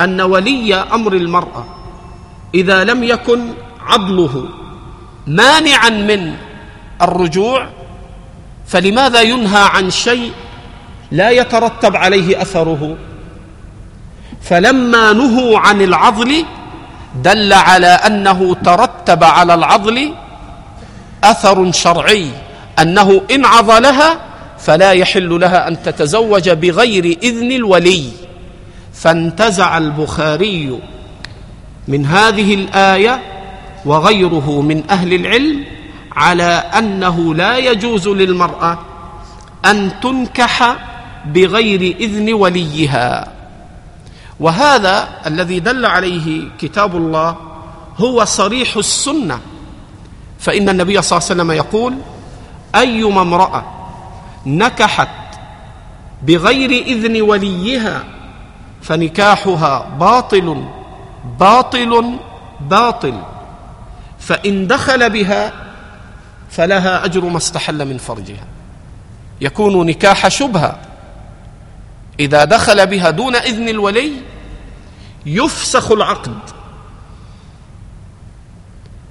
أن 0.00 0.20
ولي 0.20 0.74
أمر 0.74 1.12
المرأة 1.12 1.64
إذا 2.54 2.84
لم 2.84 3.04
يكن 3.04 3.52
عضله 3.80 4.48
مانعا 5.26 5.90
من 5.90 6.34
الرجوع 7.02 7.68
فلماذا 8.66 9.20
ينهى 9.22 9.62
عن 9.74 9.90
شيء 9.90 10.32
لا 11.10 11.30
يترتب 11.30 11.96
عليه 11.96 12.42
أثره؟ 12.42 12.96
فلما 14.42 15.12
نهوا 15.12 15.58
عن 15.58 15.82
العضل 15.82 16.44
دل 17.14 17.52
على 17.52 17.86
أنه 17.86 18.54
ترتب 18.64 19.24
على 19.24 19.54
العضل 19.54 20.14
أثر 21.24 21.72
شرعي 21.72 22.30
أنه 22.78 23.20
إن 23.30 23.44
عضلها 23.44 24.27
فلا 24.58 24.92
يحل 24.92 25.40
لها 25.40 25.68
أن 25.68 25.82
تتزوج 25.82 26.50
بغير 26.50 27.04
إذن 27.22 27.52
الولي. 27.52 28.04
فانتزع 28.92 29.78
البخاري 29.78 30.78
من 31.88 32.06
هذه 32.06 32.54
الآية 32.54 33.22
وغيره 33.84 34.60
من 34.60 34.90
أهل 34.90 35.14
العلم 35.14 35.64
على 36.12 36.64
أنه 36.78 37.34
لا 37.34 37.56
يجوز 37.58 38.08
للمرأة 38.08 38.78
أن 39.64 40.00
تنكح 40.02 40.76
بغير 41.26 41.96
إذن 42.00 42.32
وليها. 42.32 43.32
وهذا 44.40 45.08
الذي 45.26 45.60
دل 45.60 45.86
عليه 45.86 46.48
كتاب 46.58 46.96
الله 46.96 47.36
هو 47.96 48.24
صريح 48.24 48.76
السنة. 48.76 49.38
فإن 50.38 50.68
النبي 50.68 51.02
صلى 51.02 51.16
الله 51.16 51.28
عليه 51.30 51.34
وسلم 51.42 51.50
يقول 51.50 51.94
أيما 52.74 53.22
امرأة 53.22 53.77
نكحت 54.48 55.08
بغير 56.22 56.70
إذن 56.70 57.22
وليها 57.22 58.04
فنكاحها 58.82 59.86
باطل 60.00 60.64
باطل 61.40 62.18
باطل. 62.60 63.22
فإن 64.18 64.66
دخل 64.66 65.10
بها 65.10 65.52
فلها 66.50 67.04
أجر 67.04 67.24
ما 67.24 67.36
استحل 67.36 67.84
من 67.84 67.98
فرجها. 67.98 68.46
يكون 69.40 69.86
نكاح 69.86 70.28
شبهة. 70.28 70.80
إذا 72.20 72.44
دخل 72.44 72.86
بها 72.86 73.10
دون 73.10 73.36
إذن 73.36 73.68
الولي 73.68 74.12
يفسخ 75.26 75.92
العقد. 75.92 76.38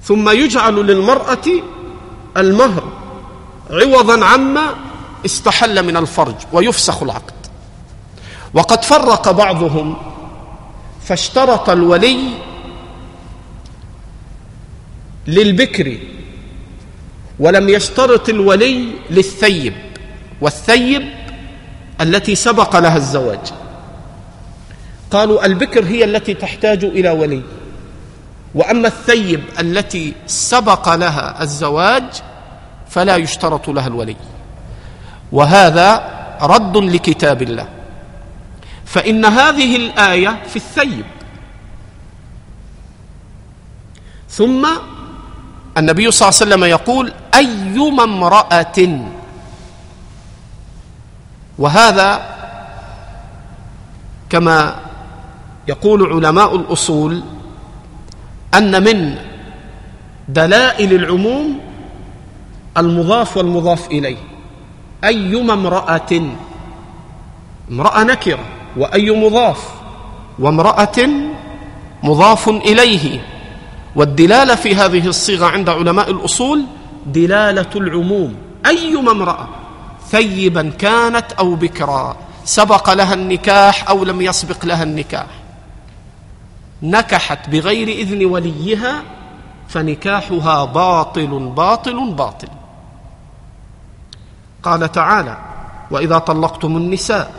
ثم 0.03 0.29
يجعل 0.29 0.75
للمرأة 0.75 1.47
المهر 2.37 2.83
عوضا 3.71 4.25
عما 4.25 4.75
استحل 5.25 5.85
من 5.85 5.97
الفرج 5.97 6.35
ويفسخ 6.53 7.03
العقد. 7.03 7.33
وقد 8.53 8.83
فرق 8.83 9.31
بعضهم 9.31 9.97
فاشترط 11.03 11.69
الولي 11.69 12.29
للبكر 15.27 15.97
ولم 17.39 17.69
يشترط 17.69 18.29
الولي 18.29 18.91
للثيب 19.09 19.73
والثيب 20.41 21.09
التي 22.01 22.35
سبق 22.35 22.79
لها 22.79 22.97
الزواج. 22.97 23.53
قالوا 25.11 25.45
البكر 25.45 25.85
هي 25.85 26.03
التي 26.03 26.33
تحتاج 26.33 26.85
إلى 26.85 27.09
ولي. 27.09 27.41
وأما 28.55 28.87
الثيب 28.87 29.43
التي 29.59 30.13
سبق 30.27 30.95
لها 30.95 31.43
الزواج 31.43 32.03
فلا 32.89 33.15
يشترط 33.15 33.69
لها 33.69 33.87
الولي. 33.87 34.15
وهذا 35.31 36.17
رد 36.41 36.77
لكتاب 36.77 37.41
الله. 37.41 37.67
فإن 38.85 39.25
هذه 39.25 39.75
الآية 39.75 40.43
في 40.47 40.55
الثيب. 40.55 41.05
ثم 44.29 44.67
النبي 45.77 46.11
صلى 46.11 46.29
الله 46.29 46.39
عليه 46.41 46.45
وسلم 46.47 46.63
يقول 46.63 47.13
أيما 47.35 48.03
امرأة. 48.03 48.99
وهذا 51.57 52.37
كما 54.29 54.75
يقول 55.67 56.13
علماء 56.13 56.55
الأصول 56.55 57.23
أن 58.53 58.83
من 58.83 59.15
دلائل 60.27 60.93
العموم 60.93 61.59
المضاف 62.77 63.37
والمضاف 63.37 63.87
إليه. 63.87 64.36
أيما 65.03 65.53
امرأة؟ 65.53 66.21
امرأة 67.71 68.03
نكرة 68.03 68.45
وأي 68.77 69.11
مضاف؟ 69.11 69.71
وامرأة 70.39 71.09
مضاف 72.03 72.49
إليه. 72.49 73.25
والدلالة 73.95 74.55
في 74.55 74.75
هذه 74.75 75.07
الصيغة 75.07 75.45
عند 75.45 75.69
علماء 75.69 76.11
الأصول 76.11 76.65
دلالة 77.05 77.69
العموم. 77.75 78.35
أيما 78.65 79.11
امرأة 79.11 79.47
ثيبا 80.09 80.69
كانت 80.79 81.31
أو 81.39 81.55
بكرا 81.55 82.17
سبق 82.45 82.93
لها 82.93 83.13
النكاح 83.13 83.89
أو 83.89 84.03
لم 84.03 84.21
يسبق 84.21 84.65
لها 84.65 84.83
النكاح. 84.83 85.27
نكحت 86.83 87.49
بغير 87.49 87.87
إذن 87.87 88.25
وليها 88.25 89.01
فنكاحها 89.67 90.65
باطل 90.65 91.51
باطل 91.55 92.11
باطل. 92.11 92.47
قال 94.63 94.91
تعالى 94.91 95.37
وإذا 95.91 96.17
طلقتم 96.17 96.77
النساء 96.77 97.31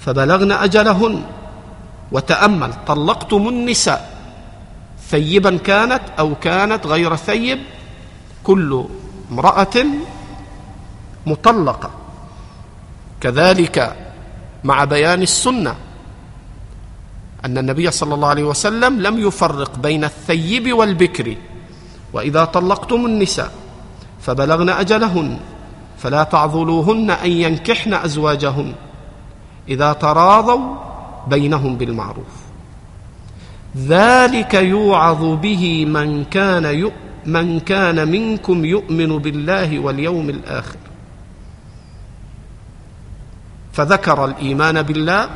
فبلغن 0.00 0.52
أجلهن 0.52 1.22
وتأمل 2.12 2.72
طلقتم 2.86 3.48
النساء 3.48 4.20
ثيبا 5.10 5.56
كانت 5.56 6.02
أو 6.18 6.34
كانت 6.34 6.86
غير 6.86 7.16
ثيب 7.16 7.58
كل 8.44 8.84
امرأة 9.30 9.76
مطلقة. 11.26 11.90
كذلك 13.20 13.96
مع 14.64 14.84
بيان 14.84 15.22
السنة 15.22 15.74
أن 17.44 17.58
النبي 17.58 17.90
صلى 17.90 18.14
الله 18.14 18.28
عليه 18.28 18.44
وسلم 18.44 19.00
لم 19.00 19.18
يفرق 19.18 19.78
بين 19.78 20.04
الثيب 20.04 20.72
والبكر. 20.72 21.36
وإذا 22.12 22.44
طلقتم 22.44 23.06
النساء 23.06 23.52
فبلغن 24.20 24.68
أجلهن 24.68 25.38
فلا 25.98 26.22
تعضلوهن 26.22 27.10
أن 27.10 27.30
ينكحن 27.30 27.94
أزواجهن 27.94 28.72
إذا 29.68 29.92
تراضوا 29.92 30.76
بينهم 31.26 31.76
بالمعروف. 31.76 32.34
ذلك 33.76 34.54
يوعظ 34.54 35.24
به 35.24 35.86
من 35.86 36.24
كان 36.24 36.90
من 37.26 37.60
كان 37.60 38.08
منكم 38.08 38.64
يؤمن 38.64 39.18
بالله 39.18 39.78
واليوم 39.78 40.30
الآخر. 40.30 40.78
فذكر 43.72 44.24
الإيمان 44.24 44.82
بالله 44.82 45.28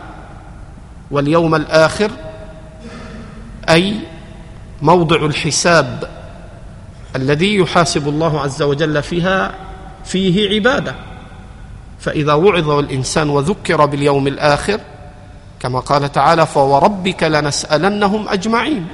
واليوم 1.11 1.55
الآخر 1.55 2.11
أي 3.69 3.95
موضع 4.83 5.17
الحساب 5.17 6.11
الذي 7.17 7.57
يحاسب 7.57 8.09
الله 8.09 8.41
عز 8.41 8.63
وجل 8.63 9.03
فيها 9.03 9.55
فيه 10.05 10.55
عبادة. 10.55 10.95
فإذا 12.01 12.33
وعظ 12.33 12.71
الإنسان 12.71 13.31
وذكر 13.31 13.87
باليوم 13.87 14.27
الآخر 14.27 14.81
كما 15.61 15.81
قال 15.81 16.13
تعالى 16.13 16.47
فوربك 16.47 17.23
لنسألنهم 17.23 18.29
أجمعين 18.29 18.87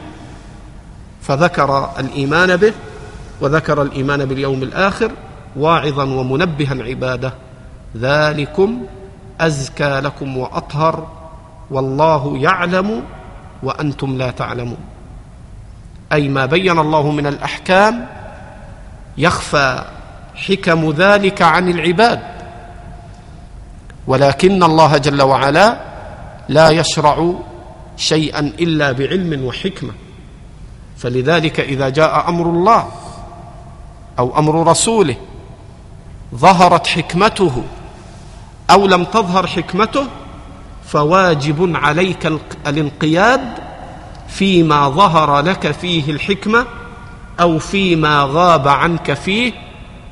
فذكر 1.23 1.91
الإيمان 1.99 2.57
به 2.57 2.73
وذكر 3.41 3.83
الإيمان 3.83 4.25
باليوم 4.25 4.63
الآخر 4.63 5.11
واعظا 5.57 6.05
ومنبها 6.05 6.83
عبادة. 6.83 7.33
ذلكم 7.97 8.83
أزكى 9.41 10.01
لكم 10.01 10.37
وأطهر 10.37 11.07
والله 11.71 12.39
يعلم 12.39 13.03
وأنتم 13.63 14.19
لا 14.19 14.31
تعلمون. 14.31 14.79
أي 16.12 16.28
ما 16.28 16.47
بين 16.47 16.78
الله 16.78 17.11
من 17.11 17.27
الأحكام 17.27 18.07
يخفى 19.19 19.85
حكم 20.35 20.91
ذلك 20.91 21.43
عن 21.43 21.69
العباد. 21.69 22.20
ولكن 24.07 24.62
الله 24.62 24.99
جل 24.99 25.23
وعلا 25.23 25.77
لا 26.49 26.70
يشرع 26.70 27.32
شيئا 27.97 28.41
إلا 28.41 28.93
بعلم 28.93 29.45
وحكمة. 29.45 29.93
فلذلك 30.99 31.61
إذا 31.61 31.89
جاء 31.89 32.28
أمر 32.28 32.47
الله 32.47 32.89
أو 34.19 34.39
أمر 34.39 34.66
رسوله 34.66 35.16
ظهرت 36.35 36.87
حكمته 36.87 37.65
أو 38.70 38.87
لم 38.87 39.05
تظهر 39.05 39.47
حكمته 39.47 40.07
فواجب 40.87 41.77
عليك 41.77 42.32
الانقياد 42.66 43.70
فيما 44.31 44.89
ظهر 44.89 45.40
لك 45.40 45.70
فيه 45.70 46.11
الحكمة 46.11 46.66
أو 47.40 47.59
فيما 47.59 48.28
غاب 48.31 48.69
عنك 48.69 49.12
فيه 49.15 49.52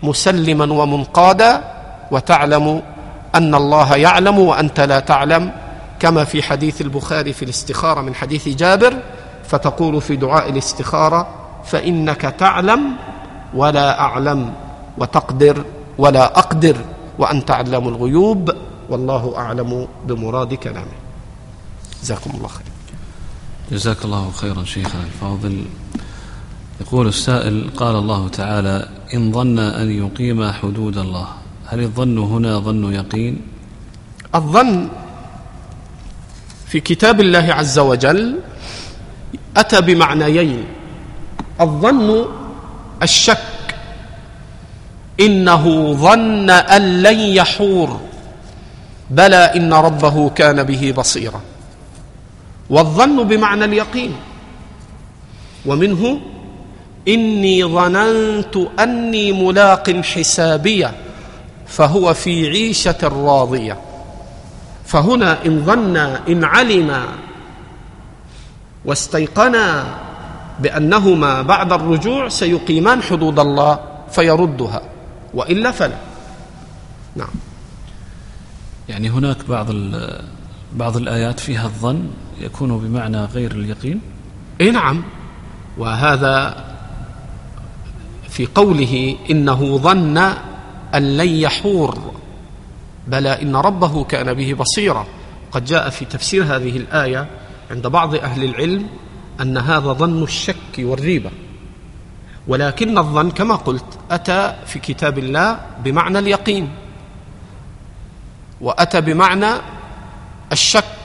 مسلما 0.03 0.73
ومنقادا 0.73 1.65
وتعلم 2.11 2.83
أن 3.35 3.55
الله 3.55 3.97
يعلم 3.97 4.39
وأنت 4.39 4.81
لا 4.81 5.01
تعلم 5.01 5.53
كما 6.01 6.25
في 6.25 6.43
حديث 6.43 6.81
البخاري 6.81 7.33
في 7.33 7.45
الاستخارة 7.45 8.01
من 8.01 8.15
حديث 8.15 8.49
جابر 8.49 8.95
فتقول 9.45 10.01
في 10.01 10.17
دعاء 10.17 10.51
الاستخارة 10.51 11.29
فإنك 11.65 12.21
تعلم 12.21 12.81
ولا 13.55 14.01
أعلم 14.01 14.53
وتقدر 14.99 15.65
ولا 15.99 16.39
أقدر 16.39 16.77
وأنت 17.19 17.51
علام 17.51 17.89
الغيوب 17.89 18.51
والله 18.91 19.35
أعلم 19.37 19.89
بمراد 20.07 20.55
كلامه 20.55 20.99
جزاكم 22.03 22.31
الله 22.35 22.49
خير 22.49 22.78
جزاك 23.73 24.05
الله 24.05 24.31
خيرا 24.31 24.65
شيخنا 24.65 25.05
الفاضل. 25.05 25.65
يقول 26.81 27.07
السائل 27.09 27.71
قال 27.77 27.97
الله 27.97 28.29
تعالى 28.29 28.89
إن 29.15 29.33
ظن 29.33 29.59
أن 29.59 29.89
يقيم 29.91 30.53
حدود 30.53 30.99
الله 30.99 31.29
هل 31.67 31.81
الظن 31.81 32.19
هنا 32.19 32.59
ظن 32.59 32.93
يقين؟ 32.93 33.41
الظن 34.35 34.89
في 36.67 36.81
كتاب 36.81 37.21
الله 37.21 37.47
عز 37.53 37.79
وجل 37.79 38.41
أتى 39.57 39.81
بمعنيين. 39.81 40.65
الظن 41.61 42.25
الشك 43.03 43.77
إنه 45.21 45.93
ظن 45.93 46.51
أن 46.51 47.03
لن 47.03 47.19
يحور 47.21 48.01
بلى 49.11 49.43
إن 49.57 49.73
ربه 49.73 50.31
كان 50.31 50.63
به 50.63 50.93
بصيرا. 50.97 51.41
والظن 52.71 53.29
بمعنى 53.29 53.65
اليقين. 53.65 54.17
ومنه 55.67 56.21
إني 57.09 57.65
ظننت 57.65 58.57
أني 58.81 59.33
ملاق 59.33 59.91
حسابية 59.91 60.95
فهو 61.67 62.15
في 62.15 62.49
عيشة 62.49 62.99
راضية. 63.03 63.77
فهنا 64.85 65.47
إن 65.47 65.65
ظن 65.65 65.97
إن 66.29 66.45
علم 66.45 67.05
واستيقنا 68.85 69.85
بأنهما 70.61 71.43
بعد 71.43 71.73
الرجوع 71.73 72.29
سيقيمان 72.29 73.03
حدود 73.03 73.39
الله 73.39 73.79
فيردها 74.11 74.83
وإلا 75.35 75.71
فلا. 75.71 75.97
نعم. 77.17 77.29
يعني 78.89 79.11
هناك 79.11 79.37
بعض 79.49 79.67
بعض 80.73 80.97
الآيات 80.97 81.41
فيها 81.41 81.65
الظن 81.65 82.11
يكون 82.41 82.79
بمعنى 82.79 83.25
غير 83.25 83.53
اليقين؟ 83.53 84.01
اي 84.61 84.71
نعم. 84.71 85.03
وهذا 85.79 86.65
في 88.29 88.47
قوله 88.47 89.17
إنه 89.31 89.79
ظن 89.79 90.19
أن 90.95 91.17
لن 91.17 91.29
يحور 91.29 92.13
بلى 93.07 93.43
إن 93.43 93.57
ربه 93.57 94.05
كان 94.05 94.35
به 94.35 94.55
بصيرا. 94.55 95.07
قد 95.53 95.65
جاء 95.65 95.91
في 95.91 96.05
تفسير 96.05 96.45
هذه 96.45 96.77
الآية 96.77 97.27
عند 97.71 97.87
بعض 97.87 98.15
أهل 98.15 98.45
العلم 98.45 98.87
أن 99.41 99.59
هذا 99.59 99.93
ظن 99.93 100.23
الشك 100.23 100.79
والريبة. 100.79 101.31
ولكن 102.49 102.99
الظن 102.99 103.31
كما 103.31 103.55
قلت 103.55 103.85
أتى 104.11 104.57
في 104.67 104.79
كتاب 104.79 105.19
الله 105.19 105.61
بمعنى 105.85 106.19
اليقين 106.19 106.69
وأتى 108.61 109.01
بمعنى 109.01 109.51
الشك 110.53 110.98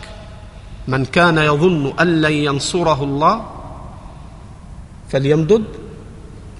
من 0.88 1.06
كان 1.06 1.38
يظن 1.38 1.94
أن 2.00 2.10
لن 2.22 2.36
ينصره 2.48 3.00
الله 3.04 3.36
فليمدد. 5.10 5.64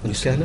من 0.04 0.12
كان؟ 0.12 0.40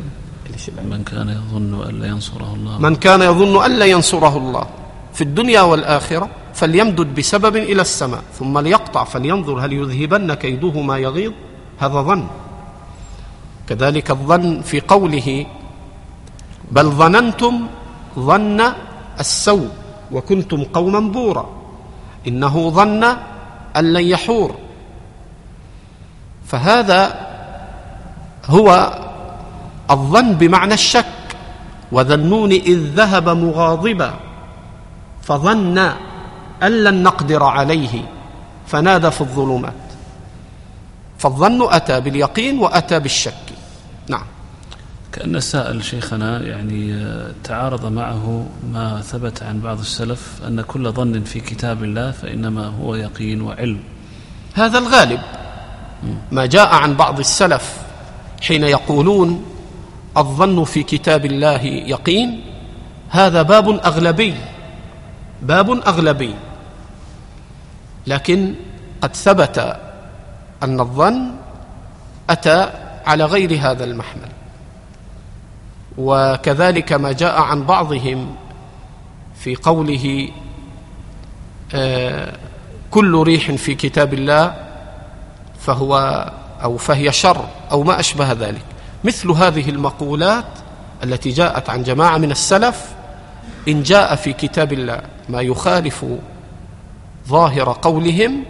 من 0.89 1.01
كان 1.03 1.29
يظن 1.29 1.73
أن 1.89 1.93
لا 2.01 2.07
ينصره 2.07 2.51
الله. 2.57 2.75
من 2.79 2.95
كان 2.95 3.21
يظن 3.21 3.55
أن 3.63 3.71
لا 3.79 3.85
ينصره 3.85 4.37
الله 4.37 4.65
في 5.13 5.23
الدنيا 5.23 5.61
والآخرة 5.61 6.27
فليمدد 6.53 7.15
بسبب 7.15 7.55
إلى 7.55 7.81
السماء 7.81 8.23
ثم 8.35 8.59
ليقطع 8.59 9.03
فلينظر 9.03 9.55
هل 9.63 9.71
يذهبن 9.73 10.33
كيده 10.33 10.75
ما 10.81 10.97
يغيظ. 10.97 11.33
هذا 11.79 11.99
ظن. 12.01 12.23
كذلك 13.67 14.11
الظن 14.11 14.61
في 14.61 14.81
قوله 14.81 15.45
بل 16.71 16.87
ظننتم 16.91 17.53
ظن 18.19 18.59
السوء 19.19 19.69
وكنتم 20.11 20.63
قوما 20.63 20.99
بورا 20.99 21.45
إنه 22.27 22.69
ظن 22.69 23.03
أن 23.79 23.93
لن 23.93 24.03
يحور. 24.03 24.55
فهذا 26.47 27.27
هو 28.45 28.93
الظن 29.91 30.33
بمعنى 30.33 30.73
الشك. 30.73 31.05
وذنون 31.91 32.51
إذ 32.51 32.77
ذهب 32.77 33.29
مغاضبا 33.29 34.13
فظن 35.21 35.77
أن 36.63 36.83
لن 36.83 37.03
نقدر 37.03 37.43
عليه 37.43 38.03
فنادى 38.67 39.11
في 39.11 39.21
الظلمات. 39.21 39.73
فالظن 41.17 41.73
أتى 41.73 41.99
باليقين 42.01 42.59
وأتى 42.59 42.99
بالشك. 42.99 43.33
نعم. 44.07 44.25
كأن 45.19 45.35
السائل 45.35 45.83
شيخنا 45.83 46.41
يعني 46.41 46.95
تعارض 47.43 47.85
معه 47.85 48.47
ما 48.71 49.01
ثبت 49.01 49.43
عن 49.43 49.59
بعض 49.59 49.79
السلف 49.79 50.41
أن 50.47 50.61
كل 50.61 50.91
ظن 50.91 51.23
في 51.23 51.39
كتاب 51.39 51.83
الله 51.83 52.11
فإنما 52.11 52.67
هو 52.67 52.95
يقين 52.95 53.41
وعلم. 53.41 53.79
هذا 54.53 54.77
الغالب. 54.77 55.19
ما 56.31 56.45
جاء 56.45 56.75
عن 56.75 56.93
بعض 56.95 57.19
السلف 57.19 57.77
حين 58.41 58.63
يقولون 58.63 59.45
الظن 60.17 60.63
في 60.63 60.83
كتاب 60.83 61.25
الله 61.25 61.63
يقين 61.65 62.41
هذا 63.09 63.41
باب 63.41 63.69
أغلبي 63.69 64.35
باب 65.41 65.69
أغلبي. 65.71 66.33
لكن 68.07 68.55
قد 69.01 69.15
ثبت 69.15 69.77
أن 70.63 70.79
الظن 70.79 71.31
أتى 72.29 72.69
على 73.05 73.25
غير 73.25 73.59
هذا 73.61 73.83
المحمل. 73.83 74.38
وكذلك 75.99 76.93
ما 76.93 77.11
جاء 77.11 77.41
عن 77.41 77.63
بعضهم 77.63 78.35
في 79.35 79.55
قوله 79.55 80.29
آه، 81.73 82.33
كل 82.91 83.23
ريح 83.23 83.51
في 83.51 83.75
كتاب 83.75 84.13
الله 84.13 84.55
فهو 85.59 86.25
أو 86.63 86.77
فهي 86.77 87.11
شر 87.11 87.45
أو 87.71 87.83
ما 87.83 87.99
أشبه 87.99 88.31
ذلك. 88.31 88.61
مثل 89.03 89.29
هذه 89.31 89.69
المقولات 89.69 90.45
التي 91.03 91.29
جاءت 91.29 91.69
عن 91.69 91.83
جماعة 91.83 92.17
من 92.17 92.31
السلف 92.31 92.85
إن 93.67 93.83
جاء 93.83 94.15
في 94.15 94.33
كتاب 94.33 94.73
الله 94.73 95.01
ما 95.29 95.41
يخالف 95.41 96.05
ظاهر 97.27 97.77
قولهم 97.81 98.43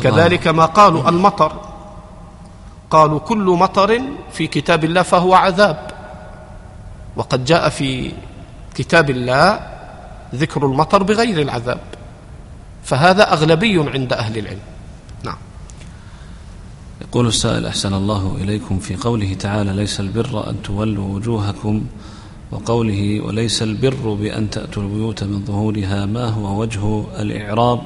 كذلك 0.02 0.48
ما 0.48 0.66
قالوا 0.66 1.10
المطر. 1.10 1.52
قالوا 2.90 3.20
كل 3.20 3.46
مطر 3.60 4.02
في 4.32 4.48
كتاب 4.48 4.84
الله 4.84 5.02
فهو 5.02 5.34
عذاب. 5.34 5.92
وقد 7.16 7.46
جاء 7.46 7.70
في 7.70 8.12
كتاب 8.76 9.10
الله 9.10 9.60
ذكر 10.36 10.66
المطر 10.66 11.04
بغير 11.04 11.42
العذاب. 11.42 11.82
فهذا 12.84 13.34
أغلبي 13.34 13.90
عند 13.90 14.14
أهل 14.14 14.38
العلم. 14.38 14.60
نعم. 15.24 15.38
يقول 17.02 17.28
السائل 17.28 17.66
أحسن 17.66 17.94
الله 17.94 18.38
إليكم 18.42 18.80
في 18.80 18.96
قوله 18.96 19.34
تعالى 19.34 19.74
ليس 19.74 20.00
البر 20.00 20.50
أن 20.50 20.62
تولوا 20.64 21.16
وجوهكم 21.16 21.86
وقوله 22.52 23.22
وليس 23.22 23.64
البر 23.64 24.14
بأن 24.14 24.50
تأتوا 24.50 24.84
البيوت 24.84 25.24
من 25.24 25.46
ظهورها 25.46 26.06
ما 26.06 26.30
هو 26.30 26.62
وجه 26.62 27.06
الإعراب؟ 27.20 27.82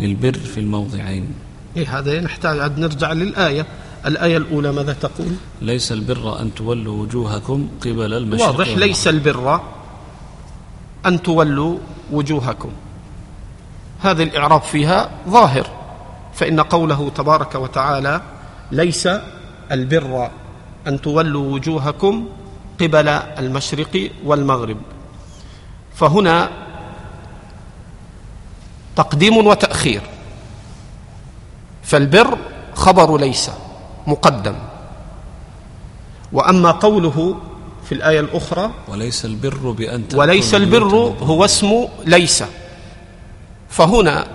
للبر 0.00 0.38
في 0.38 0.60
الموضعين. 0.60 1.34
إيه 1.76 1.98
هذا 1.98 2.20
نحتاج 2.20 2.58
أن 2.58 2.80
نرجع 2.80 3.12
للآية. 3.12 3.66
الآية 4.06 4.36
الأولى 4.36 4.72
ماذا 4.72 4.92
تقول؟ 4.92 5.32
ليس 5.62 5.92
البر 5.92 6.40
أن 6.40 6.54
تولوا 6.54 7.02
وجوهكم 7.02 7.68
قبل 7.80 8.12
المشرق 8.14 8.46
واضح 8.46 8.68
ليس 8.68 9.08
البر 9.08 9.60
أن 11.06 11.22
تولوا 11.22 11.78
وجوهكم. 12.12 12.70
هذا 14.00 14.22
الإعراب 14.22 14.62
فيها 14.62 15.10
ظاهر 15.28 15.66
فإن 16.34 16.60
قوله 16.60 17.10
تبارك 17.10 17.54
وتعالى 17.54 18.22
ليس 18.72 19.08
البر 19.72 20.30
أن 20.86 21.00
تولوا 21.00 21.52
وجوهكم 21.52 22.28
قبل 22.80 23.08
المشرق 23.08 24.10
والمغرب. 24.24 24.76
فهنا 25.94 26.50
تقديم 28.98 29.46
وتأخير. 29.46 30.02
فالبر 31.82 32.38
خبر 32.74 33.18
ليس 33.18 33.50
مقدم. 34.06 34.54
وأما 36.32 36.70
قوله 36.70 37.36
في 37.86 37.92
الآية 37.94 38.20
الأخرى 38.20 38.70
وليس 38.88 39.24
البر 39.24 39.70
بأن 39.70 40.04
وليس 40.14 40.54
البر 40.54 41.14
هو 41.22 41.44
اسم 41.44 41.88
ليس. 42.06 42.44
فهنا 43.70 44.26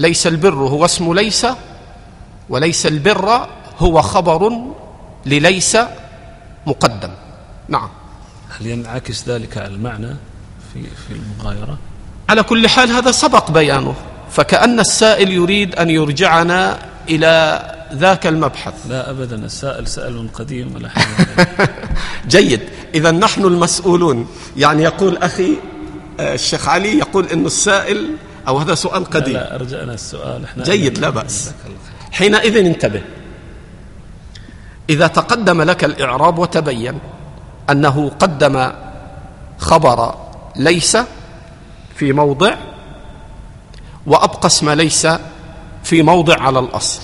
ليس 0.00 0.26
البر 0.26 0.54
هو 0.54 0.84
اسم 0.84 1.14
ليس 1.14 1.46
وليس 2.48 2.86
البر 2.86 3.48
هو 3.78 4.02
خبر 4.02 4.52
لليس 5.26 5.78
مقدم. 6.66 7.10
نعم. 7.68 7.88
هل 8.48 8.66
ينعكس 8.66 9.28
ذلك 9.28 9.58
على 9.58 9.74
المعنى 9.74 10.14
في 10.72 10.82
في 10.82 11.10
المغايرة؟ 11.10 11.78
على 12.28 12.42
كل 12.42 12.68
حال 12.68 12.90
هذا 12.90 13.10
سبق 13.10 13.50
بيانه. 13.50 13.94
فكأن 14.32 14.80
السائل 14.80 15.30
يريد 15.30 15.74
أن 15.74 15.90
يرجعنا 15.90 16.78
إلى 17.08 17.62
ذاك 17.94 18.26
المبحث. 18.26 18.74
لا 18.88 19.10
أبدا 19.10 19.44
السائل 19.44 19.88
سأل 19.88 20.28
قديم 20.34 20.74
ولا 20.74 20.90
جيد. 22.28 22.60
إذا 22.94 23.10
نحن 23.10 23.44
المسؤولون. 23.44 24.26
يعني 24.56 24.82
يقول 24.82 25.16
أخي 25.16 25.56
آه، 26.20 26.34
الشيخ 26.34 26.68
علي 26.68 26.98
يقول 26.98 27.26
أن 27.26 27.46
السائل 27.46 28.16
أو 28.48 28.58
هذا 28.58 28.74
سؤال 28.74 29.04
قديم. 29.04 29.34
لا, 29.34 29.38
لا 29.38 29.54
أرجعنا 29.54 29.94
السؤال. 29.94 30.44
إحنا 30.44 30.64
جيد 30.64 30.98
لا 30.98 31.10
بأس. 31.10 31.50
حينئذ 32.12 32.56
انتبه. 32.56 33.02
إذا 34.90 35.06
تقدم 35.06 35.62
لك 35.62 35.84
الإعراب 35.84 36.38
وتبين 36.38 36.98
أنه 37.70 38.10
قدم 38.18 38.72
خبر 39.58 40.14
ليس 40.56 40.98
في 41.96 42.12
موضع 42.12 42.54
وأبقى 44.06 44.46
اسم 44.46 44.70
ليس 44.70 45.06
في 45.84 46.02
موضع 46.02 46.40
على 46.40 46.58
الأصل. 46.58 47.02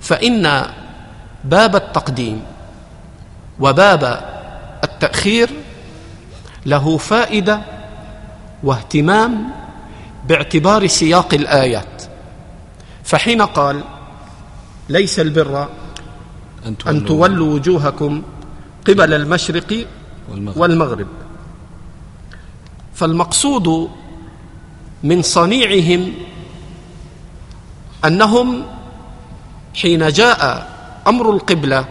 فإن 0.00 0.66
باب 1.44 1.76
التقديم 1.76 2.42
وباب 3.60 4.02
التأخير 4.84 5.50
له 6.66 6.96
فائدة 6.96 7.60
واهتمام 8.62 9.50
باعتبار 10.28 10.86
سياق 10.86 11.34
الآيات. 11.34 12.02
فحين 13.04 13.42
قال 13.42 13.84
ليس 14.88 15.20
البر 15.20 15.68
أن 16.66 17.04
تولوا 17.04 17.54
وجوهكم 17.54 18.22
قبل 18.88 19.14
المشرق 19.14 19.86
والمغرب. 20.56 21.06
فالمقصود 22.94 23.90
من 25.02 25.22
صنيعهم 25.22 26.12
أنهم 28.04 28.62
حين 29.74 30.08
جاء 30.08 30.68
أمر 31.06 31.30
القبلة 31.30 31.84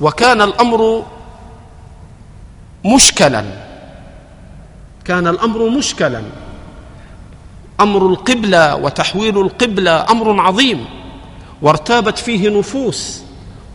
وكان 0.00 0.42
الأمر 0.42 1.04
مشكلا. 2.84 3.44
كان 5.04 5.26
الأمر 5.26 5.68
مشكلا. 5.68 6.22
أمر 7.80 8.06
القبلة 8.06 8.76
وتحويل 8.76 9.38
القبلة 9.38 10.10
أمر 10.10 10.40
عظيم. 10.40 10.84
وارتابت 11.62 12.18
فيه 12.18 12.48
نفوس 12.48 13.22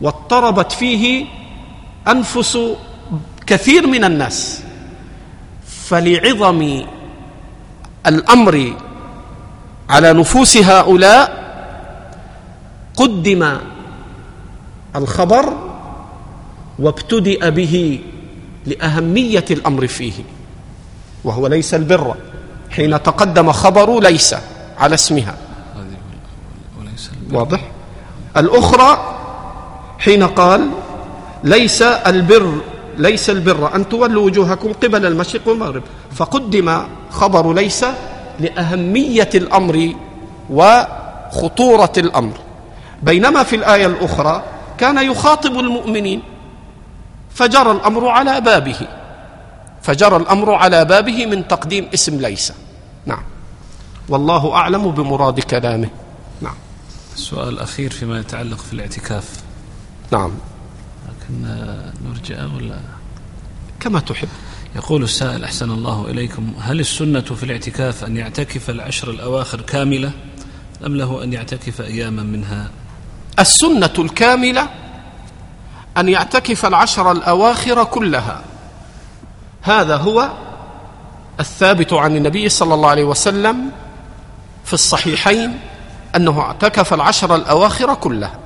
واضطربت 0.00 0.72
فيه 0.72 1.26
أنفس 2.08 2.58
كثير 3.46 3.86
من 3.86 4.04
الناس. 4.04 4.62
فلعظم 5.66 6.82
الأمر 8.06 8.72
على 9.90 10.12
نفوس 10.12 10.56
هؤلاء 10.56 11.40
قدم 12.96 13.58
الخبر 14.96 15.52
وابتدأ 16.78 17.48
به 17.48 18.00
لأهمية 18.66 19.44
الأمر 19.50 19.86
فيه 19.86 20.12
وهو 21.24 21.46
ليس 21.46 21.74
البر. 21.74 22.14
حين 22.70 23.02
تقدم 23.02 23.52
خبر 23.52 24.00
ليس 24.00 24.34
على 24.78 24.94
اسمها. 24.94 25.34
واضح؟ 27.32 27.60
الأخرى 28.36 29.16
حين 29.98 30.22
قال 30.22 30.70
ليس 31.44 31.82
البر 31.82 32.60
ليس 33.00 33.30
البر 33.30 33.74
أن 33.74 33.88
تولوا 33.88 34.24
وجوهكم 34.26 34.72
قبل 34.72 35.06
المشرق 35.06 35.48
والمغرب. 35.48 35.82
فقدم 36.12 36.68
خبر 37.10 37.52
ليس 37.52 37.84
لأهمية 38.40 39.30
الأمر 39.34 39.94
وخطورة 40.50 41.92
الأمر. 41.96 42.36
بينما 43.02 43.42
في 43.42 43.56
الآية 43.56 43.86
الأخرى 43.86 44.42
كان 44.78 44.98
يخاطب 45.10 45.58
المؤمنين 45.58 46.22
فجرى 47.34 47.70
الأمر 47.70 48.08
على 48.08 48.40
بابه. 48.40 48.80
فجرى 49.82 50.16
الأمر 50.16 50.54
على 50.54 50.84
بابه 50.84 51.26
من 51.26 51.48
تقديم 51.48 51.88
اسم 51.94 52.20
ليس. 52.20 52.52
نعم. 53.06 53.22
والله 54.08 54.54
أعلم 54.54 54.90
بمراد 54.90 55.40
كلامه. 55.40 55.88
نعم. 56.40 56.54
السؤال 57.14 57.48
الأخير 57.48 57.90
فيما 57.90 58.20
يتعلق 58.20 58.58
في 58.58 58.72
الاعتكاف. 58.72 59.24
نعم. 60.10 60.30
لكن 61.30 61.46
نرجع 62.04 62.54
ولا؟ 62.54 62.78
كما 63.80 64.00
تحب. 64.00 64.28
يقول 64.76 65.02
السائل 65.02 65.44
أحسن 65.44 65.70
الله 65.70 66.06
إليكم. 66.10 66.52
هل 66.60 66.80
السنة 66.80 67.20
في 67.20 67.42
الاعتكاف 67.42 68.04
أن 68.04 68.16
يعتكف 68.16 68.70
العشر 68.70 69.10
الأواخر 69.10 69.60
كاملة 69.60 70.10
أم 70.86 70.96
له 70.96 71.24
أن 71.24 71.32
يعتكف 71.32 71.80
أياما 71.80 72.22
منها؟ 72.22 72.70
السنة 73.38 73.92
الكاملة 73.98 74.68
أن 75.96 76.08
يعتكف 76.08 76.66
العشر 76.66 77.12
الأواخر 77.12 77.84
كلها. 77.84 78.44
هذا 79.62 79.96
هو 79.96 80.30
الثابت 81.40 81.92
عن 81.92 82.16
النبي 82.16 82.48
صلى 82.48 82.74
الله 82.74 82.88
عليه 82.88 83.04
وسلم 83.04 83.70
في 84.64 84.72
الصحيحين 84.72 85.60
أنه 86.16 86.40
اعتكف 86.40 86.94
العشر 86.94 87.36
الأواخر 87.36 87.94
كلها. 87.94 88.39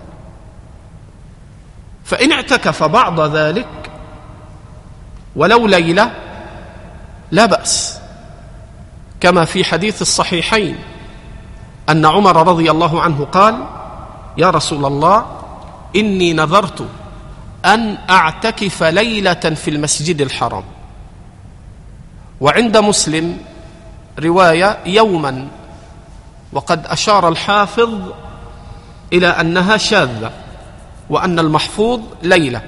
فإن 2.05 2.33
اعتكف 2.33 2.83
بعض 2.83 3.21
ذلك 3.21 3.91
ولو 5.37 5.67
ليلة 5.67 6.11
لا 7.31 7.47
بأس. 7.47 7.99
كما 9.21 9.45
في 9.45 9.65
حديث 9.65 10.03
الصحيحين 10.03 10.79
أن 11.89 12.07
عمر 12.07 12.49
رضي 12.49 12.71
الله 12.71 13.01
عنه 13.03 13.25
قال 13.25 13.65
يا 14.39 14.51
رسول 14.51 14.85
الله 14.85 15.27
إني 15.97 16.33
نذرت 16.33 16.89
أن 17.65 17.99
أعتكف 18.11 18.83
ليلة 18.83 19.35
في 19.35 19.71
المسجد 19.71 20.21
الحرام. 20.21 20.65
وعند 22.41 22.77
مسلم 22.77 23.39
رواية 24.19 24.79
يوما. 24.87 25.49
وقد 26.53 26.87
أشار 26.87 27.29
الحافظ 27.29 27.91
إلى 29.13 29.27
أنها 29.29 29.77
شاذة. 29.77 30.31
وأن 31.15 31.39
المحفوظ 31.39 32.01
ليلة. 32.23 32.63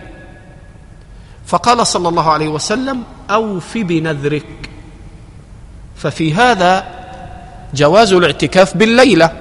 فقال 1.46 1.86
صلى 1.86 2.08
الله 2.08 2.30
عليه 2.30 2.48
وسلم 2.48 3.02
أوف 3.30 3.78
بنذرك. 3.78 4.46
ففي 5.96 6.34
هذا 6.34 6.84
جواز 7.74 8.12
الاعتكاف 8.12 8.76
بالليلة 8.76 9.32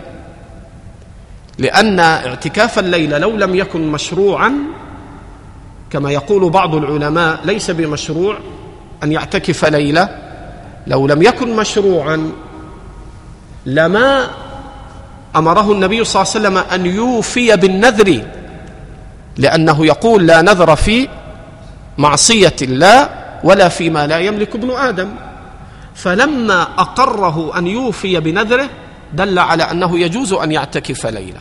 لأن 1.57 1.99
اعتكاف 1.99 2.80
الليلة 2.80 3.18
لو 3.18 3.32
لم 3.38 3.56
يكن 3.56 3.91
مشروعا 3.91 4.53
كما 5.90 6.11
يقول 6.11 6.49
بعض 6.49 6.76
العلماء 6.76 7.40
ليس 7.45 7.72
بمشروع 7.72 8.38
أن 9.03 9.11
يعتكف 9.11 9.65
ليلة. 9.65 10.10
لو 10.88 11.07
لم 11.07 11.22
يكن 11.22 11.56
مشروعا 11.56 12.32
لما 13.65 14.27
أمره 15.36 15.72
النبي 15.72 16.03
صلى 16.03 16.22
الله 16.22 16.32
عليه 16.36 16.40
وسلم 16.40 16.57
أن 16.57 16.86
يوفي 16.95 17.56
بالنذر. 17.56 18.22
لأنه 19.38 19.86
يقول 19.86 20.28
لا 20.28 20.41
نذر 20.41 20.76
في 20.76 21.07
معصية 21.98 22.56
الله 22.62 23.10
ولا 23.44 23.70
فيما 23.70 24.07
لا 24.07 24.20
يملك 24.20 24.56
ابن 24.56 24.72
آدم. 24.72 25.16
فلما 25.95 26.62
أقره 26.62 27.57
أن 27.57 27.68
يوفي 27.68 28.20
بنذره 28.20 28.70
دل 29.14 29.40
على 29.40 29.64
أنه 29.64 29.99
يجوز 29.99 30.34
أن 30.34 30.52
يعتكف 30.52 31.06
ليلة 31.06 31.40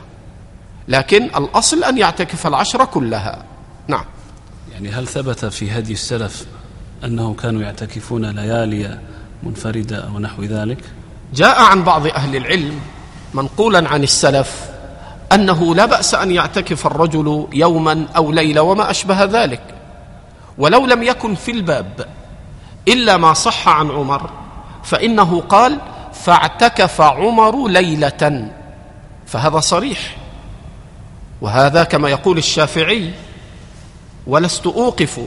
لكن 0.89 1.25
الأصل 1.25 1.85
أن 1.85 1.99
يعتكف 1.99 2.47
العشر 2.47 2.85
كلها. 2.85 3.45
نعم. 3.89 4.05
يعني 4.73 4.91
هل 4.91 5.07
ثبت 5.07 5.45
في 5.45 5.71
هدي 5.71 5.93
السلف 5.93 6.47
انه 7.05 7.35
كانوا 7.35 7.62
يعتكفون 7.62 8.27
ليالي 8.27 8.99
منفردة 9.43 9.97
أو 9.97 10.19
نحو 10.19 10.43
ذلك؟ 10.43 10.79
جاء 11.35 11.62
عن 11.62 11.85
بعض 11.85 12.07
أهل 12.07 12.37
العلم 12.37 12.81
منقولا 13.35 13.89
عن 13.89 14.03
السلف 14.03 14.74
أنه 15.33 15.75
لا 15.75 15.87
بأس 15.87 16.15
أن 16.15 16.31
يعتكف 16.31 16.87
الرجل 16.87 17.49
يوما 17.53 18.07
أو 18.17 18.33
ليلة 18.33 18.63
وما 18.63 18.91
أشبه 18.91 19.25
ذلك. 19.25 19.63
ولو 20.59 20.87
لم 20.87 21.03
يكن 21.03 21.35
في 21.35 21.51
الباب 21.51 22.07
إلا 22.89 23.17
ما 23.17 23.33
صح 23.33 23.69
عن 23.69 23.91
عمر 23.91 24.31
فإنه 24.85 25.41
قال 25.41 25.79
فاعتكف 26.13 27.01
عمر 27.01 27.69
ليلة. 27.69 28.49
فهذا 29.27 29.61
صريح. 29.61 30.17
وهذا 31.41 31.85
كما 31.85 32.09
يقول 32.09 32.39
الشافعي 32.39 33.11
ولست 34.27 34.67
أوقف 34.67 35.21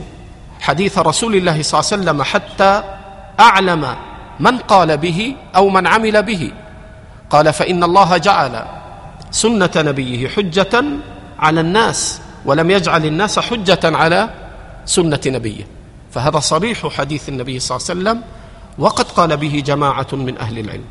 حديث 0.60 0.98
رسول 0.98 1.36
الله 1.36 1.62
صلى 1.62 1.80
الله 1.80 1.92
عليه 1.92 2.02
وسلم 2.02 2.22
حتى 2.22 2.82
أعلم 3.40 3.94
من 4.40 4.58
قال 4.58 4.96
به 4.96 5.36
أو 5.56 5.68
من 5.68 5.86
عمل 5.86 6.22
به. 6.22 6.52
قال 7.30 7.52
فإن 7.52 7.84
الله 7.84 8.16
جعل 8.16 8.77
سنة 9.30 9.70
نبيه 9.76 10.28
حجة 10.28 10.84
على 11.38 11.60
الناس 11.60 12.20
ولم 12.44 12.70
يجعل 12.70 13.06
الناس 13.06 13.38
حجة 13.38 13.80
على 13.84 14.30
سنة 14.86 15.20
نبيه. 15.26 15.66
فهذا 16.12 16.38
صريح 16.38 16.86
حديث 16.86 17.28
النبي 17.28 17.60
صلى 17.60 17.76
الله 17.76 17.88
عليه 17.90 18.00
وسلم 18.00 18.22
وقد 18.78 19.04
قال 19.04 19.36
به 19.36 19.62
جماعة 19.66 20.06
من 20.12 20.38
أهل 20.38 20.58
العلم 20.58 20.84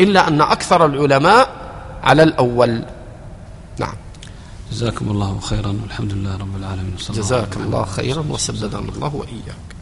إلا 0.00 0.28
أن 0.28 0.40
أكثر 0.40 0.86
العلماء 0.86 1.48
على 2.02 2.22
الأول. 2.22 2.84
نعم. 3.78 3.94
جزاكم 4.72 5.10
الله 5.10 5.40
خيرا 5.40 5.78
والحمد 5.82 6.12
لله 6.12 6.36
رب 6.36 6.56
العالمين 6.56 6.96
جزاك 7.10 7.56
الله 7.56 7.84
خيرا 7.84 8.24
وسددنا 8.30 8.78
الله 8.78 9.14
وإياك. 9.14 9.73